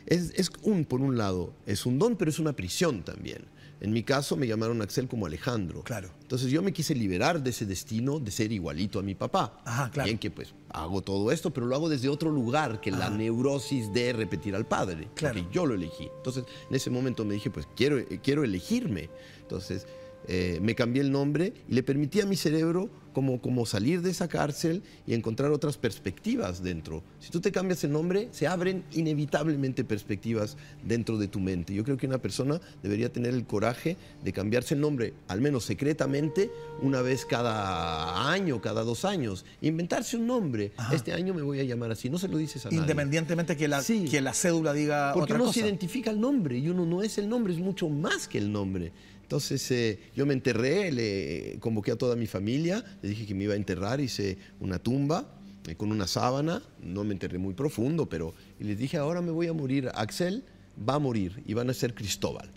es, 0.08 0.32
es 0.36 0.50
un, 0.64 0.86
por 0.86 1.02
un 1.02 1.18
lado, 1.18 1.54
es 1.66 1.86
un 1.86 2.00
don, 2.00 2.16
pero 2.16 2.30
es 2.30 2.40
una 2.40 2.54
prisión 2.54 3.04
también. 3.04 3.46
En 3.84 3.92
mi 3.92 4.02
caso 4.02 4.38
me 4.38 4.48
llamaron 4.48 4.82
Axel 4.82 5.10
como 5.10 5.26
Alejandro. 5.26 5.84
Claro. 5.84 6.10
Entonces 6.22 6.50
yo 6.50 6.62
me 6.62 6.72
quise 6.72 6.96
liberar 6.96 7.44
de 7.44 7.50
ese 7.50 7.66
destino 7.66 8.18
de 8.18 8.32
ser 8.32 8.54
igualito 8.54 8.98
a 8.98 9.04
mi 9.04 9.14
papá. 9.14 9.62
Ajá, 9.66 9.92
claro. 9.92 10.06
Bien 10.06 10.18
que 10.18 10.32
pues 10.32 10.56
hago 10.70 11.02
todo 11.02 11.34
esto, 11.34 11.52
pero 11.52 11.66
lo 11.66 11.76
hago 11.76 11.90
desde 11.90 12.08
otro 12.08 12.32
lugar 12.32 12.80
que 12.80 12.92
la 12.92 13.10
neurosis 13.10 13.92
de 13.92 14.14
repetir 14.14 14.56
al 14.56 14.66
padre. 14.66 15.10
Claro. 15.16 15.36
Porque 15.36 15.54
yo 15.54 15.66
lo 15.66 15.74
elegí. 15.74 16.10
Entonces 16.16 16.46
en 16.70 16.76
ese 16.76 16.90
momento 16.90 17.26
me 17.26 17.34
dije, 17.34 17.50
pues 17.52 17.68
quiero, 17.76 17.98
eh, 17.98 18.22
quiero 18.24 18.46
elegirme. 18.46 19.10
Entonces 19.42 19.86
eh, 20.30 20.60
me 20.62 20.76
cambié 20.76 21.02
el 21.02 21.12
nombre 21.12 21.54
y 21.68 21.74
le 21.74 21.84
permití 21.84 22.22
a 22.22 22.26
mi 22.26 22.38
cerebro 22.38 22.90
como, 23.14 23.40
como 23.42 23.66
salir 23.66 24.02
de 24.02 24.12
esa 24.12 24.28
cárcel 24.28 24.84
y 25.08 25.14
encontrar 25.14 25.52
otras 25.52 25.78
perspectivas 25.78 26.62
dentro. 26.64 27.04
Si 27.20 27.32
tú 27.32 27.40
te 27.40 27.52
cambias 27.52 27.84
el 27.84 27.92
nombre, 27.92 28.28
se 28.32 28.48
abren 28.48 28.84
inevitablemente 28.92 29.84
perspectivas 29.84 30.58
dentro 30.84 31.18
de 31.18 31.28
tu 31.28 31.40
mente. 31.40 31.74
Yo 31.74 31.84
creo 31.84 31.98
que 31.98 32.08
una 32.08 32.18
persona 32.18 32.60
debería 32.82 33.12
tener 33.12 33.34
el 33.34 33.46
coraje 33.46 33.98
de 34.24 34.34
cambiarse 34.34 34.74
el 34.74 34.82
nombre, 34.82 35.14
al 35.28 35.42
menos 35.42 35.64
secretamente, 35.64 36.52
una 36.82 37.02
vez 37.02 37.26
cada 37.26 38.30
año, 38.32 38.62
cada 38.62 38.84
dos 38.84 39.06
años. 39.06 39.46
Inventarse 39.62 40.18
un 40.18 40.28
nombre. 40.28 40.72
Este 40.92 41.14
año 41.14 41.34
me 41.34 41.42
voy 41.42 41.60
a 41.60 41.64
llamar 41.64 41.92
así. 41.92 42.10
No 42.10 42.18
se 42.18 42.28
lo 42.28 42.38
dices 42.38 42.66
a 42.66 42.70
nadie. 42.70 42.80
Independientemente 42.80 43.56
que 43.56 43.68
la, 43.68 43.84
que 43.84 44.22
la 44.22 44.34
cédula 44.34 44.74
diga 44.74 45.14
Porque 45.14 45.34
otra 45.34 45.36
uno 45.36 45.46
cosa. 45.46 45.60
se 45.60 45.66
identifica 45.66 46.12
el 46.12 46.20
nombre 46.20 46.58
y 46.58 46.70
uno 46.70 46.86
no 46.86 47.04
es 47.04 47.18
el 47.18 47.30
nombre, 47.30 47.54
es 47.54 47.60
mucho 47.60 47.90
más 47.90 48.28
que 48.28 48.38
el 48.38 48.52
nombre. 48.52 48.92
Entonces 49.24 49.70
eh, 49.72 50.00
yo 50.16 50.26
me 50.26 50.34
enterré, 50.34 50.92
le 50.92 51.58
convoqué 51.60 51.92
a 51.92 51.96
toda 51.96 52.16
mi 52.16 52.28
familia, 52.28 52.84
le 53.02 53.10
dije 53.10 53.26
que 53.26 53.34
me 53.34 53.46
iba 53.46 53.54
a 53.54 53.58
enterrar, 53.58 54.00
hice 54.00 54.38
una 54.60 54.78
tumba 54.80 55.26
eh, 55.68 55.76
con 55.76 55.92
una 55.92 56.06
sábana, 56.08 56.62
no 56.82 57.04
me 57.04 57.14
enterré 57.14 57.38
muy 57.40 57.54
profundo, 57.54 58.08
pero 58.08 58.34
y 58.60 58.66
les 58.66 58.78
dije, 58.78 58.98
ahora 58.98 59.22
me 59.22 59.32
voy 59.32 59.48
a 59.48 59.54
morir, 59.54 59.90
Axel 59.96 60.44
va 60.88 60.96
a 60.96 61.00
morir 61.00 61.42
y 61.48 61.54
van 61.54 61.70
a 61.70 61.74
ser 61.74 61.94
Cristóbal. 61.96 62.50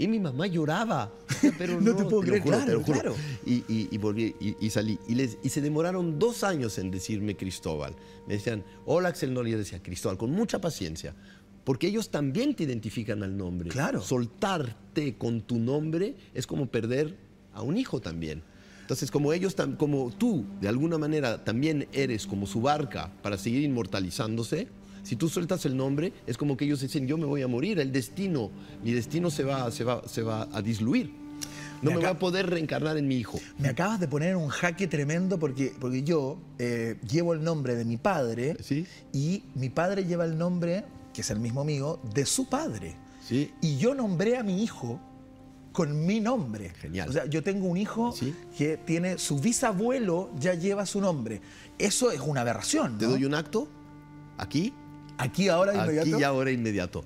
Y 0.00 0.06
mi 0.06 0.20
mamá 0.20 0.46
lloraba, 0.46 1.10
pero 1.56 1.80
No 1.80 1.90
no, 1.92 1.96
te 1.96 2.04
puedo 2.04 2.22
lo 2.22 2.28
creer, 2.28 2.42
juro, 2.42 2.56
claro, 2.56 2.78
te 2.84 2.92
claro. 2.92 3.14
Y, 3.46 3.54
y- 3.68 3.88
y 3.90 3.98
volví 3.98 4.32
y, 4.40 4.54
y 4.64 4.70
salí. 4.70 4.96
Y, 5.08 5.14
les- 5.16 5.38
y 5.42 5.48
se 5.48 5.60
demoraron 5.60 6.18
dos 6.20 6.44
años 6.44 6.78
en 6.78 6.90
decirme 6.92 7.36
Cristóbal. 7.36 7.96
Me 8.28 8.34
decían, 8.34 8.62
hola 8.86 9.08
Axel, 9.08 9.34
no, 9.34 9.44
y 9.46 9.50
yo 9.52 9.58
decía 9.58 9.82
Cristóbal, 9.82 10.16
con 10.16 10.30
mucha 10.30 10.60
paciencia. 10.60 11.14
Porque 11.68 11.86
ellos 11.88 12.08
también 12.08 12.54
te 12.54 12.62
identifican 12.64 13.22
al 13.22 13.36
nombre. 13.36 13.68
Claro. 13.68 14.00
Soltarte 14.00 15.16
con 15.18 15.42
tu 15.42 15.58
nombre 15.58 16.14
es 16.32 16.46
como 16.46 16.64
perder 16.64 17.14
a 17.52 17.60
un 17.60 17.76
hijo 17.76 18.00
también. 18.00 18.42
Entonces, 18.80 19.10
como 19.10 19.34
ellos, 19.34 19.54
como 19.76 20.10
tú, 20.10 20.46
de 20.62 20.68
alguna 20.68 20.96
manera, 20.96 21.44
también 21.44 21.86
eres 21.92 22.26
como 22.26 22.46
su 22.46 22.62
barca 22.62 23.12
para 23.20 23.36
seguir 23.36 23.62
inmortalizándose, 23.64 24.68
si 25.02 25.14
tú 25.16 25.28
sueltas 25.28 25.66
el 25.66 25.76
nombre, 25.76 26.14
es 26.26 26.38
como 26.38 26.56
que 26.56 26.64
ellos 26.64 26.80
dicen, 26.80 27.06
yo 27.06 27.18
me 27.18 27.26
voy 27.26 27.42
a 27.42 27.48
morir, 27.48 27.78
el 27.80 27.92
destino, 27.92 28.50
mi 28.82 28.92
destino 28.94 29.28
se 29.30 29.44
va, 29.44 29.70
se 29.70 29.84
va, 29.84 30.08
se 30.08 30.22
va 30.22 30.48
a 30.50 30.62
disluir. 30.62 31.12
No 31.82 31.90
Me 31.90 31.96
me 31.98 32.02
acá- 32.02 32.10
a 32.12 32.18
poder 32.18 32.48
reencarnar 32.48 32.96
en 32.96 33.06
mi 33.06 33.16
hijo. 33.16 33.38
Me 33.58 33.68
acabas 33.68 34.00
de 34.00 34.08
poner 34.08 34.30
en 34.30 34.36
un 34.36 34.48
jaque 34.48 34.86
tremendo 34.88 35.38
porque, 35.38 35.74
porque 35.78 36.02
yo 36.02 36.38
eh, 36.58 36.96
llevo 37.06 37.34
el 37.34 37.44
nombre 37.44 37.76
de 37.76 37.84
mi 37.84 37.98
padre 37.98 38.56
¿Sí? 38.62 38.86
y 39.12 39.42
mi 39.54 39.68
padre 39.68 40.06
lleva 40.06 40.24
el 40.24 40.38
nombre, 40.38 40.84
que 41.18 41.22
es 41.22 41.30
el 41.32 41.40
mismo 41.40 41.64
mío, 41.64 41.98
de 42.14 42.24
su 42.24 42.46
padre. 42.48 42.94
¿Sí? 43.26 43.52
Y 43.60 43.76
yo 43.76 43.92
nombré 43.92 44.36
a 44.36 44.44
mi 44.44 44.62
hijo 44.62 45.00
con 45.72 46.06
mi 46.06 46.20
nombre. 46.20 46.70
Genial. 46.80 47.08
O 47.08 47.12
sea, 47.12 47.26
yo 47.26 47.42
tengo 47.42 47.66
un 47.66 47.76
hijo 47.76 48.12
Sí. 48.12 48.32
que 48.56 48.76
tiene 48.76 49.18
su 49.18 49.40
bisabuelo 49.40 50.30
ya 50.38 50.54
lleva 50.54 50.86
su 50.86 51.00
nombre. 51.00 51.40
Eso 51.76 52.12
es 52.12 52.20
una 52.20 52.42
aberración. 52.42 52.98
Te 52.98 53.06
doy 53.06 53.24
un 53.24 53.34
acto, 53.34 53.66
aquí, 54.36 54.72
Aquí 55.16 55.48
ahora 55.48 55.74
inmediato. 55.74 56.08
aquí 56.14 56.20
y 56.20 56.22
ahora 56.22 56.52
inmediato. 56.52 57.02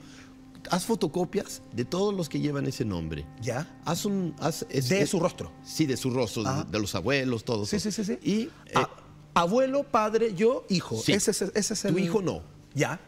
Haz 0.71 0.85
fotocopias 0.85 1.63
de 1.73 1.87
todos 1.87 2.13
los 2.13 2.29
que 2.29 2.39
llevan 2.39 2.67
ese 2.67 2.85
nombre. 2.85 3.25
Ya. 3.41 3.81
Haz 3.87 4.05
un... 4.05 4.35
haz- 4.41 4.67
es- 4.69 4.91
De 4.91 5.01
es- 5.01 5.09
su 5.09 5.21
rostro. 5.21 5.51
Sí, 5.65 5.87
de 5.87 5.97
su 5.97 6.11
rostro, 6.11 6.45
de, 6.45 6.65
de 6.71 6.79
los 6.79 6.95
abuelos, 6.95 7.45
todos. 7.47 7.71
Sí, 7.71 7.81
sí, 7.81 7.91
sí, 7.91 8.05
sí. 8.05 8.19
Y 8.23 8.43
eh, 8.43 8.85
abuelo, 9.33 9.85
padre, 9.85 10.35
yo, 10.35 10.67
hijo. 10.69 11.01
Sí. 11.01 11.13
Ese, 11.15 11.31
es- 11.31 11.41
ese 11.55 11.73
es 11.73 11.85
el. 11.87 11.93
tu 11.95 11.99
hijo 11.99 12.21
no. 12.21 12.43
Ya. 12.75 13.01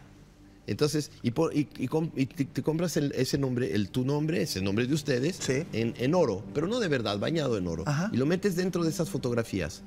Entonces, 0.67 1.11
y, 1.23 1.33
por- 1.33 1.55
y- 1.55 1.69
y 1.79 1.89
y 2.17 2.27
te, 2.27 2.45
te 2.47 2.63
compras 2.63 2.97
el- 2.97 3.13
ese 3.13 3.37
nombre, 3.39 3.75
el, 3.75 3.91
tu 3.91 4.05
nombre, 4.05 4.41
ese 4.43 4.63
nombre 4.63 4.87
de 4.87 4.95
ustedes, 4.95 5.37
Sí. 5.37 5.65
en, 5.73 5.95
en 5.99 6.15
oro, 6.15 6.43
pero 6.55 6.67
no 6.67 6.81
de 6.81 6.89
verdad, 6.89 7.19
bañado 7.19 7.59
en 7.59 7.67
oro. 7.67 7.85
Ajá. 7.87 8.11
Y 8.13 8.17
lo 8.17 8.25
metes 8.27 8.57
dentro 8.57 8.83
de 8.83 8.91
esas 8.91 9.11
fotografías. 9.11 9.83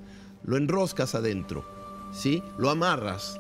Lo 0.46 0.56
enroscas 0.56 1.16
adentro, 1.16 1.66
¿sí? 2.14 2.44
Lo 2.60 2.70
amarras 2.70 3.40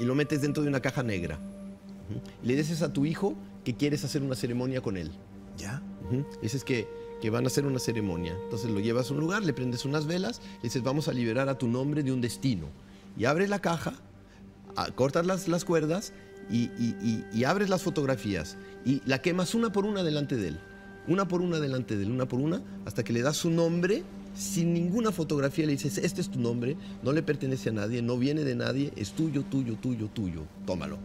y 0.00 0.04
lo 0.04 0.14
metes 0.16 0.42
dentro 0.42 0.62
de 0.64 0.68
una 0.68 0.80
caja 0.80 1.02
negra. 1.04 1.38
Y 2.42 2.46
le 2.48 2.56
dices 2.56 2.82
a 2.82 2.92
tu 2.92 3.04
hijo 3.06 3.34
que 3.64 3.76
quieres 3.76 4.04
hacer 4.04 4.22
una 4.22 4.34
ceremonia 4.34 4.80
con 4.80 4.96
él. 4.96 5.10
Ya. 5.56 5.80
Dices 6.42 6.64
que, 6.64 6.88
que 7.20 7.30
van 7.30 7.44
a 7.44 7.48
hacer 7.48 7.66
una 7.66 7.78
ceremonia. 7.78 8.34
Entonces 8.44 8.70
lo 8.70 8.80
llevas 8.80 9.10
a 9.10 9.14
un 9.14 9.20
lugar, 9.20 9.44
le 9.44 9.52
prendes 9.52 9.84
unas 9.84 10.06
velas, 10.06 10.40
y 10.60 10.64
dices, 10.64 10.82
vamos 10.82 11.06
a 11.08 11.12
liberar 11.12 11.48
a 11.48 11.56
tu 11.58 11.68
nombre 11.68 12.02
de 12.02 12.10
un 12.12 12.20
destino. 12.20 12.66
Y 13.16 13.26
abres 13.26 13.48
la 13.50 13.60
caja, 13.60 13.92
cortas 14.94 15.26
las, 15.26 15.48
las 15.48 15.64
cuerdas 15.64 16.12
y, 16.50 16.70
y- 16.78 16.96
y- 17.02 17.24
y 17.32 17.44
abres 17.44 17.68
las 17.68 17.82
fotografías. 17.82 18.56
Y 18.84 19.02
la 19.06 19.20
quemas 19.20 19.54
una 19.54 19.70
por 19.72 19.84
una 19.86 20.02
delante 20.02 20.36
de 20.36 20.48
él. 20.48 20.58
Una 21.06 21.26
por 21.26 21.40
una 21.40 21.58
delante 21.58 21.96
de 21.96 22.04
él, 22.04 22.10
una 22.10 22.26
por 22.26 22.38
una, 22.40 22.62
hasta 22.84 23.02
que 23.02 23.12
le 23.12 23.22
das 23.22 23.36
su 23.36 23.50
nombre. 23.50 24.02
Sin 24.36 24.72
ninguna 24.72 25.10
fotografía 25.10 25.66
le 25.66 25.72
dices, 25.72 25.98
este 25.98 26.20
es 26.20 26.28
tu 26.28 26.38
nombre, 26.38 26.76
no 27.02 27.12
le 27.12 27.24
pertenece 27.24 27.70
a 27.70 27.72
nadie, 27.72 28.02
no 28.02 28.18
viene 28.18 28.44
de 28.44 28.54
nadie, 28.54 28.92
es 28.94 29.10
tuyo, 29.10 29.42
tuyo, 29.42 29.74
tuyo, 29.80 30.06
tuyo, 30.14 30.42
tómalo. 30.64 30.96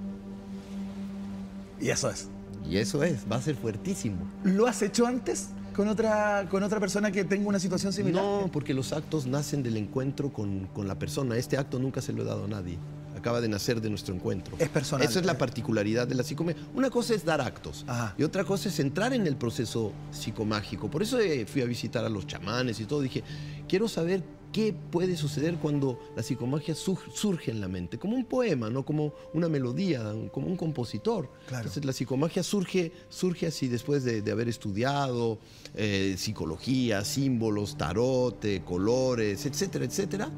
Y 1.81 1.89
eso 1.89 2.09
es. 2.11 2.27
Y 2.69 2.77
eso 2.77 3.03
es, 3.03 3.25
va 3.31 3.37
a 3.37 3.41
ser 3.41 3.55
fuertísimo. 3.55 4.17
¿Lo 4.43 4.67
has 4.67 4.81
hecho 4.83 5.05
antes 5.07 5.49
con 5.75 5.87
otra, 5.87 6.47
con 6.49 6.61
otra 6.63 6.79
persona 6.79 7.11
que 7.11 7.23
tenga 7.25 7.47
una 7.49 7.59
situación 7.59 7.91
similar? 7.91 8.23
No, 8.23 8.49
porque 8.51 8.73
los 8.75 8.93
actos 8.93 9.25
nacen 9.25 9.63
del 9.63 9.77
encuentro 9.77 10.31
con, 10.31 10.67
con 10.67 10.87
la 10.87 10.99
persona. 10.99 11.35
Este 11.35 11.57
acto 11.57 11.79
nunca 11.79 12.01
se 12.01 12.13
lo 12.13 12.21
he 12.21 12.25
dado 12.25 12.45
a 12.45 12.47
nadie. 12.47 12.77
Acaba 13.23 13.39
de 13.39 13.47
nacer 13.47 13.79
de 13.79 13.89
nuestro 13.89 14.13
encuentro. 14.13 14.57
Es 14.59 14.67
personal. 14.67 15.07
Esa 15.07 15.21
es 15.21 15.25
la 15.25 15.37
particularidad 15.37 16.05
de 16.05 16.13
la 16.13 16.23
psicomagia. 16.23 16.61
Una 16.75 16.89
cosa 16.89 17.15
es 17.15 17.23
dar 17.23 17.39
actos 17.39 17.85
Ajá. 17.87 18.13
y 18.17 18.23
otra 18.23 18.43
cosa 18.43 18.67
es 18.67 18.77
entrar 18.81 19.13
en 19.13 19.25
el 19.27 19.37
proceso 19.37 19.93
psicomágico. 20.11 20.91
Por 20.91 21.01
eso 21.03 21.17
eh, 21.21 21.45
fui 21.45 21.61
a 21.61 21.65
visitar 21.65 22.03
a 22.03 22.09
los 22.09 22.27
chamanes 22.27 22.81
y 22.81 22.83
todo. 22.85 22.99
Dije, 22.99 23.23
quiero 23.69 23.87
saber 23.87 24.25
qué 24.51 24.75
puede 24.91 25.15
suceder 25.15 25.55
cuando 25.55 25.97
la 26.17 26.21
psicomagia 26.21 26.75
sur- 26.75 26.99
surge 27.15 27.49
en 27.51 27.61
la 27.61 27.69
mente, 27.69 27.97
como 27.97 28.13
un 28.17 28.25
poema, 28.25 28.69
no 28.69 28.83
como 28.83 29.13
una 29.33 29.47
melodía, 29.47 30.03
como 30.33 30.47
un 30.47 30.57
compositor. 30.57 31.29
Claro. 31.47 31.61
Entonces 31.63 31.85
la 31.85 31.93
psicomagia 31.93 32.43
surge, 32.43 32.91
surge 33.07 33.47
así 33.47 33.69
después 33.69 34.03
de, 34.03 34.21
de 34.21 34.31
haber 34.33 34.49
estudiado 34.49 35.39
eh, 35.75 36.15
psicología, 36.17 37.05
símbolos, 37.05 37.77
tarot, 37.77 38.43
eh, 38.43 38.61
colores, 38.65 39.45
etcétera, 39.45 39.85
etcétera. 39.85 40.29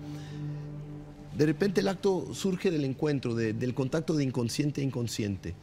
De 1.38 1.46
repente 1.46 1.82
el 1.82 1.88
acto 1.88 2.34
surge 2.34 2.72
del 2.72 2.86
encuentro, 2.86 3.36
de- 3.36 3.54
del 3.54 3.74
contacto 3.74 4.14
de 4.16 4.24
inconsciente 4.24 4.82
a 4.82 4.84
inconsciente. 4.84 5.54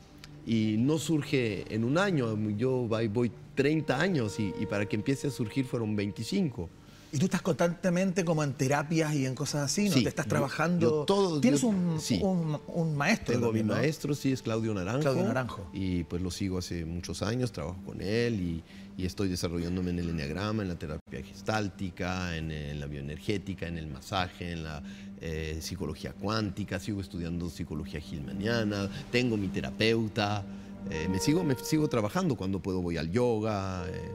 Y 0.47 0.77
no 0.79 0.99
surge 0.99 1.64
en 1.75 1.85
un 1.85 1.97
año, 1.99 2.37
yo 2.57 2.87
voy, 2.89 3.09
voy 3.09 3.31
30 3.55 4.01
años 4.01 4.39
y 4.39 4.66
para 4.66 4.87
que 4.87 4.97
empiece 4.97 5.29
a 5.29 5.31
surgir 5.31 5.64
fueron 5.64 5.95
25. 5.97 6.68
Y 7.14 7.18
tú 7.18 7.26
estás 7.26 7.42
constantemente 7.42 8.24
como 8.24 8.42
en 8.42 8.54
terapias 8.54 9.14
y 9.14 9.26
en 9.26 9.34
cosas 9.34 9.64
así, 9.70 9.88
¿no? 9.90 9.94
Sí, 9.94 10.02
Te 10.02 10.08
estás 10.08 10.24
yo- 10.24 10.30
trabajando. 10.30 10.80
yo 10.80 11.04
todo- 11.04 11.40
Tienes 11.42 11.60
yo- 11.60 11.68
un, 11.68 12.00
sí. 12.00 12.18
un, 12.22 12.58
un 12.68 12.96
maestro. 12.96 13.34
Tengo 13.34 13.52
mi 13.52 13.62
maestro, 13.62 14.14
sí, 14.14 14.32
es 14.32 14.40
Claudio 14.40 14.72
Naranjo. 14.72 15.02
Claudio 15.02 15.24
Naranjo. 15.24 15.68
Y 15.74 16.04
pues 16.04 16.22
lo 16.22 16.30
sigo 16.30 16.56
hace 16.58 16.86
muchos 16.86 17.20
años, 17.20 17.52
trabajo 17.52 17.76
con 17.84 18.00
él 18.00 18.40
y, 18.40 18.64
y 18.96 19.04
estoy 19.04 19.28
desarrollándome 19.28 19.90
en 19.90 19.98
el 19.98 20.08
enneagrama, 20.08 20.62
en 20.62 20.68
la 20.70 20.76
terapia 20.78 21.22
gestáltica, 21.22 22.34
en, 22.34 22.50
en 22.50 22.80
la 22.80 22.86
bioenergética, 22.86 23.66
en 23.66 23.76
el 23.76 23.88
masaje, 23.88 24.52
en 24.52 24.64
la 24.64 24.82
eh, 25.20 25.58
psicología 25.60 26.14
cuántica, 26.14 26.80
sigo 26.80 27.02
estudiando 27.02 27.50
psicología 27.50 28.00
gilmaniana, 28.00 28.88
tengo 29.10 29.36
mi 29.36 29.48
terapeuta, 29.48 30.44
eh, 30.90 31.08
me, 31.10 31.18
sigo, 31.18 31.44
me 31.44 31.54
sigo 31.56 31.88
trabajando 31.88 32.36
cuando 32.36 32.60
puedo, 32.60 32.80
voy 32.80 32.96
al 32.96 33.10
yoga. 33.12 33.84
eh, 33.88 34.10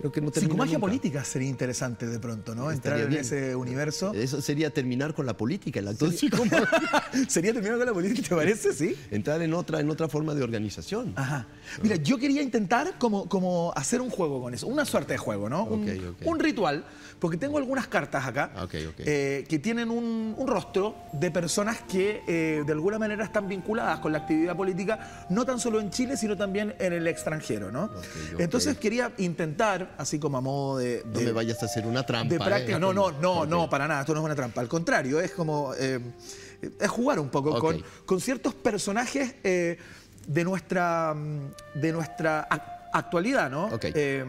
creo 0.00 0.10
que 0.12 0.20
no 0.20 0.30
Psicomagia 0.30 0.74
nunca. 0.78 0.86
política 0.86 1.24
sería 1.24 1.48
interesante 1.48 2.06
de 2.06 2.18
pronto, 2.18 2.54
¿no? 2.54 2.70
Entrar 2.70 2.98
Estaría 2.98 3.04
en 3.04 3.10
bien. 3.10 3.20
ese 3.20 3.54
universo. 3.54 4.12
Eso 4.14 4.40
sería 4.40 4.70
terminar 4.70 5.14
con 5.14 5.26
la 5.26 5.36
política, 5.36 5.78
el 5.80 5.88
acto 5.88 6.08
de 6.08 6.16
psicomagia. 6.16 6.68
¿Sería 7.28 7.52
terminar 7.52 7.76
con 7.78 7.86
la 7.86 7.92
política, 7.92 8.28
te 8.28 8.34
parece? 8.34 8.72
Sí. 8.72 8.96
Entrar 9.10 9.42
en 9.42 9.52
otra, 9.54 9.80
en 9.80 9.90
otra 9.90 10.08
forma 10.08 10.34
de 10.34 10.42
organización. 10.42 11.12
Ajá. 11.16 11.46
Mira, 11.82 11.96
yo 11.96 12.18
quería 12.18 12.42
intentar 12.42 12.98
como, 12.98 13.28
como 13.28 13.72
hacer 13.76 14.00
un 14.00 14.10
juego 14.10 14.40
con 14.40 14.54
eso, 14.54 14.66
una 14.66 14.84
suerte 14.84 15.12
de 15.12 15.18
juego, 15.18 15.48
¿no? 15.48 15.64
Un, 15.64 15.82
Ok, 15.88 16.16
ok. 16.22 16.26
un 16.26 16.38
ritual, 16.40 16.84
porque 17.20 17.36
tengo 17.36 17.58
algunas 17.58 17.86
cartas 17.86 18.26
acá 18.26 18.50
Ah, 18.56 18.66
eh, 18.72 19.44
que 19.48 19.58
tienen 19.58 19.90
un, 19.90 20.34
un 20.36 20.46
rostro 20.48 20.96
de 21.12 21.30
personas 21.30 21.78
que 21.82 22.22
eh, 22.26 22.62
de 22.66 22.72
alguna 22.72 22.98
manera 22.98 23.24
están 23.24 23.46
vinculadas 23.46 24.00
con 24.00 24.10
la 24.12 24.18
actividad 24.18 24.56
política, 24.56 25.26
no 25.28 25.44
tan 25.44 25.60
solo 25.60 25.80
en 25.80 25.90
Chile, 25.90 26.16
sino 26.16 26.36
también 26.36 26.74
en 26.78 26.92
el 26.94 27.06
extranjero, 27.06 27.70
¿no? 27.70 27.90
Entonces 28.38 28.78
quería 28.78 29.12
intentar, 29.18 29.94
así 29.98 30.18
como 30.18 30.38
a 30.38 30.40
modo 30.40 30.78
de... 30.78 31.02
No 31.04 31.18
de- 31.20 31.26
me 31.26 31.32
vayas 31.32 31.62
a 31.62 31.66
hacer 31.66 31.86
una 31.86 32.04
trampa. 32.04 32.32
de 32.32 32.40
práctica. 32.40 32.76
¿eh? 32.76 32.80
No, 32.80 32.92
no, 32.92 33.10
no, 33.12 33.40
Ok. 33.42 33.48
no, 33.48 33.68
para 33.70 33.86
nada. 33.86 34.00
Esto 34.00 34.14
no 34.14 34.20
es 34.20 34.24
una 34.24 34.34
trampa. 34.34 34.60
Al 34.62 34.68
contrario, 34.68 35.20
es 35.20 35.32
como. 35.32 35.74
es 35.74 36.00
jugar 36.88 37.20
un 37.20 37.28
poco 37.28 37.58
con, 37.58 37.82
con 38.06 38.20
ciertos 38.20 38.54
personajes 38.54 39.34
de 39.42 40.44
nuestra, 40.44 41.14
mm, 41.14 41.78
de 41.80 41.92
nuestra 41.92 42.48
ac- 42.48 42.88
actualidad, 42.92 43.50
¿no? 43.50 43.66
Ok. 43.66 43.84
Eh, 43.94 44.24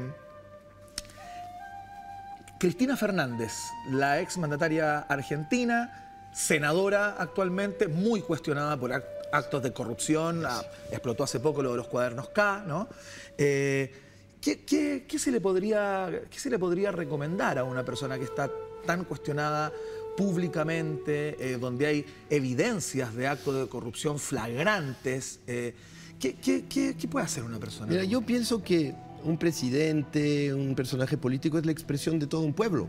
Cristina 2.61 2.95
Fernández, 2.95 3.53
la 3.89 4.21
ex 4.21 4.37
mandataria 4.37 4.99
argentina, 4.99 6.29
senadora 6.31 7.15
actualmente, 7.17 7.87
muy 7.87 8.21
cuestionada 8.21 8.79
por 8.79 8.93
actos 8.93 9.63
de 9.63 9.73
corrupción, 9.73 10.45
ah, 10.45 10.61
explotó 10.91 11.23
hace 11.23 11.39
poco 11.39 11.63
lo 11.63 11.71
de 11.71 11.77
los 11.77 11.87
cuadernos 11.87 12.29
K, 12.29 12.63
¿no? 12.67 12.87
Eh, 13.35 13.91
¿qué, 14.39 15.03
se 15.17 15.31
le 15.31 15.41
podría, 15.41 16.21
¿Qué 16.29 16.37
se 16.37 16.51
le 16.51 16.59
podría 16.59 16.91
recomendar 16.91 17.57
a 17.57 17.63
una 17.63 17.83
persona 17.83 18.19
que 18.19 18.25
está 18.25 18.47
tan 18.85 19.05
cuestionada 19.05 19.73
públicamente, 20.15 21.37
eh, 21.39 21.57
donde 21.57 21.87
hay 21.87 22.05
evidencias 22.29 23.15
de 23.15 23.27
actos 23.27 23.55
de 23.55 23.67
corrupción 23.69 24.19
flagrantes? 24.19 25.39
Eh, 25.47 25.73
¿qué, 26.19 27.07
puede 27.09 27.25
hacer 27.25 27.43
una 27.43 27.57
persona? 27.57 27.87
Mira, 27.87 28.03
yo 28.03 28.21
pienso 28.21 28.61
que 28.61 28.93
un 29.23 29.37
presidente, 29.37 30.53
un 30.53 30.75
personaje 30.75 31.17
político 31.17 31.57
es 31.57 31.65
la 31.65 31.71
expresión 31.71 32.19
de 32.19 32.27
todo 32.27 32.41
un 32.41 32.53
pueblo. 32.53 32.87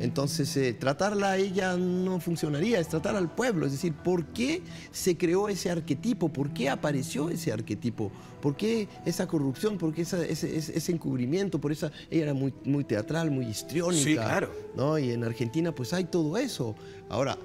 Entonces, 0.00 0.56
eh, 0.56 0.72
tratarla 0.72 1.32
a 1.32 1.36
ella 1.36 1.76
no 1.76 2.18
funcionaría, 2.18 2.80
es 2.80 2.88
tratar 2.88 3.14
al 3.14 3.32
pueblo, 3.32 3.64
es 3.66 3.72
decir, 3.72 3.92
¿por 3.92 4.26
qué 4.26 4.60
se 4.90 5.16
creó 5.16 5.48
ese 5.48 5.70
arquetipo? 5.70 6.32
¿Por 6.32 6.52
qué 6.52 6.68
apareció 6.68 7.30
ese 7.30 7.52
arquetipo? 7.52 8.10
¿Por 8.42 8.56
qué 8.56 8.88
esa 9.06 9.28
corrupción? 9.28 9.78
¿Por 9.78 9.94
qué 9.94 10.02
ese, 10.02 10.92
encubrimiento? 10.92 11.60
Por 11.60 11.70
esa, 11.70 11.92
ella 12.10 12.24
era 12.24 12.34
muy, 12.34 12.52
muy 12.64 12.84
teatral, 12.84 13.30
muy 13.30 13.46
histriónica. 13.46 14.04
Sí, 14.04 14.14
claro. 14.14 14.50
¿no? 14.76 14.98
Y 14.98 15.12
en 15.12 15.22
Argentina 15.22 15.72
pues 15.72 15.92
hay 15.92 16.04
todo 16.04 16.36
eso. 16.36 16.74
Ahora, 17.08 17.38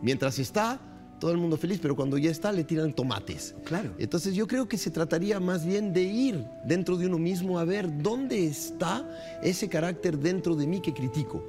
mientras 0.00 0.38
está, 0.38 0.80
todo 1.24 1.32
el 1.32 1.38
mundo 1.38 1.56
feliz, 1.56 1.78
pero 1.80 1.96
cuando 1.96 2.18
ya 2.18 2.30
está 2.30 2.52
le 2.52 2.64
tiran 2.64 2.92
tomates. 2.92 3.54
Claro. 3.64 3.94
Entonces 3.96 4.34
yo 4.34 4.46
creo 4.46 4.68
que 4.68 4.76
se 4.76 4.90
trataría 4.90 5.40
más 5.40 5.64
bien 5.64 5.94
de 5.94 6.02
ir 6.02 6.44
dentro 6.66 6.98
de 6.98 7.06
uno 7.06 7.16
mismo 7.16 7.58
a 7.58 7.64
ver 7.64 7.88
dónde 8.02 8.46
está 8.46 9.08
ese 9.42 9.70
carácter 9.70 10.18
dentro 10.18 10.54
de 10.54 10.66
mí 10.66 10.82
que 10.82 10.92
critico. 10.92 11.42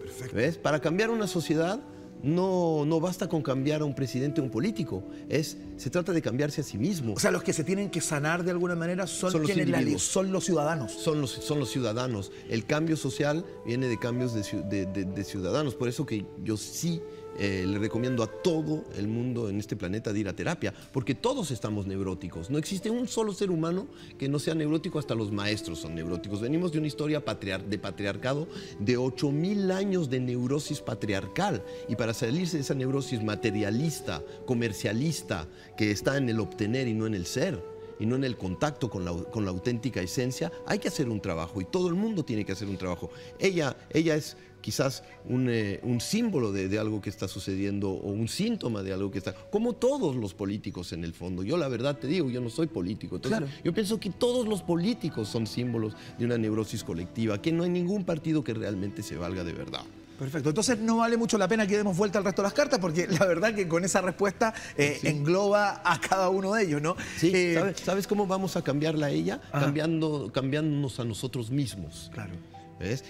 Perfecto. 0.00 0.36
¿Ves? 0.36 0.58
Para 0.58 0.80
cambiar 0.80 1.08
una 1.08 1.26
sociedad 1.26 1.80
no, 2.22 2.84
no 2.84 3.00
basta 3.00 3.26
con 3.26 3.40
cambiar 3.40 3.80
a 3.80 3.86
un 3.86 3.94
presidente 3.94 4.42
o 4.42 4.44
un 4.44 4.50
político, 4.50 5.02
es, 5.30 5.56
se 5.78 5.88
trata 5.88 6.12
de 6.12 6.20
cambiarse 6.20 6.60
a 6.60 6.64
sí 6.64 6.76
mismo. 6.76 7.14
O 7.14 7.18
sea, 7.18 7.30
los 7.30 7.42
que 7.42 7.54
se 7.54 7.64
tienen 7.64 7.88
que 7.88 8.02
sanar 8.02 8.44
de 8.44 8.50
alguna 8.50 8.76
manera 8.76 9.06
son, 9.06 9.32
los 9.32 9.48
individuos. 9.48 10.02
son 10.02 10.30
los 10.30 10.44
ciudadanos. 10.44 10.92
Son 10.92 11.22
los, 11.22 11.30
son 11.30 11.58
los 11.58 11.70
ciudadanos. 11.70 12.32
El 12.50 12.66
cambio 12.66 12.98
social 12.98 13.46
viene 13.64 13.88
de 13.88 13.98
cambios 13.98 14.34
de, 14.34 14.86
de 14.86 15.24
ciudadanos. 15.24 15.74
Por 15.74 15.88
eso 15.88 16.04
que 16.04 16.26
yo 16.44 16.58
sí 16.58 17.00
eh, 17.38 17.64
le 17.66 17.78
recomiendo 17.78 18.22
a 18.22 18.26
todo 18.26 18.84
el 18.96 19.08
mundo 19.08 19.48
en 19.48 19.58
este 19.58 19.76
planeta 19.76 20.12
de 20.12 20.20
ir 20.20 20.28
a 20.28 20.36
terapia, 20.36 20.74
porque 20.92 21.14
todos 21.14 21.50
estamos 21.50 21.86
neuróticos. 21.86 22.50
No 22.50 22.58
existe 22.58 22.90
un 22.90 23.08
solo 23.08 23.32
ser 23.32 23.50
humano 23.50 23.86
que 24.18 24.28
no 24.28 24.38
sea 24.38 24.54
neurótico, 24.54 24.98
hasta 24.98 25.14
los 25.14 25.32
maestros 25.32 25.80
son 25.80 25.94
neuróticos. 25.94 26.40
Venimos 26.40 26.72
de 26.72 26.78
una 26.78 26.86
historia 26.86 27.22
de 27.22 27.78
patriarcado 27.78 28.48
de 28.78 28.96
8000 28.96 29.70
años 29.70 30.10
de 30.10 30.20
neurosis 30.20 30.80
patriarcal. 30.80 31.62
Y 31.88 31.96
para 31.96 32.14
salirse 32.14 32.56
de 32.56 32.62
esa 32.62 32.74
neurosis 32.74 33.22
materialista, 33.22 34.22
comercialista, 34.46 35.48
que 35.76 35.90
está 35.90 36.16
en 36.16 36.28
el 36.28 36.40
obtener 36.40 36.88
y 36.88 36.94
no 36.94 37.06
en 37.06 37.14
el 37.14 37.26
ser, 37.26 37.72
y 37.98 38.06
no 38.06 38.16
en 38.16 38.24
el 38.24 38.36
contacto 38.36 38.90
con 38.90 39.04
la, 39.04 39.12
con 39.12 39.44
la, 39.44 39.52
auténtica 39.52 40.00
esencia, 40.00 40.50
hay 40.66 40.80
que 40.80 40.88
hacer 40.88 41.08
un 41.08 41.20
trabajo 41.20 41.60
y 41.60 41.64
todo 41.64 41.88
el 41.88 41.94
mundo 41.94 42.24
tiene 42.24 42.44
que 42.44 42.52
hacer 42.52 42.68
un 42.68 42.76
trabajo. 42.76 43.10
Ella, 43.38 43.76
ella 43.90 44.16
es 44.16 44.36
quizás 44.62 45.02
eh, 45.28 45.80
un, 45.82 46.00
símbolo 46.00 46.52
de, 46.52 46.78
algo 46.78 47.02
que 47.02 47.10
está 47.10 47.28
sucediendo 47.28 47.90
o 47.90 48.10
un 48.10 48.28
síntoma 48.28 48.82
de 48.82 48.94
algo 48.94 49.10
que 49.10 49.18
está, 49.18 49.34
como 49.34 49.74
todos 49.74 50.16
los 50.16 50.32
políticos 50.32 50.92
en 50.92 51.04
el 51.04 51.12
fondo. 51.12 51.42
Yo 51.42 51.58
la 51.58 51.68
verdad 51.68 51.98
te 51.98 52.06
digo, 52.06 52.30
yo 52.30 52.40
no 52.40 52.48
soy 52.48 52.68
político. 52.68 53.16
Entonces, 53.16 53.42
Yo 53.62 53.74
pienso 53.74 54.00
que 54.00 54.10
todos 54.10 54.48
los 54.48 54.62
políticos 54.62 55.28
son 55.28 55.46
símbolos 55.46 55.94
de 56.18 56.24
una 56.24 56.38
neurosis 56.38 56.82
colectiva, 56.84 57.42
que 57.42 57.52
no 57.52 57.64
hay 57.64 57.70
ningún 57.70 58.04
partido 58.04 58.42
que 58.42 58.54
realmente 58.54 59.02
se 59.02 59.16
valga 59.16 59.44
de 59.44 59.52
verdad. 59.52 59.82
Perfecto. 60.18 60.50
Entonces 60.50 60.78
no 60.78 60.98
vale 60.98 61.16
mucho 61.16 61.36
la 61.36 61.48
pena 61.48 61.66
que 61.66 61.76
demos 61.76 61.96
vuelta 61.96 62.18
al 62.18 62.24
resto 62.24 62.42
de 62.42 62.46
las 62.46 62.52
cartas 62.52 62.78
porque 62.78 63.08
la 63.08 63.26
verdad 63.26 63.52
que 63.54 63.66
con 63.66 63.84
esa 63.84 64.00
respuesta 64.00 64.54
eh, 64.76 65.00
engloba 65.02 65.82
a 65.84 66.00
cada 66.00 66.28
uno 66.28 66.52
de 66.52 66.62
ellos, 66.62 66.80
¿no? 66.80 66.96
Sí. 67.18 67.32
Eh, 67.34 67.74
¿Sabes, 67.82 68.06
cómo 68.06 68.26
vamos 68.26 68.56
a 68.56 68.62
cambiarla 68.62 69.06
a 69.06 69.10
ella? 69.10 69.40
Cambiando, 69.50 70.30
cambiándonos 70.32 71.00
a 71.00 71.04
nosotros 71.04 71.50
mismos. 71.50 72.08
Claro. 72.14 72.34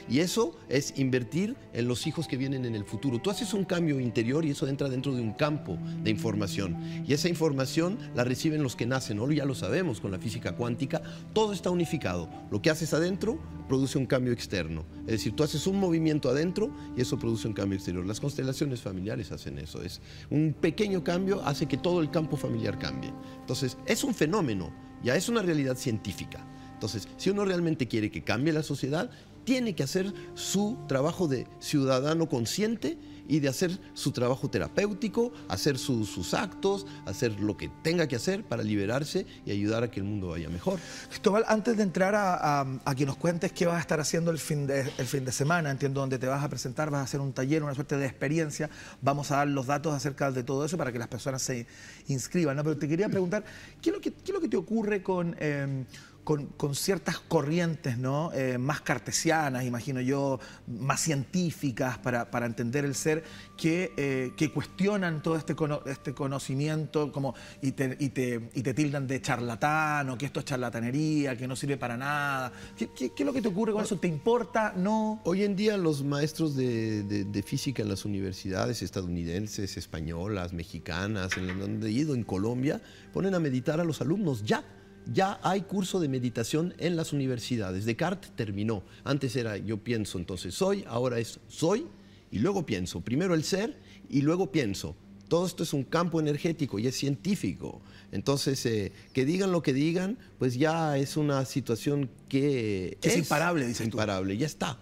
Y 0.08 0.20
eso 0.20 0.54
es 0.68 0.98
invertir 0.98 1.56
en 1.72 1.88
los 1.88 2.06
hijos 2.06 2.28
que 2.28 2.36
vienen 2.36 2.64
en 2.64 2.74
el 2.74 2.84
futuro. 2.84 3.20
Tú 3.20 3.30
haces 3.30 3.54
un 3.54 3.64
cambio 3.64 3.98
interior 4.00 4.44
y 4.44 4.50
eso 4.50 4.68
entra 4.68 4.88
dentro 4.88 5.14
de 5.14 5.22
un 5.22 5.32
campo 5.32 5.78
de 6.02 6.10
información. 6.10 6.76
Y 7.06 7.12
esa 7.12 7.28
información 7.28 7.98
la 8.14 8.24
reciben 8.24 8.62
los 8.62 8.76
que 8.76 8.86
nacen, 8.86 9.16
¿no? 9.16 9.30
ya 9.32 9.44
lo 9.44 9.54
sabemos 9.54 10.00
con 10.00 10.10
la 10.10 10.18
física 10.18 10.56
cuántica, 10.56 11.00
todo 11.32 11.52
está 11.52 11.70
unificado. 11.70 12.28
Lo 12.50 12.60
que 12.60 12.70
haces 12.70 12.92
adentro 12.92 13.38
produce 13.68 13.96
un 13.96 14.06
cambio 14.06 14.32
externo. 14.32 14.84
Es 15.06 15.12
decir, 15.12 15.34
tú 15.34 15.42
haces 15.42 15.66
un 15.66 15.78
movimiento 15.78 16.28
adentro 16.28 16.70
y 16.96 17.00
eso 17.00 17.18
produce 17.18 17.48
un 17.48 17.54
cambio 17.54 17.76
exterior. 17.76 18.04
Las 18.04 18.20
constelaciones 18.20 18.80
familiares 18.80 19.32
hacen 19.32 19.58
eso. 19.58 19.82
Es 19.82 20.00
un 20.30 20.54
pequeño 20.60 21.02
cambio 21.02 21.42
hace 21.44 21.66
que 21.66 21.78
todo 21.78 22.00
el 22.00 22.10
campo 22.10 22.36
familiar 22.36 22.78
cambie. 22.78 23.12
Entonces, 23.40 23.78
es 23.86 24.04
un 24.04 24.14
fenómeno, 24.14 24.70
ya 25.02 25.16
es 25.16 25.28
una 25.28 25.42
realidad 25.42 25.76
científica. 25.76 26.46
Entonces, 26.74 27.08
si 27.16 27.30
uno 27.30 27.44
realmente 27.44 27.86
quiere 27.86 28.10
que 28.10 28.24
cambie 28.24 28.52
la 28.52 28.64
sociedad, 28.64 29.08
tiene 29.44 29.74
que 29.74 29.82
hacer 29.82 30.12
su 30.34 30.78
trabajo 30.86 31.28
de 31.28 31.46
ciudadano 31.60 32.28
consciente 32.28 32.98
y 33.28 33.40
de 33.40 33.48
hacer 33.48 33.78
su 33.94 34.12
trabajo 34.12 34.50
terapéutico, 34.50 35.32
hacer 35.48 35.78
sus 35.78 36.34
actos, 36.34 36.86
hacer 37.06 37.40
lo 37.40 37.56
que 37.56 37.70
tenga 37.82 38.06
que 38.06 38.16
hacer 38.16 38.44
para 38.44 38.62
liberarse 38.62 39.26
y 39.46 39.52
ayudar 39.52 39.84
a 39.84 39.90
que 39.90 40.00
el 40.00 40.04
mundo 40.04 40.28
vaya 40.28 40.48
mejor. 40.48 40.78
Cristóbal, 41.08 41.44
antes 41.48 41.76
de 41.76 41.82
entrar 41.82 42.14
a, 42.14 42.94
que 42.96 43.06
nos 43.06 43.16
cuentes 43.16 43.52
qué 43.52 43.66
vas 43.66 43.76
a 43.76 43.80
estar 43.80 44.00
haciendo 44.00 44.30
el 44.30 44.38
fin, 44.38 44.66
de, 44.66 44.80
el 44.98 45.06
fin 45.06 45.24
de 45.24 45.32
semana, 45.32 45.70
entiendo 45.70 46.00
dónde 46.00 46.18
te 46.18 46.26
vas 46.26 46.44
a 46.44 46.48
presentar, 46.48 46.90
vas 46.90 47.00
a 47.00 47.04
hacer 47.04 47.20
un 47.20 47.32
taller, 47.32 47.62
una 47.62 47.74
suerte 47.74 47.96
de 47.96 48.06
experiencia, 48.06 48.68
vamos 49.00 49.30
a 49.30 49.36
dar 49.36 49.48
los 49.48 49.66
datos 49.66 49.94
acerca 49.94 50.30
de 50.30 50.42
todo 50.42 50.64
eso 50.64 50.76
para 50.76 50.92
que 50.92 50.98
las 50.98 51.08
personas 51.08 51.42
se 51.42 51.66
inscriban. 52.08 52.56
¿no? 52.56 52.64
Pero 52.64 52.76
te 52.76 52.88
quería 52.88 53.08
preguntar, 53.08 53.44
¿qué 53.80 53.90
es 53.90 53.96
lo 53.96 54.00
que, 54.02 54.12
qué 54.12 54.32
lo 54.32 54.40
que 54.40 54.48
te 54.48 54.56
ocurre 54.56 55.02
con... 55.02 55.36
Em, 55.38 55.84
con, 56.24 56.74
ciertas 56.74 57.18
corrientes 57.18 57.98
¿no? 57.98 58.32
Eh, 58.32 58.56
más 58.58 58.80
cartesianas, 58.80 59.64
imagino 59.64 60.00
yo, 60.00 60.38
más 60.66 61.00
científicas 61.00 61.98
para, 61.98 62.46
entender 62.46 62.84
el 62.84 62.94
ser, 62.94 63.24
que, 63.56 63.92
eh, 63.96 64.32
que 64.36 64.52
cuestionan 64.52 65.22
todo 65.22 65.36
este, 65.36 65.54
este 65.86 66.14
conocimiento 66.14 67.10
como, 67.12 67.34
y, 67.60 67.72
te, 67.72 67.96
y, 67.98 68.10
te, 68.10 68.50
y, 68.54 68.62
te, 68.62 68.74
tildan 68.74 69.06
de 69.06 69.20
charlatán 69.20 70.10
o 70.10 70.18
que 70.18 70.26
esto 70.26 70.40
es 70.40 70.46
charlatanería, 70.46 71.36
que 71.36 71.48
no 71.48 71.56
sirve 71.56 71.76
para 71.76 71.96
nada. 71.96 72.52
¿Qué, 72.76 73.12
es 73.16 73.26
lo 73.26 73.32
que 73.32 73.42
te 73.42 73.48
ocurre 73.48 73.72
con 73.72 73.82
eso? 73.82 73.98
¿Te 73.98 74.08
importa? 74.08 74.72
¿No? 74.76 75.20
Hoy 75.24 75.42
en 75.42 75.56
día 75.56 75.76
los 75.76 76.04
maestros 76.04 76.56
de, 76.56 77.02
de, 77.02 77.42
física 77.42 77.82
en 77.82 77.88
las 77.88 78.04
universidades 78.04 78.82
estadounidenses, 78.82 79.76
españolas, 79.76 80.52
mexicanas, 80.52 81.36
en 81.36 81.58
donde 81.58 81.88
he 81.88 81.92
ido, 81.92 82.14
en 82.14 82.24
Colombia, 82.24 82.80
ponen 83.12 83.34
a 83.34 83.40
meditar 83.40 83.80
a 83.80 83.84
los 83.84 84.00
alumnos 84.00 84.44
ya 84.44 84.64
ya 85.12 85.40
hay 85.42 85.62
curso 85.62 86.00
de 86.00 86.08
meditación 86.08 86.74
en 86.78 86.96
las 86.96 87.12
universidades. 87.12 87.84
Descartes 87.84 88.32
terminó. 88.36 88.82
Antes 89.04 89.36
era 89.36 89.56
yo 89.56 89.78
pienso, 89.78 90.18
entonces 90.18 90.54
soy, 90.54 90.84
ahora 90.86 91.18
es 91.18 91.40
soy 91.48 91.86
y 92.30 92.38
luego 92.38 92.64
pienso. 92.66 93.00
Primero 93.00 93.34
el 93.34 93.44
ser 93.44 93.76
y 94.08 94.22
luego 94.22 94.52
pienso. 94.52 94.96
Todo 95.28 95.46
esto 95.46 95.62
es 95.62 95.72
un 95.72 95.84
campo 95.84 96.20
energético 96.20 96.78
y 96.78 96.86
es 96.86 96.96
científico. 96.96 97.80
Entonces, 98.10 98.64
eh, 98.66 98.92
que 99.14 99.24
digan 99.24 99.50
lo 99.50 99.62
que 99.62 99.72
digan, 99.72 100.18
pues 100.38 100.54
ya 100.58 100.98
es 100.98 101.16
una 101.16 101.46
situación 101.46 102.10
que, 102.28 102.98
es, 103.00 103.16
imparable, 103.16 103.66
dices 103.66 103.86
imparable, 103.86 104.36
ya 104.36 104.46
está. 104.46 104.78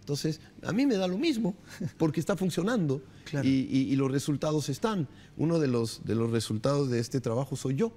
Entonces, 0.00 0.40
a 0.62 0.72
mí 0.72 0.86
me 0.86 0.96
da 0.96 1.06
lo 1.06 1.18
mismo, 1.18 1.56
porque 1.96 2.20
está 2.20 2.36
funcionando 2.36 3.02
y, 3.42 3.94
los 3.96 4.10
resultados 4.10 4.68
están. 4.68 5.08
Uno 5.36 5.58
de 5.58 5.68
los, 5.68 6.04
de 6.04 6.14
los 6.14 6.30
resultados 6.30 6.90
de 6.90 6.98
este 7.00 7.20
trabajo 7.20 7.56
soy 7.56 7.76
yo. 7.76 7.92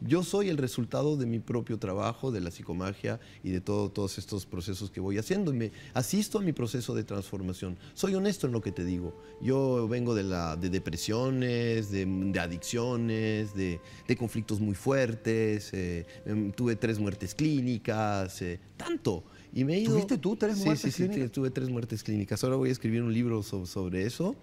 Yo 0.00 0.22
soy 0.22 0.48
el 0.48 0.56
resultado 0.56 1.18
de 1.18 1.26
mi 1.26 1.40
propio 1.40 1.78
trabajo, 1.78 2.32
de 2.32 2.40
la 2.40 2.50
psicomagia 2.50 3.20
y 3.44 3.50
de 3.50 3.60
todos 3.60 4.16
estos 4.16 4.46
procesos 4.46 4.90
que 4.90 4.98
voy 4.98 5.18
haciendo. 5.18 5.52
Me 5.52 5.72
asisto 5.92 6.38
a 6.38 6.42
mi 6.42 6.52
proceso 6.52 6.94
de 6.94 7.04
transformación. 7.04 7.76
Soy 7.92 8.14
honesto 8.14 8.46
en 8.46 8.52
lo 8.54 8.62
que 8.62 8.72
te 8.72 8.84
digo. 8.84 9.14
Yo 9.42 9.86
vengo 9.88 10.14
de, 10.14 10.22
la, 10.22 10.56
de 10.56 10.70
depresiones, 10.70 11.90
de, 11.90 12.32
adicciones, 12.40 13.54
de, 13.54 13.80
conflictos 14.18 14.58
muy 14.58 14.74
fuertes. 14.74 15.70
Eh, 15.74 16.06
em, 16.24 16.50
tuve 16.52 16.76
tres 16.76 16.98
muertes 16.98 17.34
clínicas, 17.34 18.40
eh, 18.40 18.58
tanto. 18.78 19.24
Y 19.52 19.64
me 19.64 19.74
he 19.74 19.80
ido... 19.80 19.92
¿Tuviste 19.92 20.16
tú 20.16 20.34
tres 20.34 20.56
muertes 20.64 20.94
clínicas? 20.94 21.16
Sí, 21.16 21.22
sí, 21.24 21.28
tuve 21.28 21.50
tres 21.50 21.68
muertes 21.68 22.02
clínicas. 22.02 22.42
Ahora 22.42 22.56
voy 22.56 22.70
a 22.70 22.72
escribir 22.72 23.02
un 23.02 23.12
libro 23.12 23.42
sobre 23.42 24.06
eso. 24.06 24.34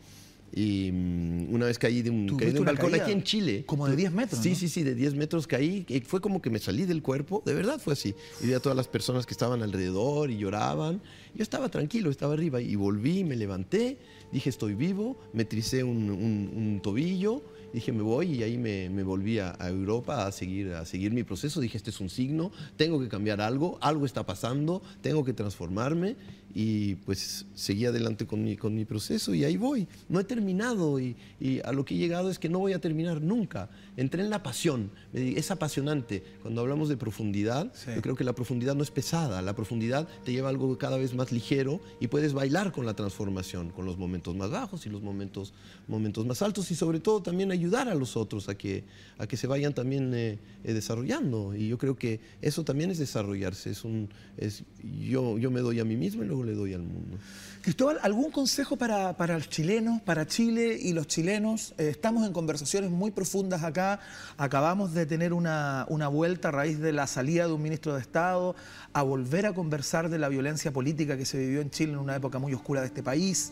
Y 0.53 0.91
mm, 0.91 1.53
una 1.53 1.65
vez 1.65 1.77
caí 1.77 2.01
de 2.01 2.09
un, 2.09 2.37
balcón 2.65 2.93
aquí 2.95 3.11
en 3.11 3.23
Chile. 3.23 3.63
Como 3.65 3.87
de 3.87 3.95
10 3.95 4.11
metros. 4.11 4.41
Sí, 4.41 4.55
sí, 4.55 4.69
sí, 4.69 4.83
de 4.83 4.95
10 4.95 5.15
metros 5.15 5.47
caí. 5.47 5.85
Y 5.87 6.01
fue 6.01 6.21
como 6.21 6.41
que 6.41 6.49
me 6.49 6.59
salí 6.59 6.85
del 6.85 7.01
cuerpo. 7.01 7.43
De 7.45 7.53
verdad 7.53 7.79
fue 7.79 7.93
así. 7.93 8.15
Y 8.41 8.47
vi 8.47 8.53
a 8.53 8.59
todas 8.59 8.75
las 8.75 8.87
personas 8.87 9.25
que 9.25 9.33
estaban 9.33 9.61
alrededor 9.61 10.31
y 10.31 10.37
lloraban. 10.37 11.01
Yo 11.35 11.43
estaba 11.43 11.69
tranquilo, 11.69 12.09
estaba 12.09 12.33
arriba. 12.33 12.61
Y 12.61 12.75
volví, 12.75 13.23
me 13.23 13.35
levanté, 13.35 13.97
dije 14.31 14.49
estoy 14.49 14.73
vivo, 14.73 15.17
me 15.33 15.45
tricé 15.45 15.83
un, 15.83 16.09
un 16.09 16.79
tobillo 16.81 17.43
dije 17.73 17.91
me 17.91 18.01
voy 18.01 18.35
y 18.35 18.43
ahí 18.43 18.57
me, 18.57 18.89
me 18.89 19.03
volví 19.03 19.39
a, 19.39 19.55
Europa 19.61 20.25
a 20.25 20.31
seguir, 20.31 20.73
a 20.73 20.85
seguir 20.85 21.11
mi 21.11 21.23
proceso. 21.23 21.59
Dije 21.61 21.77
este 21.77 21.89
es 21.89 21.99
un 21.99 22.09
signo, 22.09 22.51
tengo 22.75 22.99
que 22.99 23.07
cambiar 23.07 23.41
algo, 23.41 23.77
algo 23.81 24.05
está 24.05 24.25
pasando, 24.25 24.81
tengo 25.01 25.23
que 25.23 25.33
transformarme 25.33 26.15
y 26.53 26.95
pues 26.95 27.45
seguí 27.53 27.85
adelante 27.85 28.25
con 28.25 28.43
mi, 28.43 28.57
con 28.57 28.73
mi 28.73 28.85
proceso 28.85 29.33
y 29.33 29.43
ahí 29.43 29.57
voy. 29.57 29.87
No 30.09 30.19
he 30.19 30.23
terminado 30.23 30.99
y, 30.99 31.15
y, 31.39 31.59
a 31.61 31.71
lo 31.71 31.85
que 31.85 31.95
he 31.95 31.97
llegado 31.97 32.29
es 32.29 32.39
que 32.39 32.49
no 32.49 32.59
voy 32.59 32.73
a 32.73 32.79
terminar 32.79 33.21
nunca. 33.21 33.69
Entré 33.95 34.23
en 34.23 34.29
la 34.29 34.43
pasión, 34.43 34.91
es 35.13 35.51
apasionante. 35.51 36.23
Cuando 36.41 36.61
hablamos 36.61 36.89
de 36.89 36.97
profundidad, 36.97 37.71
yo 37.95 38.01
creo 38.01 38.15
que 38.15 38.23
la 38.23 38.33
profundidad 38.33 38.75
no 38.75 38.83
es 38.83 38.91
pesada, 38.91 39.41
la 39.41 39.55
profundidad 39.55 40.07
te 40.23 40.31
lleva 40.31 40.47
a 40.47 40.51
algo 40.51 40.77
cada 40.77 40.97
vez 40.97 41.13
más 41.13 41.31
ligero 41.31 41.81
y 41.99 42.07
puedes 42.07 42.33
bailar 42.33 42.71
con 42.71 42.85
la 42.85 42.95
transformación, 42.95 43.69
con 43.69 43.85
los 43.85 43.97
momentos 43.97 44.35
más 44.35 44.49
bajos 44.49 44.85
y 44.85 44.89
los 44.89 45.01
momentos, 45.01 45.53
momentos 45.87 46.25
más 46.25 46.41
altos 46.41 46.71
y 46.71 46.75
sobre 46.75 46.99
todo 46.99 47.21
también 47.21 47.51
ayudar 47.51 47.87
a 47.89 47.95
los 47.95 48.17
otros 48.17 48.49
a 48.49 48.55
que, 48.55 48.83
a 49.17 49.27
que 49.27 49.37
se 49.37 49.47
vayan 49.47 49.73
también 49.73 50.13
eh, 50.13 50.39
eh, 50.63 50.73
desarrollando. 50.73 51.55
Y 51.55 51.67
yo 51.67 51.77
creo 51.77 51.95
que 51.95 52.19
eso 52.41 52.63
también 52.63 52.91
es 52.91 52.97
desarrollarse, 52.97 53.71
es 53.71 53.83
un, 53.83 54.09
es, 54.37 54.63
yo, 54.83 55.37
yo 55.37 55.51
me 55.51 55.61
doy 55.61 55.79
a 55.79 55.85
mí 55.85 55.95
mismo 55.95 56.23
y 56.23 56.27
le 56.43 56.53
doy 56.53 56.73
al 56.73 56.83
mundo. 56.83 57.17
Cristóbal, 57.61 57.99
¿algún 58.01 58.31
consejo 58.31 58.77
para, 58.77 59.17
para 59.17 59.33
los 59.35 59.49
chilenos, 59.49 60.01
para 60.01 60.25
Chile 60.25 60.77
y 60.81 60.93
los 60.93 61.07
chilenos? 61.07 61.73
Eh, 61.77 61.89
estamos 61.89 62.25
en 62.25 62.31
conversaciones 62.31 62.91
muy 62.91 63.11
profundas 63.11 63.63
acá. 63.63 63.99
Acabamos 64.37 64.93
de 64.93 65.05
tener 65.05 65.33
una, 65.33 65.85
una 65.89 66.07
vuelta 66.07 66.47
a 66.47 66.51
raíz 66.51 66.79
de 66.79 66.93
la 66.93 67.07
salida 67.07 67.45
de 67.45 67.53
un 67.53 67.61
ministro 67.61 67.93
de 67.93 68.01
Estado 68.01 68.55
a 68.93 69.01
volver 69.01 69.45
a 69.45 69.53
conversar 69.53 70.09
de 70.09 70.17
la 70.17 70.29
violencia 70.29 70.71
política 70.71 71.17
que 71.17 71.25
se 71.25 71.39
vivió 71.39 71.61
en 71.61 71.69
Chile 71.69 71.93
en 71.93 71.99
una 71.99 72.15
época 72.15 72.39
muy 72.39 72.53
oscura 72.53 72.81
de 72.81 72.87
este 72.87 73.03
país. 73.03 73.51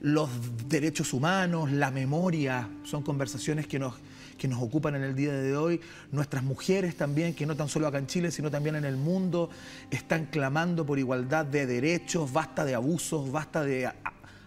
Los 0.00 0.30
derechos 0.68 1.12
humanos, 1.12 1.70
la 1.70 1.90
memoria, 1.90 2.68
son 2.84 3.02
conversaciones 3.02 3.66
que 3.66 3.78
nos 3.78 3.94
que 4.36 4.48
nos 4.48 4.62
ocupan 4.62 4.94
en 4.94 5.02
el 5.02 5.14
día 5.14 5.32
de 5.32 5.56
hoy, 5.56 5.80
nuestras 6.10 6.42
mujeres 6.42 6.96
también, 6.96 7.34
que 7.34 7.46
no 7.46 7.56
tan 7.56 7.68
solo 7.68 7.86
acá 7.86 7.98
en 7.98 8.06
Chile, 8.06 8.30
sino 8.30 8.50
también 8.50 8.76
en 8.76 8.84
el 8.84 8.96
mundo, 8.96 9.50
están 9.90 10.26
clamando 10.26 10.84
por 10.84 10.98
igualdad 10.98 11.44
de 11.46 11.66
derechos, 11.66 12.32
basta 12.32 12.64
de 12.64 12.74
abusos, 12.74 13.30
basta 13.30 13.64
de 13.64 13.90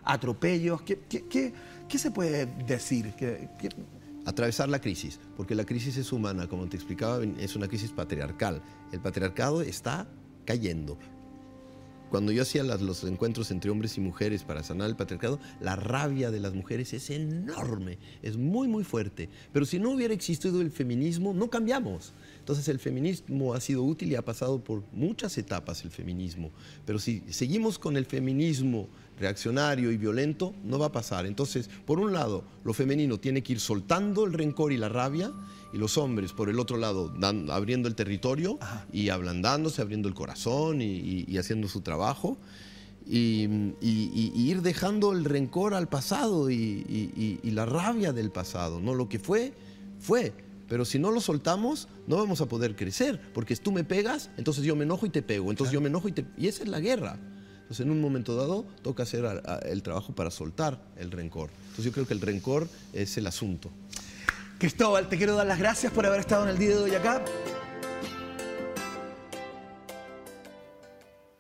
atropellos. 0.03 0.81
¿Qué, 0.81 0.99
qué, 1.09 1.97
se 1.97 2.11
puede 2.11 2.45
decir? 2.67 3.13
Atravesar 4.25 4.69
la 4.69 4.79
crisis, 4.79 5.19
porque 5.38 5.55
la 5.55 5.65
crisis 5.65 5.97
es 5.97 6.11
humana, 6.11 6.47
como 6.47 6.67
te 6.67 6.77
explicaba, 6.77 7.19
es 7.39 7.55
una 7.55 7.67
crisis 7.67 7.91
patriarcal. 7.91 8.61
El 8.91 8.99
patriarcado 8.99 9.61
está 9.61 10.07
cayendo, 10.45 10.97
cuando 12.16 12.32
yo 12.32 12.43
hacía 12.43 12.63
los 12.63 13.03
encuentros 13.03 13.51
entre 13.51 13.70
hombres 13.70 13.97
y 13.97 13.99
mujeres 13.99 14.45
para 14.45 14.63
sanar 14.63 14.89
el 14.89 14.95
patriarcado, 14.95 15.38
la 15.59 15.76
rabia 15.76 16.32
de 16.32 16.39
las 16.39 16.53
mujeres 16.53 16.93
es 16.93 17.09
enorme, 17.09 17.97
es 18.22 18.38
muy, 18.38 18.70
muy 18.70 18.86
fuerte. 18.86 19.28
Pero 19.51 19.66
si 19.66 19.80
no 19.80 19.91
hubiera 19.91 20.13
existido 20.13 20.61
el 20.61 20.72
feminismo, 20.72 21.34
no 21.34 21.49
cambiamos. 21.49 22.13
Entonces 22.39 22.70
el 22.70 22.80
feminismo 22.80 23.53
ha 23.53 23.59
sido 23.59 23.84
útil 23.84 24.13
y 24.13 24.16
ha 24.16 24.24
pasado 24.24 24.63
por 24.63 24.86
muchas 24.93 25.38
etapas 25.38 25.84
el 25.84 25.91
feminismo. 25.91 26.51
Pero 26.86 26.99
si 26.99 27.22
seguimos 27.28 27.78
con 27.78 27.97
el 27.97 28.05
feminismo 28.05 28.88
reaccionario 29.20 29.91
y 29.91 29.97
violento, 29.97 30.55
no 30.63 30.80
va 30.80 30.86
a 30.86 30.91
pasar. 30.93 31.26
Entonces, 31.26 31.70
por 31.86 31.99
un 31.99 32.13
lado, 32.13 32.45
lo 32.63 32.72
femenino 32.74 33.20
tiene 33.20 33.43
que 33.43 33.51
ir 33.51 33.59
soltando 33.59 34.24
el 34.24 34.32
rencor 34.32 34.72
y 34.72 34.78
la 34.78 34.88
rabia, 34.88 35.34
y 35.76 35.78
los 35.78 35.97
hombres, 35.97 36.32
por 36.32 36.47
el 36.47 36.57
otro 36.57 36.78
lado, 36.78 37.13
abriendo 37.49 37.89
el 37.89 37.95
territorio 37.95 38.57
y 38.93 39.09
ablandándose, 39.09 39.82
abriendo 39.82 40.07
el 40.07 40.15
corazón 40.15 40.82
y, 40.82 41.38
haciendo 41.38 41.67
su 41.67 41.82
trabajo. 41.82 42.38
Y, 43.05 43.73
ir 43.82 44.61
dejando 44.61 45.11
el 45.11 45.26
rencor 45.26 45.73
al 45.73 45.89
pasado 45.89 46.49
y, 46.49 47.41
la 47.43 47.65
rabia 47.65 48.13
del 48.13 48.32
pasado. 48.32 48.80
¿no? 48.80 48.93
Lo 48.93 49.09
que 49.09 49.19
fue, 49.19 49.51
fue. 49.99 50.32
Pero 50.69 50.86
si 50.86 50.97
no 50.97 51.11
lo 51.11 51.19
soltamos, 51.19 51.89
no 52.07 52.15
vamos 52.15 52.39
a 52.39 52.45
poder 52.45 52.78
crecer, 52.78 53.19
porque 53.34 53.53
tú 53.57 53.73
me 53.73 53.84
pegas, 53.84 54.30
entonces 54.38 54.63
yo 54.63 54.78
me 54.78 54.86
enojo 54.86 55.05
y 55.05 55.09
te 55.09 55.21
pego, 55.21 55.51
entonces 55.51 55.73
yo 55.73 55.82
me 55.82 55.89
enojo 55.89 56.07
y 56.07 56.13
te... 56.13 56.26
Y 56.38 56.47
esa 56.47 56.63
es 56.63 56.69
la 56.69 56.80
guerra. 56.80 57.19
Entonces, 57.65 57.86
en 57.86 57.91
un 57.91 57.99
momento 57.99 58.36
dado, 58.36 58.65
toca 58.82 59.03
hacer 59.03 59.26
el 59.63 59.84
trabajo 59.84 60.15
para 60.15 60.32
soltar 60.32 60.82
el 60.97 61.11
rencor. 61.11 61.49
Entonces, 61.63 61.86
yo 61.86 61.91
creo 61.91 62.07
que 62.07 62.13
el 62.13 62.21
rencor 62.21 62.69
es 62.93 63.17
el 63.17 63.28
asunto. 63.28 63.71
Cristóbal, 64.57 65.09
te 65.09 65.17
quiero 65.17 65.35
dar 65.35 65.47
las 65.47 65.59
gracias 65.59 65.91
por 65.91 66.05
haber 66.05 66.21
estado 66.21 66.43
en 66.43 66.49
el 66.49 66.57
día 66.57 66.69
de 66.69 66.77
hoy 66.77 66.95
acá. 66.95 67.21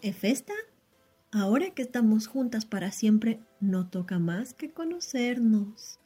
¿Efesta? 0.01 0.53
Ahora 1.31 1.69
que 1.71 1.81
estamos 1.81 2.27
juntas 2.27 2.65
para 2.65 2.91
siempre, 2.91 3.39
no 3.61 3.89
toca 3.89 4.19
más 4.19 4.53
que 4.53 4.73
conocernos. 4.73 5.99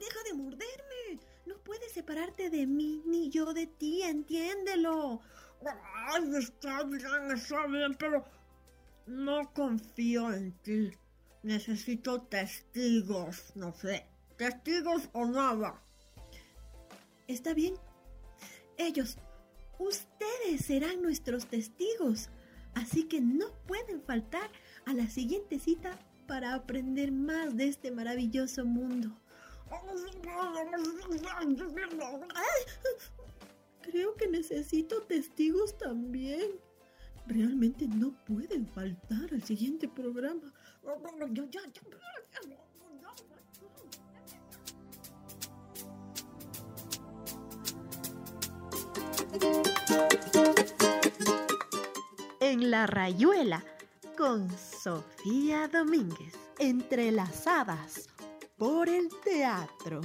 ¡Deja 0.00 0.22
de 0.24 0.34
morderme! 0.34 1.20
No 1.44 1.56
puedes 1.58 1.92
separarte 1.92 2.48
de 2.48 2.66
mí 2.66 3.02
ni 3.04 3.28
yo 3.28 3.52
de 3.52 3.66
ti, 3.66 4.02
entiéndelo. 4.02 5.20
Ay, 6.12 6.30
está 6.38 6.82
bien, 6.84 7.30
está 7.32 7.66
bien, 7.66 7.94
pero 7.98 8.24
no 9.06 9.52
confío 9.52 10.32
en 10.32 10.52
ti. 10.62 10.92
Necesito 11.42 12.22
testigos, 12.22 13.52
no 13.54 13.74
sé. 13.74 14.06
Testigos 14.36 15.08
o 15.12 15.26
nada. 15.26 15.80
Está 17.28 17.54
bien. 17.54 17.74
Ellos, 18.76 19.18
ustedes 19.78 20.66
serán 20.66 21.02
nuestros 21.02 21.46
testigos. 21.46 22.28
Así 22.74 23.04
que 23.04 23.20
no 23.20 23.46
pueden 23.66 24.02
faltar 24.02 24.50
a 24.84 24.92
la 24.92 25.08
siguiente 25.08 25.58
cita 25.58 25.98
para 26.26 26.54
aprender 26.54 27.12
más 27.12 27.56
de 27.56 27.68
este 27.68 27.90
maravilloso 27.90 28.64
mundo. 28.64 29.16
Creo 33.82 34.14
que 34.14 34.28
necesito 34.28 35.02
testigos 35.02 35.76
también. 35.78 36.65
Realmente 37.26 37.88
no 37.88 38.12
pueden 38.24 38.66
faltar 38.66 39.28
al 39.32 39.42
siguiente 39.42 39.88
programa. 39.88 40.52
En 52.40 52.70
la 52.70 52.86
rayuela 52.86 53.64
con 54.16 54.48
Sofía 54.56 55.68
Domínguez, 55.68 56.34
entrelazadas 56.58 58.08
por 58.56 58.88
el 58.88 59.08
teatro. 59.24 60.00